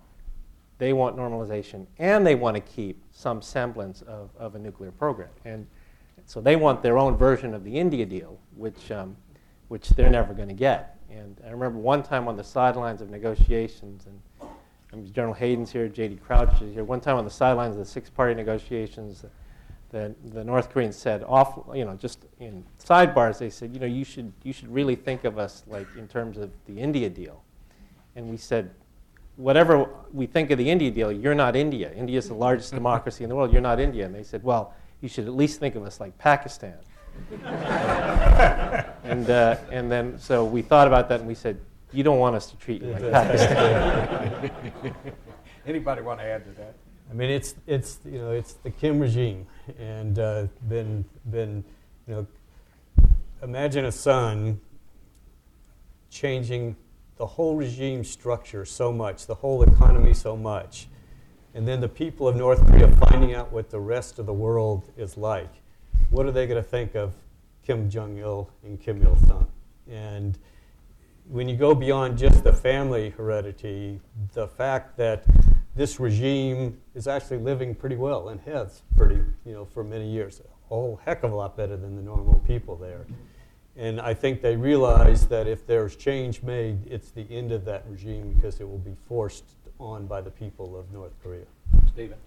they 0.79 0.95
want 0.95 1.15
normalization 1.15 1.87
and 1.99 2.27
they 2.27 2.35
want 2.35 2.55
to 2.55 2.61
keep 2.61 3.05
some 3.13 3.43
semblance 3.43 4.01
of, 4.03 4.31
of 4.39 4.55
a 4.55 4.59
nuclear 4.59 4.91
program. 4.91 5.29
And 5.45 5.67
so 6.31 6.41
they 6.41 6.55
want 6.55 6.81
their 6.81 6.97
own 6.97 7.17
version 7.17 7.55
of 7.55 7.65
the 7.65 7.77
India 7.77 8.07
deal, 8.07 8.39
which, 8.55 8.93
um, 8.93 9.17
which 9.67 9.89
they're 9.89 10.09
never 10.09 10.33
going 10.33 10.47
to 10.47 10.55
get. 10.55 10.97
And 11.11 11.37
I 11.45 11.51
remember 11.51 11.81
one 11.81 12.05
time 12.05 12.29
on 12.29 12.37
the 12.37 12.45
sidelines 12.45 13.01
of 13.01 13.11
negotiations, 13.11 14.07
and 14.07 14.53
um, 14.93 15.13
General 15.13 15.35
Hayden's 15.35 15.73
here, 15.73 15.89
J.D. 15.89 16.21
Crouch 16.25 16.63
is 16.63 16.73
here. 16.73 16.85
One 16.85 17.01
time 17.01 17.17
on 17.17 17.25
the 17.25 17.33
sidelines 17.33 17.75
of 17.75 17.81
the 17.81 17.85
six-party 17.85 18.35
negotiations, 18.35 19.25
the, 19.91 20.15
the 20.27 20.45
North 20.45 20.71
Koreans 20.71 20.95
said, 20.95 21.25
off, 21.25 21.67
you 21.75 21.85
know, 21.85 21.97
just 21.97 22.27
in 22.39 22.65
sidebars, 22.79 23.39
they 23.39 23.51
said, 23.51 23.75
you 23.75 23.81
know, 23.81 23.87
you 23.87 24.05
should, 24.05 24.33
you 24.45 24.53
should 24.53 24.73
really 24.73 24.95
think 24.95 25.25
of 25.25 25.37
us 25.37 25.65
like 25.67 25.89
in 25.99 26.07
terms 26.07 26.39
of 26.39 26.53
the 26.67 26.79
India 26.79 27.11
deal. 27.11 27.43
And 28.15 28.31
we 28.31 28.37
said, 28.37 28.71
whatever 29.35 29.89
we 30.13 30.27
think 30.27 30.53
of 30.53 30.59
the 30.59 30.71
India 30.71 30.93
deal, 30.93 31.11
you're 31.11 31.35
not 31.35 31.57
India. 31.57 31.93
India 31.93 32.19
is 32.19 32.29
the 32.29 32.35
largest 32.35 32.73
democracy 32.75 33.25
in 33.25 33.31
the 33.31 33.35
world. 33.35 33.53
You're 33.53 33.61
not 33.61 33.81
India. 33.81 34.07
And 34.07 34.15
they 34.15 34.23
said, 34.23 34.45
well, 34.45 34.75
you 35.01 35.09
should 35.09 35.27
at 35.27 35.35
least 35.35 35.61
think 35.61 35.75
of 35.75 35.85
us 35.85 36.01
like 36.01 36.17
Pakistan. 36.19 36.77
and, 39.05 39.29
uh, 39.29 39.57
and 39.71 39.91
then, 39.91 40.19
so 40.19 40.45
we 40.45 40.63
thought 40.63 40.87
about 40.87 41.09
that 41.09 41.21
and 41.21 41.29
we 41.29 41.35
said, 41.35 41.61
you 41.93 42.03
don't 42.03 42.19
want 42.19 42.37
us 42.37 42.47
to 42.51 42.57
treat 42.57 42.83
you 42.83 42.93
like 42.93 43.03
Pakistan. 43.13 44.51
Anybody 45.67 46.03
want 46.03 46.21
to 46.21 46.27
add 46.27 46.45
to 46.45 46.51
that? 46.53 46.75
I 47.11 47.13
mean, 47.13 47.31
it's 47.31 47.57
it's 47.67 47.99
you 48.05 48.19
know 48.19 48.31
it's 48.31 48.53
the 48.55 48.71
Kim 48.71 49.01
regime, 49.01 49.47
and 49.79 50.17
uh, 50.19 50.47
been 50.69 51.05
been 51.29 51.65
you 52.07 52.15
know 52.15 52.27
imagine 53.43 53.85
a 53.85 53.93
son 53.93 54.61
changing 56.09 56.77
the 57.17 57.27
whole 57.27 57.57
regime 57.57 58.05
structure 58.05 58.65
so 58.65 58.93
much, 58.93 59.27
the 59.27 59.35
whole 59.35 59.63
economy 59.63 60.15
so 60.15 60.37
much, 60.37 60.89
and 61.55 61.67
then 61.67 61.81
the 61.81 61.89
people 61.89 62.29
of 62.29 62.37
North 62.37 62.65
Korea 62.67 62.89
finding 63.09 63.35
out 63.35 63.53
what 63.53 63.71
the 63.71 63.81
rest 63.81 64.19
of 64.19 64.27
the 64.27 64.33
world 64.33 64.91
is 64.97 65.17
like. 65.17 65.53
What 66.11 66.27
are 66.27 66.31
they 66.31 66.47
going 66.47 66.63
to 66.63 66.69
think 66.69 66.95
of 66.95 67.15
Kim 67.65 67.91
Jong 67.91 68.19
Il 68.19 68.49
and 68.65 68.81
Kim 68.81 69.03
Il 69.03 69.17
Sung? 69.27 69.47
And 69.91 70.39
when 71.29 71.49
you 71.49 71.57
go 71.57 71.75
beyond 71.75 72.19
just 72.19 72.45
the 72.45 72.53
family 72.53 73.11
heredity, 73.11 74.01
the 74.35 74.47
fact 74.47 74.97
that 74.97 75.25
this 75.75 76.01
regime 76.01 76.79
is 76.95 77.07
actually 77.07 77.39
living 77.39 77.75
pretty 77.75 77.97
well 77.97 78.29
and 78.29 78.41
has 78.43 78.83
pretty, 78.97 79.21
you 79.45 79.53
know, 79.53 79.65
for 79.65 79.85
many 79.85 80.11
years, 80.11 80.41
a 80.41 80.69
whole 80.69 81.01
heck 81.05 81.23
of 81.23 81.33
a 81.33 81.35
lot 81.35 81.57
better 81.57 81.77
than 81.77 81.97
the 81.97 82.03
normal 82.03 82.41
people 82.47 82.77
there. 82.77 83.07
And 83.77 84.01
I 84.01 84.15
think 84.15 84.43
they 84.43 84.57
realize 84.57 85.27
that 85.29 85.47
if 85.47 85.67
there's 85.67 85.97
change 85.97 86.43
made, 86.43 86.87
it's 86.87 87.11
the 87.11 87.27
end 87.31 87.53
of 87.53 87.65
that 87.65 87.85
regime 87.89 88.33
because 88.35 88.61
it 88.61 88.69
will 88.69 88.79
be 88.79 88.97
forced 89.09 89.45
on 89.81 90.07
by 90.07 90.21
the 90.21 90.31
people 90.31 90.79
of 90.79 90.93
North 90.93 91.13
Korea. 91.23 91.45
Steven? 91.93 92.19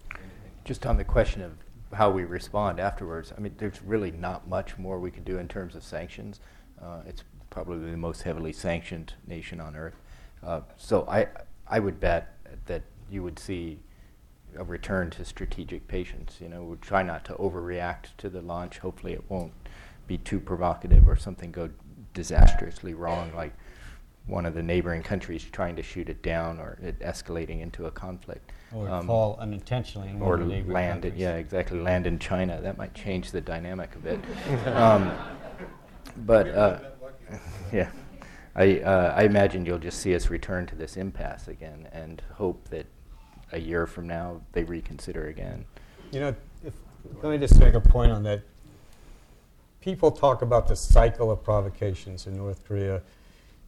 Just 0.64 0.86
on 0.86 0.96
the 0.96 1.04
question 1.04 1.42
of 1.42 1.52
how 1.92 2.10
we 2.10 2.24
respond 2.24 2.80
afterwards, 2.80 3.32
I 3.36 3.40
mean, 3.40 3.54
there's 3.58 3.80
really 3.82 4.10
not 4.10 4.48
much 4.48 4.76
more 4.78 4.98
we 4.98 5.10
can 5.10 5.24
do 5.24 5.38
in 5.38 5.48
terms 5.48 5.74
of 5.74 5.82
sanctions. 5.82 6.40
Uh, 6.82 7.00
it's 7.06 7.22
probably 7.50 7.90
the 7.90 7.96
most 7.96 8.22
heavily 8.22 8.52
sanctioned 8.52 9.14
nation 9.26 9.60
on 9.60 9.76
earth. 9.76 9.94
Uh, 10.42 10.60
so 10.76 11.06
I, 11.08 11.28
I 11.68 11.78
would 11.78 12.00
bet 12.00 12.34
that 12.66 12.82
you 13.10 13.22
would 13.22 13.38
see 13.38 13.78
a 14.56 14.64
return 14.64 15.10
to 15.10 15.24
strategic 15.24 15.86
patience. 15.88 16.38
You 16.40 16.48
know, 16.48 16.64
we 16.64 16.76
try 16.76 17.02
not 17.02 17.24
to 17.26 17.34
overreact 17.34 18.16
to 18.18 18.28
the 18.28 18.42
launch. 18.42 18.78
Hopefully, 18.78 19.12
it 19.12 19.24
won't 19.28 19.52
be 20.06 20.18
too 20.18 20.40
provocative 20.40 21.08
or 21.08 21.16
something 21.16 21.50
go 21.50 21.70
disastrously 22.12 22.94
wrong, 22.94 23.32
like 23.34 23.54
one 24.26 24.46
of 24.46 24.54
the 24.54 24.62
neighboring 24.62 25.02
countries 25.02 25.44
trying 25.44 25.76
to 25.76 25.82
shoot 25.82 26.08
it 26.08 26.22
down 26.22 26.58
or 26.58 26.78
it 26.82 26.98
escalating 27.00 27.60
into 27.60 27.86
a 27.86 27.90
conflict. 27.90 28.52
Or 28.72 28.88
Um, 28.88 29.06
fall 29.06 29.36
unintentionally 29.38 30.08
in 30.08 30.16
or 30.20 30.30
one 30.30 30.42
of 30.42 30.48
the 30.48 30.54
neighboring 30.54 30.72
land, 30.74 31.04
in- 31.04 31.10
countries. 31.10 31.20
yeah, 31.20 31.34
exactly, 31.36 31.80
land 31.80 32.06
in 32.06 32.18
China. 32.18 32.60
That 32.60 32.78
might 32.78 32.94
change 32.94 33.30
the 33.32 33.40
dynamic 33.40 33.94
a 33.94 33.98
bit. 33.98 34.20
um, 34.68 35.12
but 36.18 36.48
uh, 36.48 36.78
yeah, 37.72 37.90
I 38.56 38.80
I, 38.80 38.90
I 39.08 39.22
imagine 39.24 39.66
you'll 39.66 39.78
just 39.78 40.00
see 40.00 40.14
us 40.14 40.30
return 40.30 40.66
to 40.66 40.74
this 40.76 40.96
impasse 40.96 41.48
again, 41.48 41.88
and 41.92 42.22
hope 42.32 42.68
that 42.70 42.86
a 43.52 43.58
year 43.58 43.86
from 43.86 44.06
now 44.08 44.40
they 44.52 44.64
reconsider 44.64 45.26
again. 45.28 45.64
You 46.12 46.20
know, 46.20 46.34
if, 46.64 46.72
let 47.22 47.30
me 47.30 47.38
just 47.38 47.58
make 47.60 47.74
a 47.74 47.80
point 47.80 48.10
on 48.10 48.22
that. 48.22 48.40
people 49.80 50.10
talk 50.10 50.40
about 50.40 50.66
the 50.66 50.74
cycle 50.76 51.30
of 51.30 51.44
provocations 51.44 52.26
in 52.26 52.34
North 52.36 52.64
Korea 52.66 53.02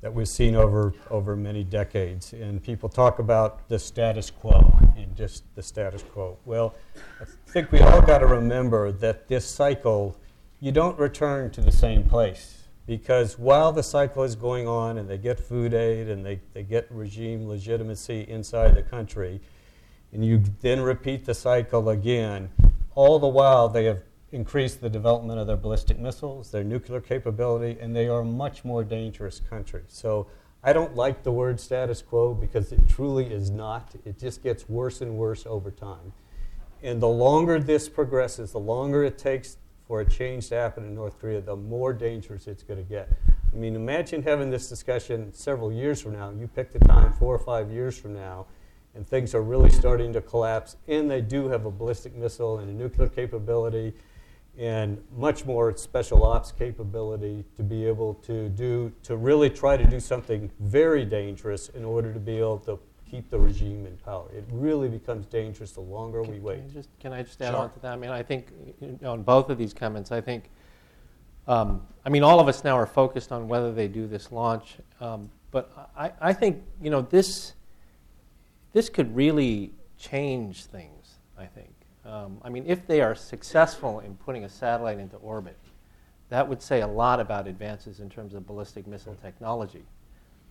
that 0.00 0.14
we've 0.14 0.28
seen 0.28 0.54
over, 0.54 0.92
over 1.10 1.36
many 1.36 1.64
decades. 1.64 2.32
And 2.32 2.62
people 2.62 2.88
talk 2.88 3.18
about 3.18 3.68
the 3.68 3.78
status 3.78 4.30
quo 4.30 4.78
and 4.96 5.14
just 5.16 5.42
the 5.54 5.62
status 5.62 6.02
quo. 6.02 6.38
Well, 6.44 6.74
I 7.20 7.24
think 7.48 7.72
we 7.72 7.80
all 7.80 8.02
got 8.02 8.18
to 8.18 8.26
remember 8.26 8.92
that 8.92 9.28
this 9.28 9.46
cycle, 9.46 10.16
you 10.60 10.72
don't 10.72 10.98
return 10.98 11.50
to 11.52 11.60
the 11.60 11.72
same 11.72 12.04
place. 12.04 12.62
Because 12.86 13.36
while 13.36 13.72
the 13.72 13.82
cycle 13.82 14.22
is 14.22 14.36
going 14.36 14.68
on 14.68 14.98
and 14.98 15.10
they 15.10 15.18
get 15.18 15.40
food 15.40 15.74
aid 15.74 16.08
and 16.08 16.24
they, 16.24 16.40
they 16.54 16.62
get 16.62 16.86
regime 16.90 17.48
legitimacy 17.48 18.26
inside 18.28 18.76
the 18.76 18.82
country, 18.82 19.40
and 20.12 20.24
you 20.24 20.42
then 20.60 20.80
repeat 20.80 21.24
the 21.24 21.34
cycle 21.34 21.88
again, 21.88 22.48
all 22.94 23.18
the 23.18 23.26
while 23.26 23.68
they 23.68 23.86
have 23.86 24.02
increased 24.32 24.80
the 24.80 24.90
development 24.90 25.38
of 25.38 25.46
their 25.46 25.56
ballistic 25.56 25.98
missiles, 25.98 26.50
their 26.50 26.64
nuclear 26.64 27.00
capability, 27.00 27.78
and 27.80 27.94
they 27.94 28.08
are 28.08 28.20
a 28.20 28.24
much 28.24 28.64
more 28.64 28.82
dangerous 28.82 29.40
country. 29.40 29.82
So 29.88 30.26
I 30.64 30.72
don't 30.72 30.96
like 30.96 31.22
the 31.22 31.32
word 31.32 31.60
status 31.60 32.02
quo 32.02 32.34
because 32.34 32.72
it 32.72 32.88
truly 32.88 33.26
is 33.26 33.50
not. 33.50 33.94
It 34.04 34.18
just 34.18 34.42
gets 34.42 34.68
worse 34.68 35.00
and 35.00 35.16
worse 35.16 35.46
over 35.46 35.70
time. 35.70 36.12
And 36.82 37.00
the 37.00 37.08
longer 37.08 37.58
this 37.58 37.88
progresses, 37.88 38.52
the 38.52 38.58
longer 38.58 39.04
it 39.04 39.16
takes 39.16 39.58
for 39.86 40.00
a 40.00 40.04
change 40.04 40.48
to 40.48 40.56
happen 40.56 40.84
in 40.84 40.94
North 40.94 41.20
Korea, 41.20 41.40
the 41.40 41.54
more 41.54 41.92
dangerous 41.92 42.48
it's 42.48 42.64
going 42.64 42.82
to 42.82 42.88
get. 42.88 43.08
I 43.52 43.56
mean, 43.56 43.76
imagine 43.76 44.22
having 44.22 44.50
this 44.50 44.68
discussion 44.68 45.32
several 45.32 45.72
years 45.72 46.02
from 46.02 46.14
now. 46.14 46.30
You 46.30 46.48
pick 46.48 46.72
the 46.72 46.80
time, 46.80 47.12
four 47.12 47.34
or 47.34 47.38
five 47.38 47.70
years 47.70 47.96
from 47.96 48.12
now, 48.12 48.46
and 48.94 49.06
things 49.06 49.34
are 49.34 49.42
really 49.42 49.70
starting 49.70 50.12
to 50.14 50.20
collapse, 50.20 50.76
and 50.88 51.08
they 51.08 51.20
do 51.20 51.48
have 51.48 51.64
a 51.64 51.70
ballistic 51.70 52.14
missile 52.16 52.58
and 52.58 52.68
a 52.68 52.72
nuclear 52.72 53.08
capability 53.08 53.94
and 54.58 55.02
much 55.16 55.44
more 55.44 55.76
special 55.76 56.24
ops 56.24 56.50
capability 56.50 57.44
to 57.56 57.62
be 57.62 57.86
able 57.86 58.14
to 58.14 58.48
do 58.50 58.90
to 59.02 59.16
really 59.16 59.50
try 59.50 59.76
to 59.76 59.84
do 59.84 60.00
something 60.00 60.50
very 60.60 61.04
dangerous 61.04 61.68
in 61.70 61.84
order 61.84 62.12
to 62.12 62.18
be 62.18 62.38
able 62.38 62.58
to 62.58 62.78
keep 63.08 63.30
the 63.30 63.38
regime 63.38 63.86
in 63.86 63.96
power. 63.98 64.26
It 64.34 64.44
really 64.50 64.88
becomes 64.88 65.26
dangerous 65.26 65.72
the 65.72 65.80
longer 65.80 66.22
we 66.22 66.38
wait. 66.38 66.56
Can 66.56 66.70
I 66.70 66.72
just, 66.72 66.88
can 67.00 67.12
I 67.12 67.22
just 67.22 67.40
add 67.42 67.52
Sure. 67.52 67.60
on 67.60 67.72
to 67.72 67.80
that? 67.80 67.92
I 67.92 67.96
mean, 67.96 68.10
I 68.10 68.22
think 68.22 68.48
you 68.80 68.98
know, 69.00 69.12
on 69.12 69.22
both 69.22 69.48
of 69.50 69.58
these 69.58 69.72
comments, 69.72 70.10
I 70.10 70.20
think, 70.20 70.50
um, 71.46 71.86
I 72.04 72.08
mean, 72.08 72.24
all 72.24 72.40
of 72.40 72.48
us 72.48 72.64
now 72.64 72.76
are 72.76 72.86
focused 72.86 73.30
on 73.30 73.46
whether 73.46 73.72
they 73.72 73.86
do 73.88 74.06
this 74.06 74.32
launch, 74.32 74.76
um, 75.00 75.30
but 75.52 75.90
I, 75.96 76.10
I 76.20 76.32
think 76.32 76.62
you 76.82 76.90
know 76.90 77.02
this, 77.02 77.52
this 78.72 78.88
could 78.88 79.14
really 79.14 79.72
change 79.96 80.64
things. 80.64 80.92
I 81.38 81.44
think. 81.46 81.75
Um, 82.06 82.38
I 82.42 82.50
mean, 82.50 82.64
if 82.66 82.86
they 82.86 83.00
are 83.00 83.14
successful 83.14 84.00
in 84.00 84.14
putting 84.16 84.44
a 84.44 84.48
satellite 84.48 84.98
into 84.98 85.16
orbit, 85.16 85.58
that 86.28 86.48
would 86.48 86.62
say 86.62 86.80
a 86.82 86.86
lot 86.86 87.20
about 87.20 87.46
advances 87.46 88.00
in 88.00 88.08
terms 88.08 88.34
of 88.34 88.46
ballistic 88.46 88.86
missile 88.86 89.16
technology, 89.22 89.84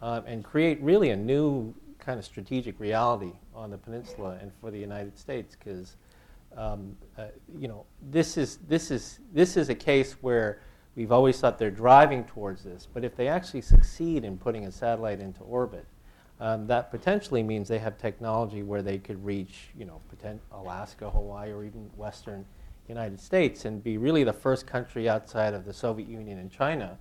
uh, 0.01 0.22
and 0.26 0.43
create 0.43 0.82
really 0.82 1.12
a 1.12 1.16
new 1.16 1.74
kind 1.97 2.20
of 2.20 2.26
strategic 2.26 2.80
reality 2.80 3.32
on 3.53 3.70
the 3.70 3.78
peninsula 3.78 4.38
and 4.41 4.51
for 4.60 4.70
the 4.70 4.80
United 4.80 5.18
States, 5.18 5.56
because 5.56 5.95
um, 6.58 6.95
uh, 7.18 7.26
you 7.58 7.68
know 7.68 7.86
this 8.12 8.38
is 8.38 8.58
this 8.68 8.91
is 8.91 9.20
this 9.34 9.58
is 9.58 9.70
a 9.70 9.76
case 9.76 10.14
where 10.22 10.62
we've 10.95 11.12
always 11.12 11.39
thought 11.39 11.58
they're 11.58 11.72
driving 11.72 12.24
towards 12.26 12.64
this, 12.64 12.88
but 12.93 13.03
if 13.03 13.16
they 13.16 13.28
actually 13.28 13.62
succeed 13.62 14.24
in 14.24 14.38
putting 14.38 14.66
a 14.66 14.72
satellite 14.72 15.20
into 15.20 15.41
orbit, 15.43 15.86
um, 16.40 16.68
that 16.68 16.92
potentially 16.92 17.44
means 17.44 17.68
they 17.68 17.80
have 17.80 17.98
technology 17.98 18.62
where 18.62 18.82
they 18.82 18.98
could 18.98 19.24
reach, 19.24 19.70
you 19.78 19.86
know, 19.86 20.02
potent- 20.10 20.42
Alaska, 20.52 21.10
Hawaii, 21.10 21.52
or 21.52 21.64
even 21.64 21.90
Western 21.96 22.46
United 22.90 23.20
States, 23.20 23.66
and 23.66 23.84
be 23.84 23.98
really 23.98 24.24
the 24.24 24.34
first 24.34 24.68
country 24.68 25.08
outside 25.08 25.54
of 25.54 25.66
the 25.66 25.74
Soviet 25.74 26.10
Union 26.10 26.38
and 26.38 26.52
China, 26.52 26.98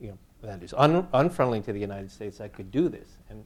you 0.00 0.08
know, 0.08 0.18
that 0.42 0.62
is 0.62 0.74
un- 0.76 1.06
unfriendly 1.12 1.60
to 1.62 1.72
the 1.72 1.80
United 1.80 2.10
States 2.10 2.38
that 2.38 2.52
could 2.52 2.70
do 2.70 2.88
this. 2.88 3.16
And 3.30 3.44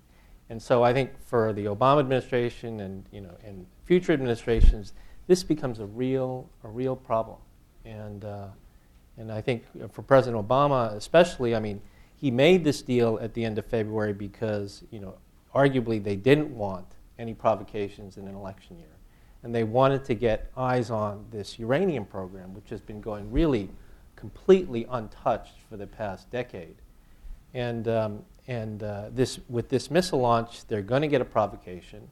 and 0.50 0.62
so 0.62 0.82
I 0.82 0.94
think 0.94 1.10
for 1.26 1.52
the 1.52 1.66
Obama 1.66 2.00
administration 2.00 2.80
and 2.80 3.04
you 3.12 3.20
know 3.20 3.34
and 3.44 3.66
future 3.84 4.12
administrations, 4.12 4.94
this 5.26 5.42
becomes 5.42 5.78
a 5.78 5.86
real 5.86 6.48
a 6.64 6.68
real 6.68 6.96
problem. 6.96 7.38
And 7.84 8.24
uh, 8.24 8.48
and 9.18 9.30
I 9.30 9.40
think 9.40 9.64
for 9.92 10.02
President 10.02 10.46
Obama, 10.46 10.94
especially, 10.94 11.54
I 11.54 11.60
mean, 11.60 11.80
he 12.20 12.30
made 12.30 12.64
this 12.64 12.82
deal 12.82 13.18
at 13.22 13.32
the 13.34 13.44
end 13.44 13.58
of 13.58 13.66
February 13.66 14.12
because, 14.12 14.82
you 14.90 14.98
know, 14.98 15.14
arguably 15.54 16.02
they 16.02 16.16
didn't 16.16 16.50
want 16.50 16.86
any 17.18 17.32
provocations 17.32 18.16
in 18.16 18.26
an 18.26 18.34
election 18.34 18.78
year. 18.78 18.88
And 19.44 19.54
they 19.54 19.62
wanted 19.62 20.04
to 20.06 20.14
get 20.14 20.50
eyes 20.56 20.90
on 20.90 21.24
this 21.30 21.58
uranium 21.60 22.04
program, 22.04 22.54
which 22.54 22.70
has 22.70 22.80
been 22.80 23.00
going 23.00 23.30
really 23.30 23.70
completely 24.16 24.84
untouched 24.90 25.54
for 25.70 25.76
the 25.76 25.86
past 25.86 26.28
decade. 26.30 26.74
And, 27.54 27.86
um, 27.86 28.24
and 28.48 28.82
uh, 28.82 29.10
this, 29.12 29.38
with 29.48 29.68
this 29.68 29.88
missile 29.90 30.18
launch, 30.18 30.66
they're 30.66 30.82
going 30.82 31.02
to 31.02 31.08
get 31.08 31.20
a 31.20 31.24
provocation, 31.24 32.08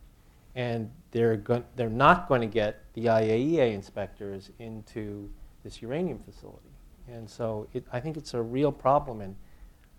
and 0.55 0.89
they're, 1.11 1.37
go- 1.37 1.65
they're 1.75 1.91
not 1.91 2.29
going 2.29 2.43
to 2.43 2.47
get 2.47 2.85
the 2.95 3.07
IAEA 3.07 3.75
inspectors 3.75 4.51
into 4.61 5.29
this 5.65 5.83
uranium 5.83 6.21
facility. 6.21 6.71
And 7.09 7.29
so 7.29 7.67
it, 7.75 7.85
I 7.93 7.99
think 7.99 8.17
it's 8.17 8.35
a 8.35 8.43
real 8.43 8.71
problem. 8.71 9.21
And 9.21 9.35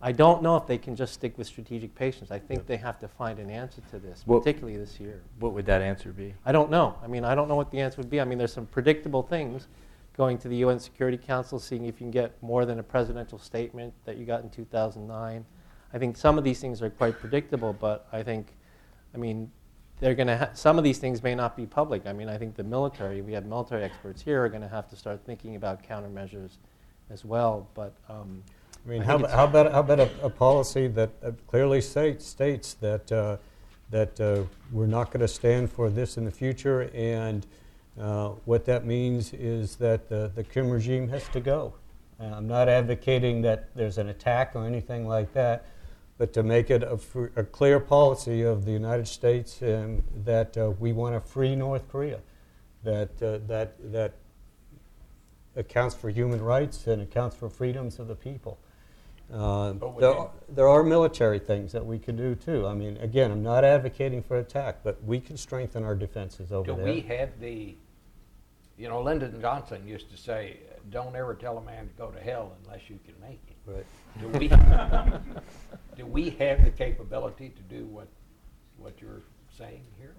I 0.01 0.11
don't 0.11 0.43
know 0.43 0.55
if 0.57 0.67
they 0.67 0.77
can 0.77 0.95
just 0.95 1.13
stick 1.13 1.37
with 1.37 1.47
strategic 1.47 1.95
patience. 1.95 2.29
I 2.29 2.37
think 2.37 2.67
they 2.67 2.77
have 2.77 2.99
to 2.99 3.07
find 3.07 3.39
an 3.39 3.49
answer 3.49 3.81
to 3.89 3.99
this, 3.99 4.23
Well- 4.27 4.39
particularly 4.39 4.77
this 4.77 4.99
year. 4.99 5.21
What 5.39 5.53
would 5.53 5.65
that 5.65 5.81
answer 5.81 6.11
be? 6.11 6.35
I 6.45 6.51
don't 6.51 6.69
know. 6.69 6.95
I 7.03 7.07
mean, 7.07 7.23
I 7.23 7.33
don't 7.33 7.47
know 7.47 7.55
what 7.55 7.71
the 7.71 7.79
answer 7.79 7.97
would 7.97 8.09
be. 8.09 8.21
I 8.21 8.23
mean, 8.25 8.37
there's 8.37 8.53
some 8.53 8.67
predictable 8.67 9.23
things 9.23 9.67
going 10.15 10.37
to 10.39 10.47
the 10.47 10.57
UN 10.57 10.79
Security 10.79 11.17
Council, 11.17 11.59
seeing 11.59 11.85
if 11.85 11.99
you 11.99 12.05
can 12.05 12.11
get 12.11 12.41
more 12.43 12.65
than 12.65 12.79
a 12.79 12.83
presidential 12.83 13.39
statement 13.39 13.93
that 14.05 14.17
you 14.17 14.25
got 14.25 14.43
in 14.43 14.49
2009. 14.49 15.45
I 15.93 15.97
think 15.97 16.17
some 16.17 16.37
of 16.37 16.43
these 16.43 16.59
things 16.59 16.81
are 16.81 16.89
quite 16.89 17.17
predictable, 17.19 17.73
but 17.73 18.07
I 18.11 18.21
think, 18.21 18.55
I 19.15 19.17
mean, 19.17 19.51
they're 19.99 20.15
going 20.15 20.27
to 20.27 20.37
ha- 20.37 20.49
some 20.53 20.77
of 20.77 20.83
these 20.83 20.99
things 20.99 21.23
may 21.23 21.33
not 21.33 21.55
be 21.55 21.65
public. 21.65 22.05
I 22.05 22.13
mean, 22.13 22.29
I 22.29 22.37
think 22.37 22.55
the 22.55 22.63
military, 22.63 23.21
we 23.21 23.33
have 23.33 23.45
military 23.45 23.83
experts 23.83 24.21
here, 24.21 24.43
are 24.43 24.49
going 24.49 24.61
to 24.61 24.67
have 24.67 24.87
to 24.89 24.95
start 24.95 25.21
thinking 25.25 25.55
about 25.55 25.81
countermeasures 25.83 26.57
as 27.09 27.25
well. 27.25 27.67
But 27.73 27.93
um, 28.09 28.43
I 28.87 28.89
mean, 28.89 29.01
I 29.01 29.05
how, 29.05 29.15
about, 29.17 29.31
how 29.31 29.43
about 29.43 29.71
how 29.71 29.79
about 29.81 29.99
a, 29.99 30.09
a 30.23 30.29
policy 30.29 30.87
that 30.87 31.09
uh, 31.21 31.31
clearly 31.47 31.81
states 31.81 32.25
states 32.25 32.73
that 32.75 33.11
uh, 33.11 33.37
that 33.89 34.19
uh, 34.21 34.43
we're 34.71 34.87
not 34.87 35.11
going 35.11 35.21
to 35.21 35.27
stand 35.27 35.69
for 35.69 35.89
this 35.89 36.17
in 36.17 36.23
the 36.23 36.31
future, 36.31 36.89
and 36.93 37.45
uh, 37.99 38.29
what 38.45 38.63
that 38.65 38.85
means 38.85 39.33
is 39.33 39.75
that 39.77 40.07
the, 40.07 40.31
the 40.35 40.43
Kim 40.43 40.69
regime 40.69 41.09
has 41.09 41.27
to 41.29 41.39
go. 41.39 41.73
I'm 42.19 42.47
not 42.47 42.67
advocating 42.67 43.41
that 43.43 43.75
there's 43.75 43.97
an 43.97 44.09
attack 44.09 44.55
or 44.55 44.65
anything 44.65 45.07
like 45.07 45.33
that, 45.33 45.65
but 46.17 46.33
to 46.33 46.41
make 46.41 46.71
it 46.71 46.81
a, 46.81 46.97
fr- 46.97 47.27
a 47.35 47.43
clear 47.43 47.79
policy 47.79 48.41
of 48.41 48.65
the 48.65 48.71
United 48.71 49.07
States 49.07 49.61
um, 49.61 50.03
that 50.25 50.57
uh, 50.57 50.71
we 50.79 50.93
want 50.93 51.13
to 51.13 51.19
free 51.19 51.55
North 51.55 51.87
Korea, 51.89 52.19
that 52.83 53.21
uh, 53.21 53.39
that 53.47 53.75
that 53.91 54.13
accounts 55.57 55.95
for 55.95 56.09
human 56.09 56.41
rights 56.41 56.87
and 56.87 57.01
accounts 57.01 57.35
for 57.35 57.49
freedoms 57.49 57.99
of 57.99 58.07
the 58.07 58.15
people. 58.15 58.57
Uh, 59.31 59.73
there, 59.99 60.09
are, 60.09 60.31
there 60.47 60.67
are 60.67 60.83
military 60.83 61.39
things 61.39 61.73
that 61.73 61.85
we 61.85 61.99
can 61.99 62.15
do 62.15 62.33
too. 62.33 62.65
I 62.65 62.73
mean, 62.73 62.97
again, 62.97 63.31
I'm 63.31 63.43
not 63.43 63.65
advocating 63.65 64.23
for 64.23 64.37
attack, 64.37 64.77
but 64.83 65.03
we 65.03 65.19
can 65.19 65.35
strengthen 65.35 65.83
our 65.83 65.95
defenses 65.95 66.53
over 66.53 66.67
Do 66.67 66.75
there. 66.77 66.85
we 66.85 67.01
have 67.01 67.37
the, 67.41 67.75
you 68.77 68.87
know, 68.87 69.01
Lyndon 69.01 69.39
Johnson 69.41 69.85
used 69.85 70.09
to 70.11 70.17
say, 70.17 70.57
don't 70.91 71.13
ever 71.15 71.33
tell 71.35 71.57
a 71.57 71.61
man 71.61 71.89
to 71.89 71.93
go 71.95 72.09
to 72.09 72.19
hell 72.21 72.53
unless 72.63 72.89
you 72.89 72.99
can 73.05 73.15
make 73.21 73.41
it. 73.49 73.57
Right. 73.65 73.85
Do 74.21 74.27
we, 74.29 74.47
do 75.97 76.05
we 76.05 76.29
have 76.39 76.63
the 76.63 76.71
capability 76.71 77.49
to 77.49 77.61
do 77.63 77.85
what, 77.85 78.07
what 78.77 78.93
you're 79.01 79.23
saying 79.57 79.83
here? 79.99 80.15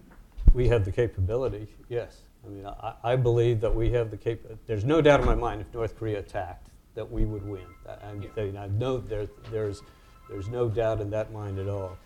We 0.53 0.69
have 0.69 0.85
the 0.85 0.93
capability, 0.93 1.69
yes. 1.89 2.19
I 2.45 2.49
mean, 2.51 2.67
I, 2.67 2.93
I 3.03 3.17
believe 3.17 3.61
that 3.63 3.75
we 3.75 3.91
have 3.91 4.11
the 4.11 4.17
cap. 4.17 4.39
There's 4.67 4.85
no 4.85 5.01
doubt 5.01 5.21
in 5.21 5.27
my 5.27 5.35
mind 5.35 5.63
if 5.63 5.73
North 5.73 5.99
Korea 5.99 6.19
attacked 6.19 6.69
that 6.99 7.09
we 7.09 7.25
would 7.25 7.47
win. 7.47 7.63
I, 7.89 8.09
I'm 8.09 8.21
Yeah. 8.21 8.29
saying, 8.35 8.57
I 8.57 8.67
know 8.67 8.99
there, 8.99 9.29
there's, 9.53 9.83
there's 10.29 10.49
no 10.49 10.69
doubt 10.69 11.01
in 11.01 11.11
that 11.11 11.33
mind 11.33 11.61
at 11.61 11.69
all. 11.69 11.97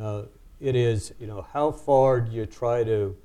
Uh, 0.00 0.22
it 0.60 0.76
is, 0.76 1.12
you 1.18 1.26
know, 1.26 1.42
how 1.52 1.72
far 1.72 2.20
do 2.20 2.30
you 2.30 2.46
try 2.46 2.84
to 2.84 3.16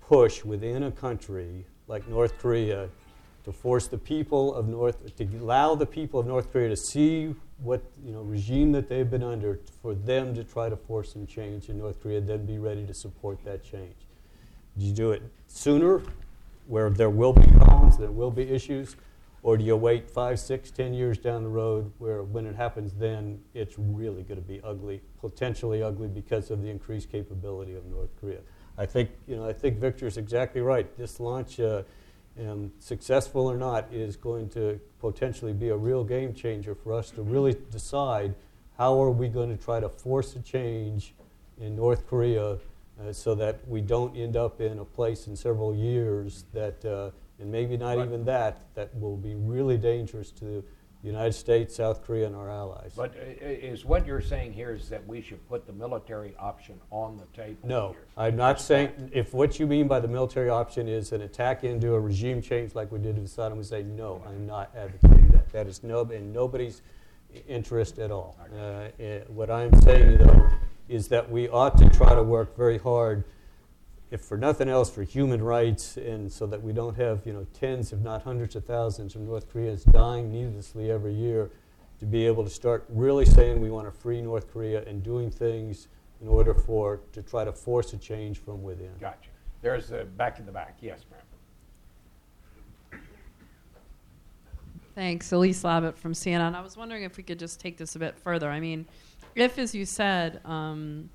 push 0.00 0.44
within 0.44 0.84
a 0.84 0.92
country 0.92 1.66
like 1.88 2.06
North 2.06 2.38
Korea 2.38 2.88
to 3.44 3.52
force 3.52 3.88
the 3.88 3.98
people 3.98 4.54
of 4.54 4.68
North, 4.68 5.16
to 5.16 5.24
allow 5.40 5.74
the 5.74 5.86
people 5.86 6.20
of 6.20 6.26
North 6.26 6.52
Korea 6.52 6.68
to 6.68 6.76
see 6.76 7.34
what, 7.58 7.82
you 8.06 8.12
know, 8.12 8.22
regime 8.22 8.70
that 8.70 8.88
they've 8.88 9.10
been 9.10 9.24
under, 9.24 9.58
for 9.82 9.92
them 9.92 10.36
to 10.36 10.44
try 10.44 10.68
to 10.68 10.76
force 10.76 11.12
some 11.12 11.26
change 11.26 11.68
in 11.68 11.78
North 11.78 12.00
Korea, 12.00 12.20
then 12.20 12.46
be 12.46 12.58
ready 12.58 12.86
to 12.86 12.94
support 12.94 13.42
that 13.44 13.64
change. 13.64 13.96
Do 14.78 14.86
you 14.86 14.92
do 14.92 15.10
it 15.10 15.22
sooner, 15.48 16.02
where 16.68 16.90
there 16.90 17.10
will 17.10 17.32
be 17.32 17.48
problems, 17.58 17.98
there 17.98 18.12
will 18.12 18.30
be 18.30 18.48
issues, 18.48 18.94
or 19.42 19.56
do 19.56 19.64
you 19.64 19.76
wait 19.76 20.10
five, 20.10 20.38
six, 20.40 20.70
ten 20.70 20.92
years 20.92 21.18
down 21.18 21.42
the 21.42 21.48
road, 21.48 21.92
where 21.98 22.22
when 22.22 22.46
it 22.46 22.56
happens, 22.56 22.92
then 22.92 23.40
it's 23.54 23.78
really 23.78 24.22
going 24.22 24.40
to 24.40 24.46
be 24.46 24.60
ugly, 24.64 25.00
potentially 25.20 25.82
ugly, 25.82 26.08
because 26.08 26.50
of 26.50 26.62
the 26.62 26.68
increased 26.68 27.10
capability 27.10 27.74
of 27.74 27.84
North 27.86 28.10
Korea? 28.20 28.40
I 28.76 28.86
think 28.86 29.10
you 29.26 29.36
know. 29.36 29.48
I 29.48 29.52
think 29.52 29.78
Victor's 29.78 30.16
exactly 30.16 30.60
right. 30.60 30.96
This 30.96 31.20
launch, 31.20 31.60
uh, 31.60 31.82
um, 32.40 32.72
successful 32.78 33.50
or 33.50 33.56
not, 33.56 33.92
is 33.92 34.16
going 34.16 34.48
to 34.50 34.80
potentially 35.00 35.52
be 35.52 35.68
a 35.68 35.76
real 35.76 36.04
game 36.04 36.32
changer 36.32 36.74
for 36.74 36.92
us 36.92 37.10
to 37.10 37.22
really 37.22 37.56
decide 37.70 38.34
how 38.76 39.02
are 39.02 39.10
we 39.10 39.28
going 39.28 39.56
to 39.56 39.62
try 39.62 39.80
to 39.80 39.88
force 39.88 40.36
a 40.36 40.40
change 40.40 41.14
in 41.60 41.74
North 41.74 42.06
Korea 42.06 42.58
uh, 43.00 43.12
so 43.12 43.34
that 43.34 43.66
we 43.66 43.80
don't 43.80 44.16
end 44.16 44.36
up 44.36 44.60
in 44.60 44.78
a 44.78 44.84
place 44.84 45.26
in 45.26 45.34
several 45.34 45.74
years 45.74 46.44
that, 46.52 46.84
uh, 46.84 47.10
and 47.40 47.50
maybe 47.50 47.76
not 47.76 47.96
But- 47.96 48.06
even 48.06 48.24
that, 48.24 48.60
that 48.74 48.94
will 48.98 49.16
be 49.16 49.34
really 49.34 49.78
dangerous 49.78 50.30
to 50.32 50.64
the 51.00 51.06
United 51.06 51.32
States, 51.32 51.76
South 51.76 52.02
Korea, 52.02 52.26
and 52.26 52.34
our 52.34 52.50
allies. 52.50 52.92
But 52.96 53.14
is 53.40 53.84
what 53.84 54.04
you're 54.04 54.20
saying 54.20 54.52
here 54.52 54.72
is 54.72 54.88
that 54.88 55.06
we 55.06 55.20
should 55.20 55.46
put 55.48 55.64
the 55.64 55.72
military 55.72 56.34
option 56.40 56.80
on 56.90 57.16
the 57.16 57.26
table? 57.40 57.68
No, 57.68 57.90
here? 57.92 58.00
I'm 58.16 58.34
not 58.34 58.60
saying, 58.60 59.10
if 59.14 59.32
what 59.32 59.60
you 59.60 59.68
mean 59.68 59.86
by 59.86 60.00
the 60.00 60.08
military 60.08 60.48
option 60.48 60.88
is 60.88 61.12
an 61.12 61.20
attack 61.22 61.62
into 61.62 61.94
a 61.94 62.00
regime 62.00 62.42
change 62.42 62.74
like 62.74 62.90
we 62.90 62.98
did 62.98 63.16
with 63.16 63.30
Saddam 63.30 63.58
Hussein, 63.58 63.94
no, 63.94 64.20
I'm 64.26 64.44
not 64.44 64.74
advocating 64.76 65.28
that. 65.28 65.48
That 65.52 65.68
is 65.68 65.84
no, 65.84 66.00
in 66.10 66.32
nobody's 66.32 66.82
interest 67.46 68.00
at 68.00 68.10
all. 68.10 68.36
Uh, 68.52 68.88
eh, 68.98 69.20
What 69.28 69.50
I'm 69.52 69.72
saying, 69.82 70.18
though, 70.18 70.50
is 70.88 71.06
that 71.08 71.30
we 71.30 71.48
ought 71.48 71.78
to 71.78 71.88
try 71.90 72.12
to 72.12 72.24
work 72.24 72.56
very 72.56 72.78
hard, 72.78 73.22
if 74.10 74.22
for 74.22 74.38
nothing 74.38 74.68
else, 74.68 74.90
for 74.90 75.02
human 75.02 75.42
rights, 75.42 75.96
and 75.96 76.32
so 76.32 76.46
that 76.46 76.62
we 76.62 76.72
don't 76.72 76.96
have, 76.96 77.26
you 77.26 77.32
know, 77.32 77.46
tens, 77.52 77.92
if 77.92 77.98
not 78.00 78.22
hundreds 78.22 78.56
of 78.56 78.64
thousands 78.64 79.14
of 79.14 79.20
North 79.20 79.50
Koreans 79.52 79.84
dying 79.84 80.32
needlessly 80.32 80.90
every 80.90 81.12
year, 81.12 81.50
to 82.00 82.06
be 82.06 82.26
able 82.26 82.44
to 82.44 82.50
start 82.50 82.86
really 82.88 83.26
saying 83.26 83.60
we 83.60 83.70
want 83.70 83.92
to 83.92 84.00
free 84.00 84.22
North 84.22 84.50
Korea 84.50 84.82
and 84.84 85.02
doing 85.02 85.30
things 85.30 85.88
in 86.22 86.28
order 86.28 86.54
for, 86.54 87.00
to 87.12 87.22
try 87.22 87.44
to 87.44 87.52
force 87.52 87.92
a 87.92 87.98
change 87.98 88.38
from 88.38 88.62
within. 88.62 88.90
Gotcha. 89.00 89.30
There's 89.60 89.88
the, 89.88 90.04
back 90.04 90.38
in 90.38 90.46
the 90.46 90.52
back, 90.52 90.78
yes, 90.80 91.00
ma'am. 91.10 93.00
Thanks, 94.94 95.30
Elise 95.30 95.62
Labott 95.62 95.96
from 95.96 96.12
CNN. 96.12 96.56
I 96.56 96.60
was 96.60 96.76
wondering 96.76 97.04
if 97.04 97.16
we 97.16 97.22
could 97.22 97.38
just 97.38 97.60
take 97.60 97.76
this 97.76 97.94
a 97.94 98.00
bit 98.00 98.18
further. 98.18 98.50
I 98.50 98.58
mean, 98.58 98.86
if, 99.36 99.58
as 99.58 99.72
you 99.72 99.84
said, 99.84 100.40
um, 100.44 101.08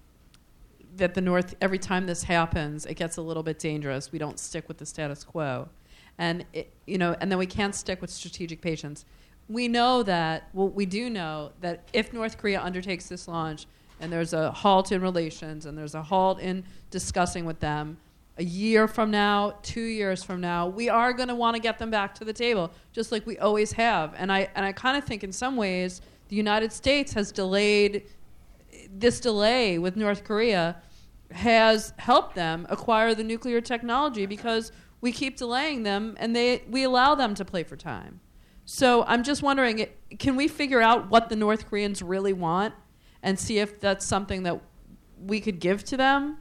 that 0.98 1.14
the 1.14 1.22
North, 1.22 1.56
every 1.62 1.80
time 1.80 2.06
this 2.06 2.24
happens, 2.24 2.86
it 2.86 2.96
gets 2.96 3.18
a 3.18 3.22
little 3.22 3.44
bit 3.44 3.60
dangerous. 3.60 4.12
We 4.12 4.20
don't 4.20 4.40
stick 4.40 4.68
with 4.68 4.78
the 4.78 4.86
status 4.86 5.24
quo, 5.24 5.70
and 6.18 6.46
it, 6.54 6.74
you 6.86 6.98
know, 6.98 7.16
and 7.20 7.32
then 7.32 7.40
we 7.40 7.46
can't 7.46 7.74
stick 7.74 8.02
with 8.02 8.10
strategic 8.10 8.62
patience. 8.62 9.06
We 9.50 9.68
know 9.68 10.04
that. 10.04 10.50
Well, 10.54 10.70
we 10.70 10.86
do 10.86 11.10
know 11.10 11.52
that 11.62 11.90
if 11.94 12.14
North 12.14 12.38
Korea 12.38 12.62
undertakes 12.62 13.08
this 13.08 13.28
launch, 13.28 13.66
and 14.00 14.12
there's 14.12 14.34
a 14.34 14.52
halt 14.52 14.92
in 14.92 15.02
relations, 15.02 15.66
and 15.66 15.78
there's 15.78 15.96
a 15.96 16.04
halt 16.04 16.40
in 16.40 16.64
discussing 16.92 17.46
with 17.46 17.60
them, 17.60 17.98
a 18.38 18.44
year 18.44 18.88
from 18.88 19.12
now, 19.12 19.56
two 19.62 19.84
years 19.84 20.24
from 20.24 20.42
now, 20.42 20.68
we 20.68 20.90
are 20.90 21.14
going 21.14 21.30
to 21.30 21.36
want 21.36 21.56
to 21.56 21.62
get 21.62 21.78
them 21.78 21.92
back 21.92 22.16
to 22.16 22.26
the 22.26 22.34
table, 22.34 22.72
just 22.92 23.12
like 23.12 23.26
we 23.28 23.38
always 23.38 23.72
have. 23.74 24.14
And 24.18 24.32
I 24.32 24.50
and 24.56 24.66
I 24.66 24.72
kind 24.72 24.98
of 24.98 25.04
think 25.04 25.24
in 25.24 25.32
some 25.32 25.56
ways 25.56 26.02
the 26.30 26.36
United 26.36 26.72
States 26.72 27.14
has 27.14 27.32
delayed 27.32 28.04
this 29.00 29.20
delay 29.20 29.78
with 29.80 29.96
North 29.96 30.24
Korea 30.24 30.82
has 31.32 31.94
helped 31.98 32.36
them 32.36 32.68
acquire 32.70 33.16
the 33.16 33.24
nuclear 33.24 33.60
technology 33.60 34.26
because 34.26 34.72
we 35.02 35.12
keep 35.12 35.38
delaying 35.38 35.84
them 35.84 36.16
and 36.20 36.36
they 36.36 36.64
we 36.70 36.84
allow 36.84 37.16
them 37.16 37.36
to 37.36 37.46
play 37.46 37.64
for 37.64 37.76
time. 37.76 38.20
So 38.66 39.04
I'm 39.04 39.24
just 39.24 39.44
wondering, 39.44 39.88
can 40.20 40.36
we 40.36 40.48
figure 40.48 40.82
out 40.82 41.10
what 41.10 41.30
the 41.30 41.36
North 41.36 41.70
Koreans 41.70 42.02
really 42.02 42.34
want 42.34 42.74
and 43.22 43.38
see 43.38 43.60
if 43.60 43.80
that's 43.80 44.06
something 44.06 44.44
that 44.44 44.62
we 45.20 45.42
could 45.42 45.60
give 45.60 45.84
to 45.86 45.98
them? 45.98 46.38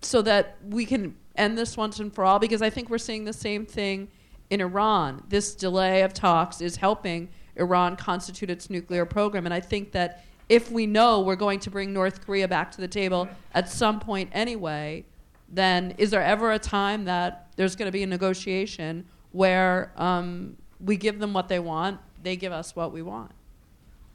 so 0.00 0.22
that 0.22 0.56
we 0.62 0.84
can 0.84 1.16
end 1.36 1.56
this 1.56 1.76
once 1.76 2.00
and 2.00 2.12
for 2.14 2.24
all 2.24 2.38
because 2.38 2.62
I 2.62 2.70
think 2.70 2.90
we're 2.90 2.98
seeing 2.98 3.24
the 3.24 3.32
same 3.32 3.66
thing 3.66 4.08
in 4.50 4.60
Iran. 4.60 5.22
This 5.28 5.54
delay 5.54 6.02
of 6.02 6.12
talks 6.14 6.60
is 6.60 6.76
helping 6.76 7.28
Iran 7.56 7.96
constitute 7.96 8.50
its 8.50 8.70
nuclear 8.70 9.04
program 9.04 9.44
and 9.44 9.54
I 9.54 9.60
think 9.60 9.92
that 9.92 10.24
if 10.48 10.70
we 10.70 10.86
know 10.86 11.20
we're 11.20 11.36
going 11.36 11.60
to 11.60 11.70
bring 11.70 11.92
North 11.92 12.24
Korea 12.24 12.48
back 12.48 12.70
to 12.72 12.80
the 12.80 12.88
table 12.88 13.28
at 13.54 13.68
some 13.68 14.00
point 14.00 14.30
anyway, 14.32 15.04
then 15.48 15.94
is 15.98 16.10
there 16.10 16.22
ever 16.22 16.52
a 16.52 16.58
time 16.58 17.04
that 17.04 17.48
there's 17.56 17.76
going 17.76 17.86
to 17.86 17.92
be 17.92 18.02
a 18.02 18.06
negotiation 18.06 19.04
where 19.32 19.92
um, 19.96 20.56
we 20.80 20.96
give 20.96 21.18
them 21.18 21.32
what 21.32 21.48
they 21.48 21.58
want, 21.58 22.00
they 22.22 22.36
give 22.36 22.52
us 22.52 22.74
what 22.74 22.92
we 22.92 23.02
want? 23.02 23.30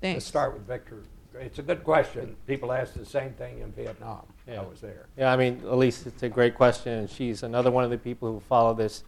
Thanks. 0.01 0.17
Let's 0.17 0.25
start 0.25 0.53
with 0.53 0.67
Victor. 0.67 1.03
It's 1.39 1.59
a 1.59 1.63
good 1.63 1.83
question. 1.83 2.35
People 2.45 2.71
asked 2.71 2.95
the 2.95 3.05
same 3.05 3.31
thing 3.33 3.59
in 3.59 3.71
Vietnam. 3.71 4.21
Yeah. 4.47 4.61
I 4.61 4.65
was 4.65 4.81
there. 4.81 5.07
Yeah, 5.17 5.31
I 5.31 5.37
mean, 5.37 5.61
Elise, 5.65 6.05
it's 6.05 6.21
a 6.21 6.29
great 6.29 6.55
question, 6.55 6.93
and 6.93 7.09
she's 7.09 7.41
another 7.43 7.71
one 7.71 7.83
of 7.83 7.89
the 7.89 7.97
people 7.97 8.31
who 8.31 8.39
follow 8.41 8.73
this 8.73 9.03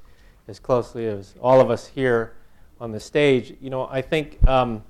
as 0.47 0.59
closely 0.59 1.05
as 1.05 1.36
all 1.41 1.61
of 1.61 1.69
us 1.69 1.88
here 1.88 2.34
on 2.80 2.91
the 2.91 2.99
stage. 2.99 3.55
You 3.61 3.69
know, 3.69 3.88
I 3.91 4.01
think, 4.01 4.45
um, 4.47 4.84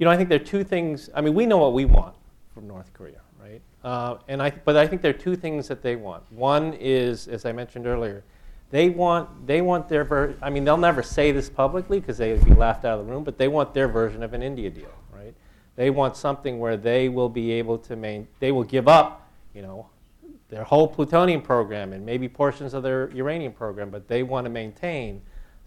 you 0.00 0.06
know, 0.06 0.10
I 0.10 0.16
think 0.16 0.30
there 0.30 0.40
are 0.40 0.44
two 0.44 0.64
things. 0.64 1.10
I 1.14 1.20
mean, 1.20 1.34
we 1.34 1.44
know 1.44 1.58
what 1.58 1.74
we 1.74 1.84
want 1.84 2.16
from 2.54 2.66
North 2.66 2.90
Korea, 2.94 3.20
right? 3.38 3.60
Uh, 3.84 4.16
and 4.28 4.42
I, 4.42 4.50
but 4.50 4.74
I 4.74 4.86
think 4.86 5.02
there 5.02 5.10
are 5.10 5.18
two 5.18 5.36
things 5.36 5.68
that 5.68 5.82
they 5.82 5.94
want. 5.94 6.24
One 6.32 6.72
is, 6.72 7.28
as 7.28 7.44
I 7.44 7.52
mentioned 7.52 7.86
earlier, 7.86 8.24
they 8.70 8.88
want 8.88 9.46
they 9.46 9.60
want 9.60 9.90
their 9.90 10.04
ver- 10.04 10.36
I 10.40 10.48
mean, 10.48 10.64
they'll 10.64 10.78
never 10.78 11.02
say 11.02 11.32
this 11.32 11.50
publicly 11.50 12.00
because 12.00 12.16
they 12.16 12.32
would 12.32 12.44
be 12.46 12.54
laughed 12.54 12.86
out 12.86 12.98
of 12.98 13.06
the 13.06 13.12
room. 13.12 13.24
But 13.24 13.36
they 13.36 13.48
want 13.48 13.74
their 13.74 13.88
version 13.88 14.22
of 14.22 14.32
an 14.32 14.42
India 14.42 14.70
deal, 14.70 14.92
right? 15.14 15.34
They 15.76 15.90
want 15.90 16.16
something 16.16 16.58
where 16.58 16.78
they 16.78 17.10
will 17.10 17.28
be 17.28 17.52
able 17.52 17.76
to 17.78 17.94
main. 17.94 18.26
They 18.38 18.52
will 18.52 18.64
give 18.64 18.88
up, 18.88 19.28
you 19.54 19.60
know, 19.60 19.90
their 20.48 20.64
whole 20.64 20.88
plutonium 20.88 21.42
program 21.42 21.92
and 21.92 22.06
maybe 22.06 22.26
portions 22.26 22.72
of 22.72 22.82
their 22.82 23.10
uranium 23.10 23.52
program, 23.52 23.90
but 23.90 24.08
they 24.08 24.22
want 24.22 24.46
to 24.46 24.50
maintain 24.50 25.20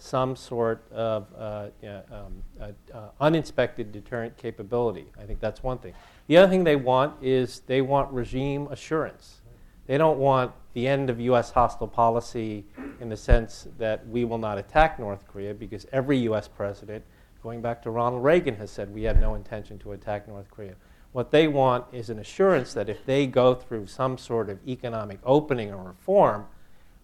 some 0.04 0.36
sort 0.36 0.86
of 0.92 1.28
uh, 1.38 1.68
um, 2.12 2.44
uh, 2.60 3.00
uninspected 3.22 3.94
deterrent 3.94 4.36
capability. 4.36 5.06
I 5.18 5.24
think 5.24 5.40
that's 5.40 5.64
one 5.64 5.78
thing. 5.78 5.94
The 6.28 6.36
other 6.36 6.50
thing 6.50 6.66
they 6.66 6.76
want 6.76 7.24
is 7.24 7.62
they 7.68 7.80
want 7.82 8.12
regime 8.12 8.68
assurance. 8.70 9.40
They 9.88 9.98
don't 9.98 10.20
want 10.20 10.52
the 10.74 10.90
end 10.90 11.10
of 11.10 11.22
U.S. 11.22 11.52
hostile 11.52 11.88
policy 11.88 12.66
in 13.00 13.08
the 13.08 13.16
sense 13.16 13.70
that 13.78 14.06
we 14.10 14.26
will 14.26 14.38
not 14.38 14.58
attack 14.58 15.00
North 15.00 15.26
Korea 15.26 15.54
because 15.54 15.88
every 15.94 16.18
U.S. 16.20 16.50
president, 16.50 17.06
going 17.42 17.62
back 17.62 17.82
to 17.84 17.90
Ronald 17.90 18.26
Reagan, 18.26 18.58
has 18.58 18.72
said 18.72 18.94
we 18.94 19.04
have 19.04 19.22
no 19.22 19.36
intention 19.36 19.80
to 19.80 19.94
attack 19.94 20.28
North 20.28 20.52
Korea. 20.52 20.76
What 21.14 21.32
they 21.32 21.48
want 21.48 21.86
is 21.94 22.10
an 22.10 22.20
assurance 22.20 22.74
that 22.74 22.90
if 22.90 23.06
they 23.06 23.26
go 23.26 23.56
through 23.56 23.88
some 23.88 24.18
sort 24.18 24.50
of 24.50 24.60
economic 24.68 25.20
opening 25.24 25.74
or 25.74 25.82
reform, 25.82 26.48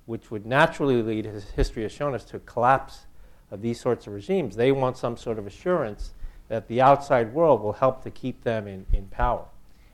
which 0.10 0.32
would 0.32 0.44
naturally 0.44 1.04
lead, 1.04 1.28
as 1.28 1.52
history 1.52 1.84
has 1.84 1.92
shown 1.92 2.16
us, 2.16 2.24
to 2.24 2.40
collapse 2.40 3.06
of 3.52 3.62
these 3.62 3.80
sorts 3.80 4.08
of 4.08 4.14
regimes, 4.14 4.56
they 4.56 4.72
want 4.72 4.98
some 4.98 5.16
sort 5.16 5.38
of 5.38 5.46
assurance 5.46 6.14
that 6.48 6.68
the 6.68 6.82
outside 6.82 7.32
world 7.32 7.62
will 7.62 7.74
help 7.74 8.04
to 8.04 8.10
keep 8.10 8.44
them 8.44 8.68
in, 8.68 8.88
in 8.92 9.06
power. 9.10 9.46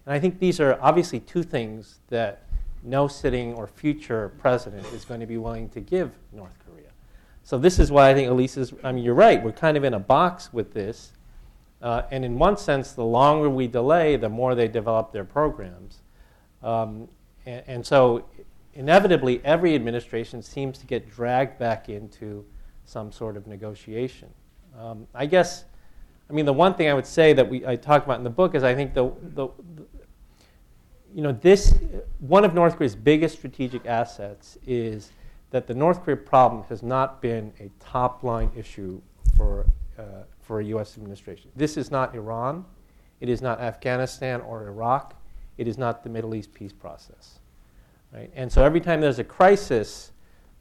And 0.06 0.14
I 0.14 0.20
think 0.22 0.40
these 0.40 0.62
are 0.62 0.80
obviously 0.82 1.20
two 1.20 1.44
things 1.44 2.00
that 2.08 2.44
no 2.82 3.10
sitting 3.10 3.56
or 3.56 3.68
future 3.68 4.32
president 4.38 4.88
is 4.94 5.04
going 5.04 5.20
to 5.20 5.26
be 5.26 5.38
willing 5.38 5.68
to 5.70 5.82
give 5.82 6.12
North 6.32 6.58
Korea. 6.66 6.92
So 7.44 7.58
this 7.58 7.78
is 7.78 7.92
why 7.92 8.10
I 8.10 8.14
think 8.14 8.30
Elise 8.30 8.56
is, 8.56 8.74
I 8.86 8.94
mean, 8.94 9.04
you're 9.04 9.16
right, 9.16 9.44
we're 9.44 9.52
kind 9.52 9.76
of 9.76 9.84
in 9.84 9.96
a 9.96 10.00
box 10.00 10.54
with 10.54 10.74
this. 10.74 11.12
Uh, 11.82 12.04
and 12.10 12.24
in 12.24 12.40
one 12.40 12.56
sense, 12.56 12.94
the 12.94 13.04
longer 13.04 13.50
we 13.50 13.68
delay, 13.68 14.16
the 14.16 14.30
more 14.30 14.56
they 14.56 14.70
develop 14.70 15.12
their 15.12 15.26
programs. 15.26 16.00
Um, 16.64 17.10
and, 17.46 17.64
and 17.68 17.86
so 17.86 18.24
inevitably, 18.76 19.42
every 19.44 19.74
administration 19.74 20.42
seems 20.42 20.78
to 20.78 20.86
get 20.86 21.10
dragged 21.10 21.58
back 21.58 21.90
into 21.90 22.46
some 22.84 23.12
sort 23.12 23.38
of 23.38 23.48
negotiation. 23.48 24.30
Um, 24.78 25.08
I 25.16 25.26
guess, 25.26 25.66
I 26.30 26.34
mean, 26.34 26.46
the 26.46 26.54
one 26.54 26.76
thing 26.76 26.90
I 26.90 26.94
would 26.94 27.06
say 27.06 27.34
that 27.34 27.50
we, 27.50 27.66
I 27.66 27.76
talk 27.78 28.06
about 28.06 28.18
in 28.18 28.24
the 28.24 28.30
book 28.30 28.54
is 28.54 28.64
I 28.64 28.76
think 28.76 28.94
the, 28.94 29.12
the, 29.34 29.48
the 29.76 29.86
you 31.14 31.22
know, 31.22 31.32
this, 31.32 31.74
one 32.20 32.44
of 32.44 32.54
North 32.54 32.76
Korea's 32.76 32.96
biggest 32.96 33.38
strategic 33.38 33.86
assets 33.86 34.58
is 34.68 35.12
that 35.52 35.66
the 35.66 35.74
North 35.74 36.04
Korea 36.04 36.18
problem 36.18 36.64
has 36.68 36.84
not 36.84 37.22
been 37.22 37.54
a 37.62 37.72
top 37.80 38.24
line 38.24 38.52
issue 38.56 39.02
for, 39.38 39.66
uh, 39.98 40.24
for 40.42 40.60
a 40.60 40.66
U.S. 40.66 40.98
administration. 40.98 41.50
This 41.56 41.78
is 41.78 41.90
not 41.90 42.14
Iran, 42.14 42.66
it 43.22 43.30
is 43.30 43.42
not 43.42 43.62
Afghanistan 43.62 44.42
or 44.42 44.68
Iraq, 44.68 45.16
it 45.58 45.68
is 45.68 45.78
not 45.78 46.04
the 46.04 46.10
Middle 46.10 46.36
East 46.36 46.54
peace 46.54 46.74
process. 46.74 47.40
Right? 48.14 48.32
And 48.36 48.52
so 48.52 48.64
every 48.64 48.80
time 48.80 49.02
there's 49.02 49.20
a 49.20 49.24
crisis, 49.24 50.12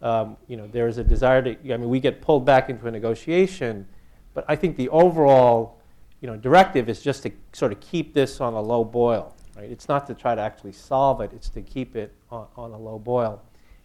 um, 0.02 0.36
you 0.48 0.56
know, 0.56 0.66
there 0.66 0.88
is 0.88 0.98
a 0.98 1.04
desire 1.04 1.42
to, 1.42 1.50
I 1.72 1.76
mean, 1.76 1.88
we 1.88 2.00
get 2.00 2.20
pulled 2.20 2.44
back 2.44 2.68
into 2.68 2.86
a 2.86 2.90
negotiation, 2.90 3.86
but 4.34 4.44
I 4.48 4.56
think 4.56 4.76
the 4.76 4.88
overall, 4.88 5.80
you 6.20 6.28
know, 6.28 6.36
directive 6.36 6.88
is 6.88 7.00
just 7.00 7.22
to 7.22 7.30
sort 7.52 7.72
of 7.72 7.80
keep 7.80 8.14
this 8.14 8.40
on 8.40 8.54
a 8.54 8.60
low 8.60 8.84
boil. 8.84 9.34
Right? 9.56 9.70
It's 9.70 9.88
not 9.88 10.06
to 10.08 10.14
try 10.14 10.34
to 10.34 10.40
actually 10.40 10.72
solve 10.72 11.20
it, 11.20 11.30
it's 11.32 11.48
to 11.50 11.62
keep 11.62 11.94
it 11.94 12.12
on, 12.30 12.46
on 12.56 12.72
a 12.72 12.78
low 12.78 12.98
boil. 12.98 13.40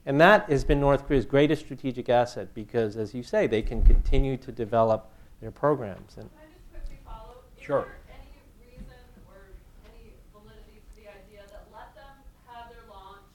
And 0.05 0.19
that 0.21 0.49
has 0.49 0.63
been 0.63 0.79
North 0.79 1.05
Korea's 1.05 1.25
greatest 1.25 1.63
strategic 1.63 2.09
asset 2.09 2.53
because, 2.55 2.97
as 2.97 3.13
you 3.13 3.21
say, 3.21 3.45
they 3.45 3.61
can 3.61 3.83
continue 3.83 4.37
to 4.37 4.51
develop 4.51 5.11
their 5.41 5.51
programs. 5.51 6.17
And 6.17 6.29
Can 6.33 6.41
I 6.41 6.49
just 6.49 6.65
quickly 6.71 6.97
follow? 7.05 7.45
Sure. 7.61 7.85
there 7.85 8.17
any 8.17 8.41
reason 8.57 9.05
or 9.29 9.53
any 9.85 10.17
validity 10.33 10.81
to 10.81 10.91
the 10.97 11.07
idea 11.13 11.45
that 11.53 11.69
let 11.69 11.93
them 11.93 12.15
have 12.49 12.73
their 12.73 12.89
launch, 12.89 13.29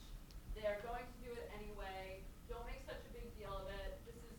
they're 0.58 0.82
going 0.82 1.06
to 1.06 1.16
do 1.22 1.30
it 1.30 1.46
anyway, 1.54 2.18
don't 2.50 2.66
make 2.66 2.82
such 2.82 2.98
a 3.06 3.10
big 3.14 3.28
deal 3.38 3.54
of 3.54 3.70
it, 3.70 4.02
this 4.02 4.18
is 4.18 4.34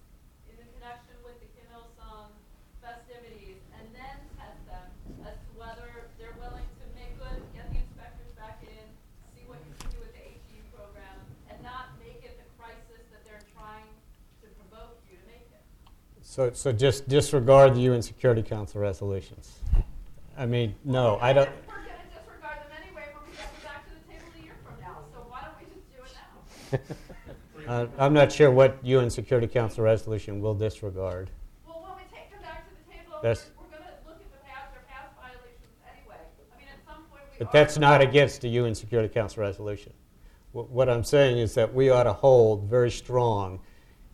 So, 16.36 16.52
so 16.52 16.74
just 16.74 17.08
disregard 17.08 17.76
the 17.76 17.80
UN 17.84 18.02
Security 18.02 18.44
Council 18.44 18.82
resolutions. 18.82 19.58
I 20.38 20.46
mean, 20.46 20.76
no, 20.84 21.18
I 21.22 21.32
don't. 21.32 21.48
We're 21.66 21.76
going 21.76 21.86
to 21.86 22.20
disregard 22.20 22.58
them 22.60 22.78
anyway 22.84 23.04
when 23.14 23.32
we 23.32 23.38
get 23.38 23.64
back 23.64 23.88
to 23.88 23.94
the 23.94 24.12
table 24.12 24.26
a 24.38 24.44
year 24.44 24.56
from 24.66 24.76
now. 24.82 24.98
So 25.14 25.20
why 25.30 25.46
don't 25.46 25.56
we 25.58 25.74
just 25.74 25.88
do 25.96 26.82
it 26.84 26.90
now? 26.90 26.96
Uh, 27.74 27.88
I'm 27.98 28.14
not 28.14 28.32
sure 28.34 28.52
what 28.52 28.78
UN 28.84 29.10
Security 29.10 29.48
Council 29.48 29.86
resolution 29.86 30.42
will 30.42 30.54
disregard. 30.54 31.32
Well, 31.66 31.82
when 31.82 31.96
we 31.96 32.16
take 32.16 32.30
them 32.30 32.42
back 32.42 32.68
to 32.68 32.76
the 32.76 32.94
table, 32.94 33.18
That's- 33.24 33.50
we're, 33.58 33.70
going 33.78 33.82
to 33.82 34.08
look 34.08 34.18
at 34.22 34.30
the 34.30 34.46
past 34.46 34.76
or 34.76 34.84
past 34.90 35.16
violations 35.16 35.74
anyway. 35.90 36.18
I 36.54 36.58
mean, 36.60 36.68
at 36.68 36.86
some 36.86 37.04
point 37.06 37.24
we 37.32 37.46
But 37.46 37.52
that's 37.54 37.78
not 37.80 38.02
against 38.02 38.42
the 38.42 38.50
UN 38.50 38.76
Security 38.76 39.12
Council 39.12 39.42
resolution. 39.42 39.94
Wh- 40.52 40.70
What 40.70 40.90
I'm 40.90 41.06
saying 41.06 41.38
is 41.38 41.56
that 41.56 41.74
we 41.74 41.90
ought 41.90 42.04
to 42.04 42.14
hold 42.14 42.70
very 42.70 42.92
strong 42.92 43.62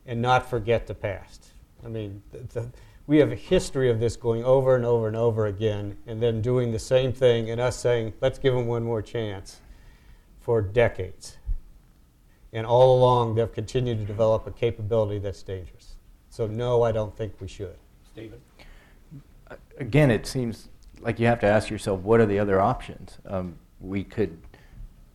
and 0.05 0.21
not 0.21 0.47
forget 0.47 0.85
the 0.85 0.95
past. 0.95 1.50
I 1.83 1.87
mean, 1.87 2.21
th- 2.31 2.49
th- 2.53 2.65
we 3.07 3.17
have 3.17 3.31
a 3.31 3.35
history 3.35 3.89
of 3.89 3.99
this 3.99 4.15
going 4.15 4.43
over 4.43 4.75
and 4.75 4.85
over 4.85 5.07
and 5.07 5.15
over 5.15 5.47
again, 5.47 5.97
and 6.07 6.21
then 6.21 6.41
doing 6.41 6.71
the 6.71 6.79
same 6.79 7.11
thing, 7.11 7.49
and 7.49 7.59
us 7.59 7.77
saying, 7.77 8.13
let's 8.21 8.39
give 8.39 8.53
them 8.53 8.67
one 8.67 8.83
more 8.83 9.01
chance 9.01 9.61
for 10.39 10.61
decades. 10.61 11.37
And 12.53 12.65
all 12.65 12.97
along, 12.97 13.35
they've 13.35 13.51
continued 13.51 13.99
to 13.99 14.05
develop 14.05 14.45
a 14.47 14.51
capability 14.51 15.19
that's 15.19 15.43
dangerous. 15.43 15.95
So, 16.29 16.47
no, 16.47 16.83
I 16.83 16.91
don't 16.91 17.15
think 17.15 17.33
we 17.39 17.47
should. 17.47 17.75
Steven? 18.11 18.41
again, 19.77 20.11
it 20.11 20.25
seems 20.25 20.69
like 20.99 21.19
you 21.19 21.27
have 21.27 21.39
to 21.39 21.47
ask 21.47 21.69
yourself, 21.69 22.01
what 22.01 22.19
are 22.19 22.25
the 22.25 22.39
other 22.39 22.59
options? 22.59 23.17
Um, 23.25 23.57
we 23.79 24.03
could 24.03 24.37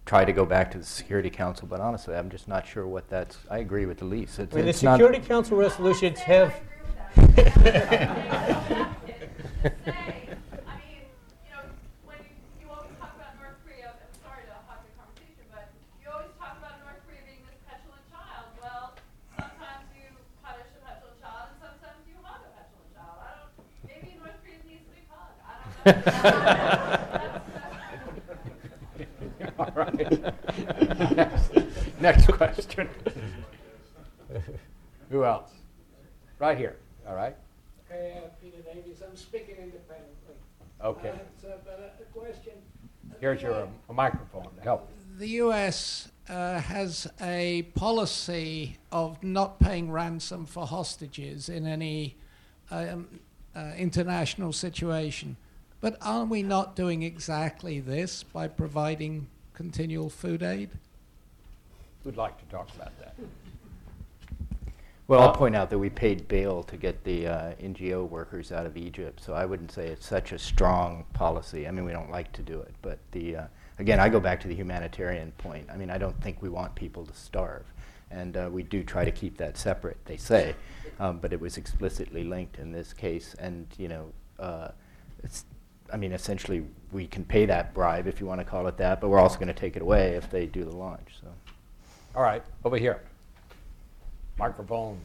try 0.07 0.24
to 0.24 0.32
go 0.32 0.46
back 0.46 0.70
to 0.70 0.78
the 0.78 0.84
Security 0.84 1.28
Council, 1.28 1.66
but 1.68 1.80
honestly, 1.80 2.14
I'm 2.14 2.30
just 2.30 2.48
not 2.48 2.66
sure 2.66 2.86
what 2.86 3.09
that's. 3.11 3.36
I 3.50 3.59
agree 3.59 3.84
with 3.86 4.00
Elise. 4.00 4.38
It's, 4.38 4.54
I 4.54 4.57
mean, 4.57 4.64
the 4.64 4.70
it's 4.70 4.82
not- 4.82 4.98
Security 4.98 5.26
Council 5.26 5.59
resolutions 5.59 6.18
I 6.20 6.22
have. 6.22 6.54
agree 7.16 7.44
with 7.44 7.74
that. 7.74 8.96
Just 25.84 26.95
next 32.07 32.26
question. 32.28 32.88
Who 35.11 35.24
else? 35.24 35.50
Right 36.38 36.57
here. 36.57 36.76
All 37.07 37.16
right. 37.16 37.36
Okay, 37.90 38.18
uh, 38.18 38.28
Peter 38.40 38.62
Davies, 38.62 39.02
I'm 39.04 39.16
speaking 39.16 39.57
independently. 39.57 40.36
Okay. 40.82 41.11
Uh, 41.11 41.18
so, 41.40 41.54
but 41.64 41.98
a 42.00 42.18
question. 42.18 42.52
Here's 43.20 43.42
your 43.42 43.68
a 43.88 43.92
microphone 43.92 44.48
to 44.57 44.62
help. 44.62 44.88
The 45.18 45.28
U.S. 45.44 46.09
Uh, 46.28 46.61
has 46.61 47.09
a 47.20 47.62
policy 47.74 48.76
of 48.92 49.22
not 49.22 49.59
paying 49.59 49.90
ransom 49.90 50.44
for 50.46 50.66
hostages 50.66 51.48
in 51.48 51.66
any 51.66 52.16
um, 52.70 53.09
uh, 53.54 53.72
international 53.76 54.52
situation. 54.52 55.36
But 55.80 55.96
are 56.02 56.24
we 56.24 56.42
not 56.42 56.76
doing 56.76 57.02
exactly 57.02 57.80
this 57.80 58.22
by 58.22 58.48
providing 58.48 59.28
continual 59.54 60.11
food 60.11 60.42
aid? 60.42 60.70
Who'd 62.07 62.16
like 62.16 62.38
to 62.38 62.44
talk 62.44 62.72
about 62.76 62.96
that? 63.00 63.16
Well, 65.09 65.22
I'll 65.22 65.30
Uh, 65.30 65.34
point 65.34 65.57
out 65.57 65.70
that 65.70 65.78
we 65.80 65.90
paid 65.90 66.28
bail 66.28 66.62
to 66.62 66.76
get 66.76 67.02
the 67.02 67.26
uh, 67.26 67.54
NGO 67.54 68.09
workers 68.09 68.52
out 68.52 68.64
of 68.64 68.76
Egypt, 68.76 69.20
so 69.20 69.34
I 69.34 69.44
wouldn't 69.44 69.72
say 69.72 69.88
it's 69.88 70.07
such 70.07 70.30
a 70.30 70.38
strong 70.38 71.04
policy. 71.14 71.66
I 71.66 71.72
mean, 71.72 71.84
we 71.84 71.90
don't 71.90 72.12
like 72.12 72.30
to 72.34 72.42
do 72.42 72.61
it, 72.61 72.72
but 72.80 73.00
the 73.11 73.36
uh, 73.36 73.46
again, 73.80 73.98
I 73.98 74.09
go 74.09 74.20
back 74.20 74.38
to 74.42 74.46
the 74.46 74.54
humanitarian 74.54 75.32
point. 75.32 75.68
I 75.68 75.76
mean, 75.76 75.90
I 75.90 75.98
don't 75.98 76.14
think 76.22 76.40
we 76.42 76.48
want 76.48 76.76
people 76.76 77.04
to 77.07 77.12
starve, 77.12 77.64
and 78.12 78.36
uh, 78.36 78.50
we 78.52 78.62
do 78.62 78.84
try 78.84 79.04
to 79.04 79.11
keep 79.11 79.36
that 79.38 79.57
separate. 79.57 79.96
They 80.04 80.16
say, 80.16 80.54
um, 81.00 81.18
but 81.18 81.32
it 81.32 81.40
was 81.40 81.57
explicitly 81.57 82.22
linked 82.22 82.61
in 82.61 82.70
this 82.70 82.92
case, 82.92 83.34
and 83.40 83.66
you 83.78 83.88
know, 83.88 84.12
uh, 84.38 84.68
it's. 85.24 85.44
I 85.92 85.96
mean, 85.96 86.12
essentially, 86.12 86.64
we 86.92 87.09
can 87.09 87.24
pay 87.24 87.46
that 87.46 87.74
bribe 87.74 88.07
if 88.07 88.20
you 88.20 88.26
want 88.26 88.40
to 88.40 88.44
call 88.44 88.68
it 88.68 88.76
that, 88.76 89.00
but 89.00 89.09
we're 89.09 89.18
also 89.18 89.40
going 89.40 89.48
to 89.48 89.54
take 89.54 89.74
it 89.74 89.82
away 89.82 90.14
if 90.14 90.30
they 90.30 90.46
do 90.46 90.62
the 90.64 90.76
launch. 90.76 91.09
So. 91.20 91.32
All 92.16 92.22
right, 92.22 92.42
over 92.64 92.78
here. 92.78 93.02
Microphone. 94.38 94.98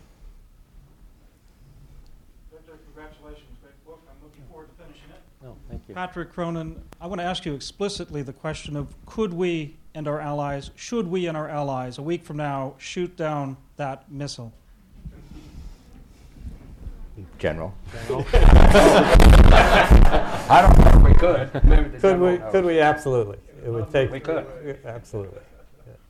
Victor, 2.54 2.80
congratulations, 2.86 3.50
great 3.62 3.86
book. 3.86 4.00
I'm 4.10 4.16
looking 4.24 4.44
forward 4.50 4.70
to 4.70 4.84
finishing 4.86 5.10
it. 5.10 5.20
No, 5.44 5.58
thank 5.70 5.82
you. 5.90 5.94
Patrick 5.94 6.32
Cronin, 6.32 6.82
I 7.02 7.08
want 7.08 7.20
to 7.20 7.26
ask 7.26 7.46
you 7.46 7.54
explicitly 7.54 8.22
the 8.22 8.32
question 8.32 8.78
of 8.78 8.96
could 9.06 9.34
we 9.34 9.76
and 9.94 10.08
our 10.08 10.22
allies, 10.22 10.72
should 10.78 11.06
we 11.06 11.28
and 11.28 11.36
our 11.36 11.50
allies, 11.50 11.98
a 11.98 12.02
week 12.02 12.24
from 12.24 12.38
now, 12.38 12.76
shoot 12.78 13.18
down 13.18 13.58
that 13.76 14.10
missile? 14.10 14.54
General. 17.40 17.74
General. 18.08 18.26
I 20.50 20.62
don't 20.62 20.76
think 20.82 21.04
we 21.04 21.14
could. 21.16 21.64
Maybe 21.66 21.90
the 21.90 22.00
Could 22.00 22.20
we, 22.22 22.38
knows. 22.38 22.52
could 22.54 22.66
we? 22.66 22.80
Absolutely. 22.80 23.38
It 23.66 23.70
would 23.70 23.92
take. 23.92 24.12
We 24.12 24.22
could. 24.22 24.46
Absolutely. 24.86 25.42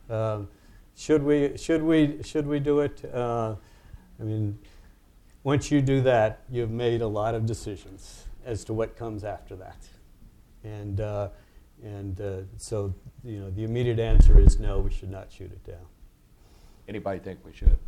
Um, 0.08 0.46
Should 0.94 1.22
we, 1.22 1.56
should 1.56 1.82
we, 1.82 2.22
should 2.22 2.46
we 2.46 2.60
do 2.60 2.80
it? 2.80 3.04
Uh, 3.12 3.56
I 4.20 4.22
mean, 4.24 4.58
once 5.42 5.70
you 5.70 5.80
do 5.80 6.00
that, 6.02 6.42
you've 6.50 6.70
made 6.70 7.02
a 7.02 7.06
lot 7.06 7.34
of 7.34 7.46
decisions 7.46 8.24
as 8.44 8.64
to 8.64 8.72
what 8.72 8.96
comes 8.96 9.24
after 9.24 9.56
that. 9.56 9.88
And, 10.64 11.00
uh, 11.00 11.28
and 11.82 12.20
uh, 12.20 12.36
so, 12.56 12.94
you 13.24 13.40
know, 13.40 13.50
the 13.50 13.64
immediate 13.64 13.98
answer 13.98 14.38
is 14.38 14.60
no, 14.60 14.78
we 14.78 14.90
should 14.90 15.10
not 15.10 15.32
shoot 15.32 15.50
it 15.50 15.64
down. 15.64 15.86
Anybody 16.88 17.18
think 17.18 17.40
we 17.44 17.52
should? 17.52 17.78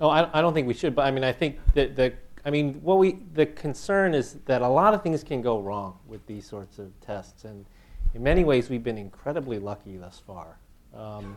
No, 0.00 0.08
I, 0.08 0.38
I 0.38 0.40
don't 0.40 0.54
think 0.54 0.66
we 0.66 0.74
should. 0.74 0.94
But 0.94 1.06
I 1.06 1.10
mean, 1.10 1.24
I 1.24 1.32
think 1.32 1.58
that 1.74 1.96
the, 1.96 2.14
I 2.44 2.50
mean, 2.50 2.74
what 2.82 2.98
we, 2.98 3.18
the 3.34 3.46
concern 3.46 4.14
is 4.14 4.36
that 4.46 4.62
a 4.62 4.68
lot 4.68 4.94
of 4.94 5.02
things 5.02 5.24
can 5.24 5.42
go 5.42 5.60
wrong 5.60 5.98
with 6.06 6.24
these 6.26 6.46
sorts 6.46 6.78
of 6.78 6.98
tests, 7.00 7.44
and 7.44 7.66
in 8.14 8.22
many 8.22 8.44
ways, 8.44 8.70
we've 8.70 8.82
been 8.82 8.96
incredibly 8.96 9.58
lucky 9.58 9.96
thus 9.96 10.22
far. 10.26 10.58
Um, 10.94 11.36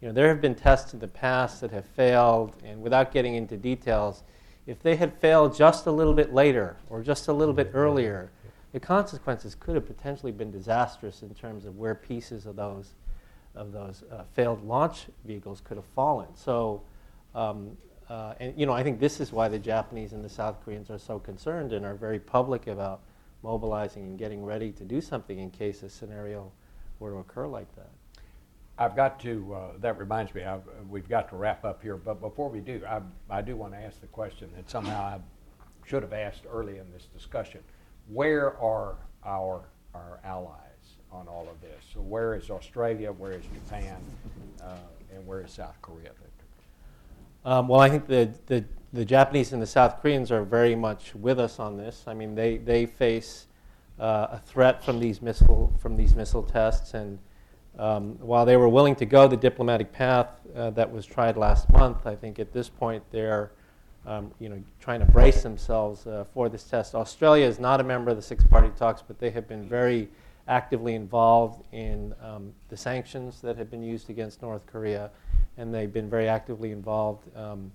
you 0.00 0.08
know, 0.08 0.14
there 0.14 0.28
have 0.28 0.40
been 0.40 0.54
tests 0.54 0.94
in 0.94 1.00
the 1.00 1.08
past 1.08 1.60
that 1.60 1.70
have 1.72 1.84
failed, 1.84 2.56
and 2.64 2.80
without 2.80 3.12
getting 3.12 3.34
into 3.34 3.56
details, 3.56 4.22
if 4.66 4.82
they 4.82 4.96
had 4.96 5.12
failed 5.14 5.54
just 5.54 5.86
a 5.86 5.90
little 5.90 6.14
bit 6.14 6.32
later 6.32 6.76
or 6.88 7.02
just 7.02 7.28
a 7.28 7.32
little 7.32 7.54
bit 7.54 7.70
earlier, 7.74 8.30
the 8.72 8.80
consequences 8.80 9.54
could 9.54 9.74
have 9.74 9.86
potentially 9.86 10.32
been 10.32 10.50
disastrous 10.50 11.22
in 11.22 11.34
terms 11.34 11.64
of 11.64 11.76
where 11.76 11.94
pieces 11.94 12.46
of 12.46 12.56
those 12.56 12.94
of 13.56 13.72
those 13.72 14.04
uh, 14.12 14.22
failed 14.32 14.62
launch 14.64 15.06
vehicles 15.24 15.60
could 15.60 15.76
have 15.76 15.86
fallen. 15.86 16.28
So, 16.36 16.82
um, 17.34 17.76
uh, 18.08 18.34
and 18.38 18.56
you 18.56 18.64
know, 18.64 18.72
I 18.72 18.84
think 18.84 19.00
this 19.00 19.18
is 19.18 19.32
why 19.32 19.48
the 19.48 19.58
Japanese 19.58 20.12
and 20.12 20.24
the 20.24 20.28
South 20.28 20.64
Koreans 20.64 20.88
are 20.88 21.00
so 21.00 21.18
concerned 21.18 21.72
and 21.72 21.84
are 21.84 21.96
very 21.96 22.20
public 22.20 22.68
about 22.68 23.00
mobilizing 23.42 24.04
and 24.04 24.18
getting 24.18 24.44
ready 24.44 24.70
to 24.70 24.84
do 24.84 25.00
something 25.00 25.40
in 25.40 25.50
case 25.50 25.82
a 25.82 25.90
scenario 25.90 26.52
were 27.00 27.10
to 27.10 27.16
occur 27.16 27.48
like 27.48 27.74
that. 27.74 27.90
I've 28.80 28.96
got 28.96 29.20
to, 29.20 29.54
uh, 29.54 29.78
that 29.80 29.98
reminds 29.98 30.34
me, 30.34 30.42
I've, 30.42 30.62
we've 30.88 31.08
got 31.08 31.28
to 31.28 31.36
wrap 31.36 31.64
up 31.66 31.82
here, 31.82 31.96
but 31.96 32.20
before 32.20 32.48
we 32.48 32.60
do, 32.60 32.80
I, 32.88 33.00
I 33.28 33.42
do 33.42 33.54
want 33.54 33.74
to 33.74 33.78
ask 33.78 34.00
the 34.00 34.06
question 34.06 34.48
that 34.56 34.70
somehow 34.70 35.02
I 35.02 35.18
should 35.86 36.02
have 36.02 36.14
asked 36.14 36.44
early 36.50 36.78
in 36.78 36.90
this 36.90 37.06
discussion. 37.14 37.60
Where 38.08 38.58
are 38.58 38.96
our, 39.22 39.68
our 39.94 40.18
allies 40.24 40.96
on 41.12 41.28
all 41.28 41.46
of 41.50 41.60
this? 41.60 41.84
So 41.92 42.00
where 42.00 42.34
is 42.34 42.50
Australia, 42.50 43.12
where 43.12 43.32
is 43.32 43.44
Japan, 43.52 43.98
uh, 44.64 44.76
and 45.14 45.26
where 45.26 45.42
is 45.42 45.52
South 45.52 45.76
Korea? 45.82 46.10
Um, 47.44 47.68
well, 47.68 47.80
I 47.80 47.88
think 47.88 48.06
the, 48.06 48.30
the, 48.46 48.64
the 48.92 49.04
Japanese 49.04 49.52
and 49.52 49.62
the 49.62 49.66
South 49.66 50.00
Koreans 50.02 50.30
are 50.30 50.42
very 50.42 50.74
much 50.74 51.14
with 51.14 51.40
us 51.40 51.58
on 51.58 51.76
this. 51.76 52.04
I 52.06 52.12
mean, 52.12 52.34
they, 52.34 52.58
they 52.58 52.84
face 52.84 53.46
uh, 53.98 54.26
a 54.32 54.38
threat 54.38 54.84
from 54.84 55.00
these 55.00 55.22
missile 55.22 55.72
from 55.78 55.96
these 55.96 56.14
missile 56.14 56.42
tests, 56.42 56.92
and 56.94 57.18
um, 57.80 58.18
while 58.20 58.44
they 58.44 58.56
were 58.56 58.68
willing 58.68 58.94
to 58.96 59.06
go 59.06 59.26
the 59.26 59.36
diplomatic 59.36 59.90
path 59.90 60.28
uh, 60.54 60.68
that 60.70 60.92
was 60.92 61.06
tried 61.06 61.36
last 61.36 61.70
month, 61.72 62.06
I 62.06 62.14
think 62.14 62.38
at 62.38 62.52
this 62.52 62.68
point 62.68 63.02
they're 63.10 63.50
um, 64.06 64.30
you 64.38 64.48
know 64.50 64.62
trying 64.80 65.00
to 65.00 65.06
brace 65.06 65.42
themselves 65.42 66.06
uh, 66.06 66.24
for 66.34 66.48
this 66.48 66.64
test. 66.64 66.94
Australia 66.94 67.46
is 67.46 67.58
not 67.58 67.80
a 67.80 67.84
member 67.84 68.10
of 68.10 68.16
the 68.16 68.22
six-party 68.22 68.70
talks, 68.76 69.02
but 69.02 69.18
they 69.18 69.30
have 69.30 69.48
been 69.48 69.66
very 69.68 70.08
actively 70.46 70.94
involved 70.94 71.64
in 71.72 72.14
um, 72.22 72.52
the 72.68 72.76
sanctions 72.76 73.40
that 73.40 73.56
have 73.56 73.70
been 73.70 73.82
used 73.82 74.10
against 74.10 74.42
North 74.42 74.66
Korea, 74.66 75.10
and 75.56 75.72
they've 75.72 75.92
been 75.92 76.10
very 76.10 76.28
actively 76.28 76.72
involved 76.72 77.24
um, 77.36 77.72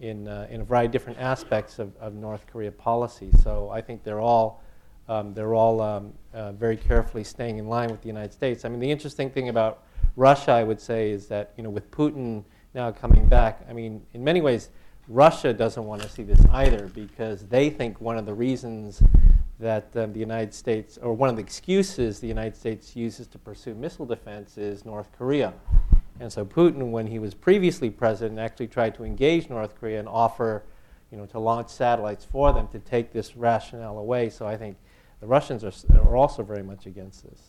in, 0.00 0.26
uh, 0.26 0.48
in 0.50 0.62
a 0.62 0.64
variety 0.64 0.86
of 0.86 0.92
different 0.92 1.18
aspects 1.20 1.78
of, 1.78 1.94
of 1.98 2.14
North 2.14 2.46
Korea 2.46 2.72
policy. 2.72 3.30
So 3.42 3.70
I 3.70 3.80
think 3.80 4.02
they're 4.02 4.20
all, 4.20 4.63
um, 5.08 5.34
they're 5.34 5.54
all 5.54 5.80
um, 5.80 6.12
uh, 6.32 6.52
very 6.52 6.76
carefully 6.76 7.24
staying 7.24 7.58
in 7.58 7.68
line 7.68 7.90
with 7.90 8.00
the 8.00 8.08
United 8.08 8.32
States. 8.32 8.64
I 8.64 8.68
mean, 8.68 8.80
the 8.80 8.90
interesting 8.90 9.30
thing 9.30 9.48
about 9.48 9.84
Russia, 10.16 10.52
I 10.52 10.64
would 10.64 10.80
say, 10.80 11.10
is 11.10 11.26
that 11.26 11.52
you 11.56 11.62
know, 11.62 11.70
with 11.70 11.90
Putin 11.90 12.44
now 12.74 12.90
coming 12.90 13.26
back, 13.26 13.64
I 13.68 13.72
mean, 13.72 14.02
in 14.14 14.24
many 14.24 14.40
ways, 14.40 14.70
Russia 15.08 15.52
doesn't 15.52 15.84
want 15.84 16.00
to 16.02 16.08
see 16.08 16.22
this 16.22 16.40
either 16.52 16.88
because 16.94 17.46
they 17.46 17.68
think 17.68 18.00
one 18.00 18.16
of 18.16 18.24
the 18.24 18.32
reasons 18.32 19.02
that 19.60 19.94
um, 19.96 20.12
the 20.12 20.18
United 20.18 20.52
States, 20.54 20.98
or 20.98 21.12
one 21.12 21.28
of 21.28 21.36
the 21.36 21.42
excuses 21.42 22.20
the 22.20 22.26
United 22.26 22.56
States 22.56 22.96
uses 22.96 23.26
to 23.28 23.38
pursue 23.38 23.74
missile 23.74 24.06
defense 24.06 24.58
is 24.58 24.84
North 24.84 25.10
Korea. 25.16 25.52
And 26.20 26.32
so 26.32 26.44
Putin, 26.44 26.90
when 26.90 27.06
he 27.06 27.18
was 27.18 27.34
previously 27.34 27.90
president, 27.90 28.38
actually 28.38 28.68
tried 28.68 28.94
to 28.96 29.04
engage 29.04 29.48
North 29.48 29.78
Korea 29.78 29.98
and 29.98 30.08
offer, 30.08 30.62
you 31.10 31.18
know, 31.18 31.26
to 31.26 31.38
launch 31.38 31.68
satellites 31.68 32.24
for 32.24 32.52
them 32.52 32.68
to 32.68 32.78
take 32.78 33.12
this 33.12 33.36
rationale 33.36 33.98
away. 33.98 34.30
So 34.30 34.46
I 34.46 34.56
think 34.56 34.76
the 35.24 35.28
Russians 35.28 35.64
are, 35.64 35.72
are 36.00 36.16
also 36.16 36.42
very 36.42 36.62
much 36.62 36.84
against 36.84 37.24
this. 37.24 37.40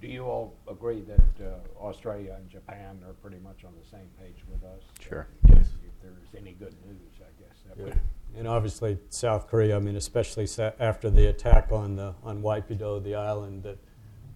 Do 0.00 0.06
you 0.06 0.24
all 0.24 0.54
agree 0.66 1.02
that 1.02 1.46
uh, 1.46 1.84
Australia 1.84 2.36
and 2.38 2.48
Japan 2.48 2.98
are 3.06 3.12
pretty 3.12 3.36
much 3.44 3.64
on 3.66 3.72
the 3.78 3.86
same 3.86 4.08
page 4.18 4.42
with 4.50 4.64
us? 4.64 4.80
Sure. 4.98 5.26
If, 5.50 5.58
if 5.58 5.66
there's 6.02 6.14
any 6.34 6.52
good 6.52 6.74
news, 6.86 7.12
I 7.20 7.42
guess. 7.42 7.58
That 7.68 7.84
would- 7.84 8.00
And 8.34 8.48
obviously, 8.48 8.96
South 9.10 9.46
Korea, 9.46 9.76
I 9.76 9.78
mean, 9.80 9.96
especially 9.96 10.46
sa- 10.46 10.72
after 10.80 11.10
the 11.10 11.26
attack 11.26 11.70
on, 11.70 11.96
the, 11.96 12.14
on 12.24 12.40
Yeonpyeongdo, 12.42 13.04
the 13.04 13.14
island 13.14 13.62
that 13.64 13.76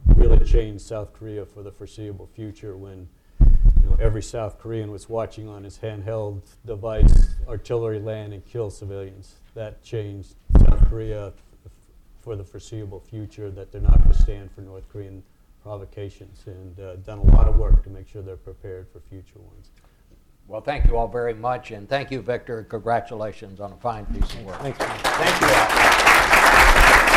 really 0.08 0.44
changed 0.44 0.82
South 0.84 1.14
Korea 1.14 1.46
for 1.46 1.62
the 1.62 1.72
foreseeable 1.72 2.26
future 2.26 2.76
when 2.76 3.08
you 3.40 3.88
know, 3.88 3.96
every 3.98 4.22
South 4.22 4.58
Korean 4.58 4.90
was 4.90 5.08
watching 5.08 5.48
on 5.48 5.64
his 5.64 5.78
handheld 5.78 6.42
device 6.66 7.36
artillery 7.48 8.00
land 8.00 8.34
and 8.34 8.44
kill 8.44 8.68
civilians. 8.68 9.36
That 9.54 9.82
changed 9.82 10.34
South 10.58 10.86
Korea 10.90 11.28
f- 11.28 11.32
for 12.26 12.34
the 12.34 12.42
foreseeable 12.42 12.98
future, 12.98 13.52
that 13.52 13.70
they're 13.70 13.80
not 13.80 13.96
going 14.02 14.12
to 14.12 14.20
stand 14.20 14.50
for 14.50 14.60
North 14.60 14.82
Korean 14.88 15.22
provocations, 15.62 16.42
and 16.46 16.80
uh, 16.80 16.96
done 16.96 17.18
a 17.18 17.36
lot 17.36 17.46
of 17.46 17.54
work 17.54 17.84
to 17.84 17.88
make 17.88 18.08
sure 18.08 18.20
they're 18.20 18.36
prepared 18.36 18.88
for 18.92 18.98
future 18.98 19.38
ones. 19.38 19.70
Well, 20.48 20.60
thank 20.60 20.86
you 20.86 20.96
all 20.96 21.06
very 21.06 21.34
much, 21.34 21.70
and 21.70 21.88
thank 21.88 22.10
you, 22.10 22.20
Victor. 22.20 22.64
Congratulations 22.64 23.60
on 23.60 23.72
a 23.72 23.76
fine 23.76 24.06
piece 24.06 24.34
of 24.34 24.42
work. 24.42 24.58
Thank 24.58 24.76
you. 24.76 24.86
Thank 24.86 25.40
you 25.40 25.46
all. 25.46 26.15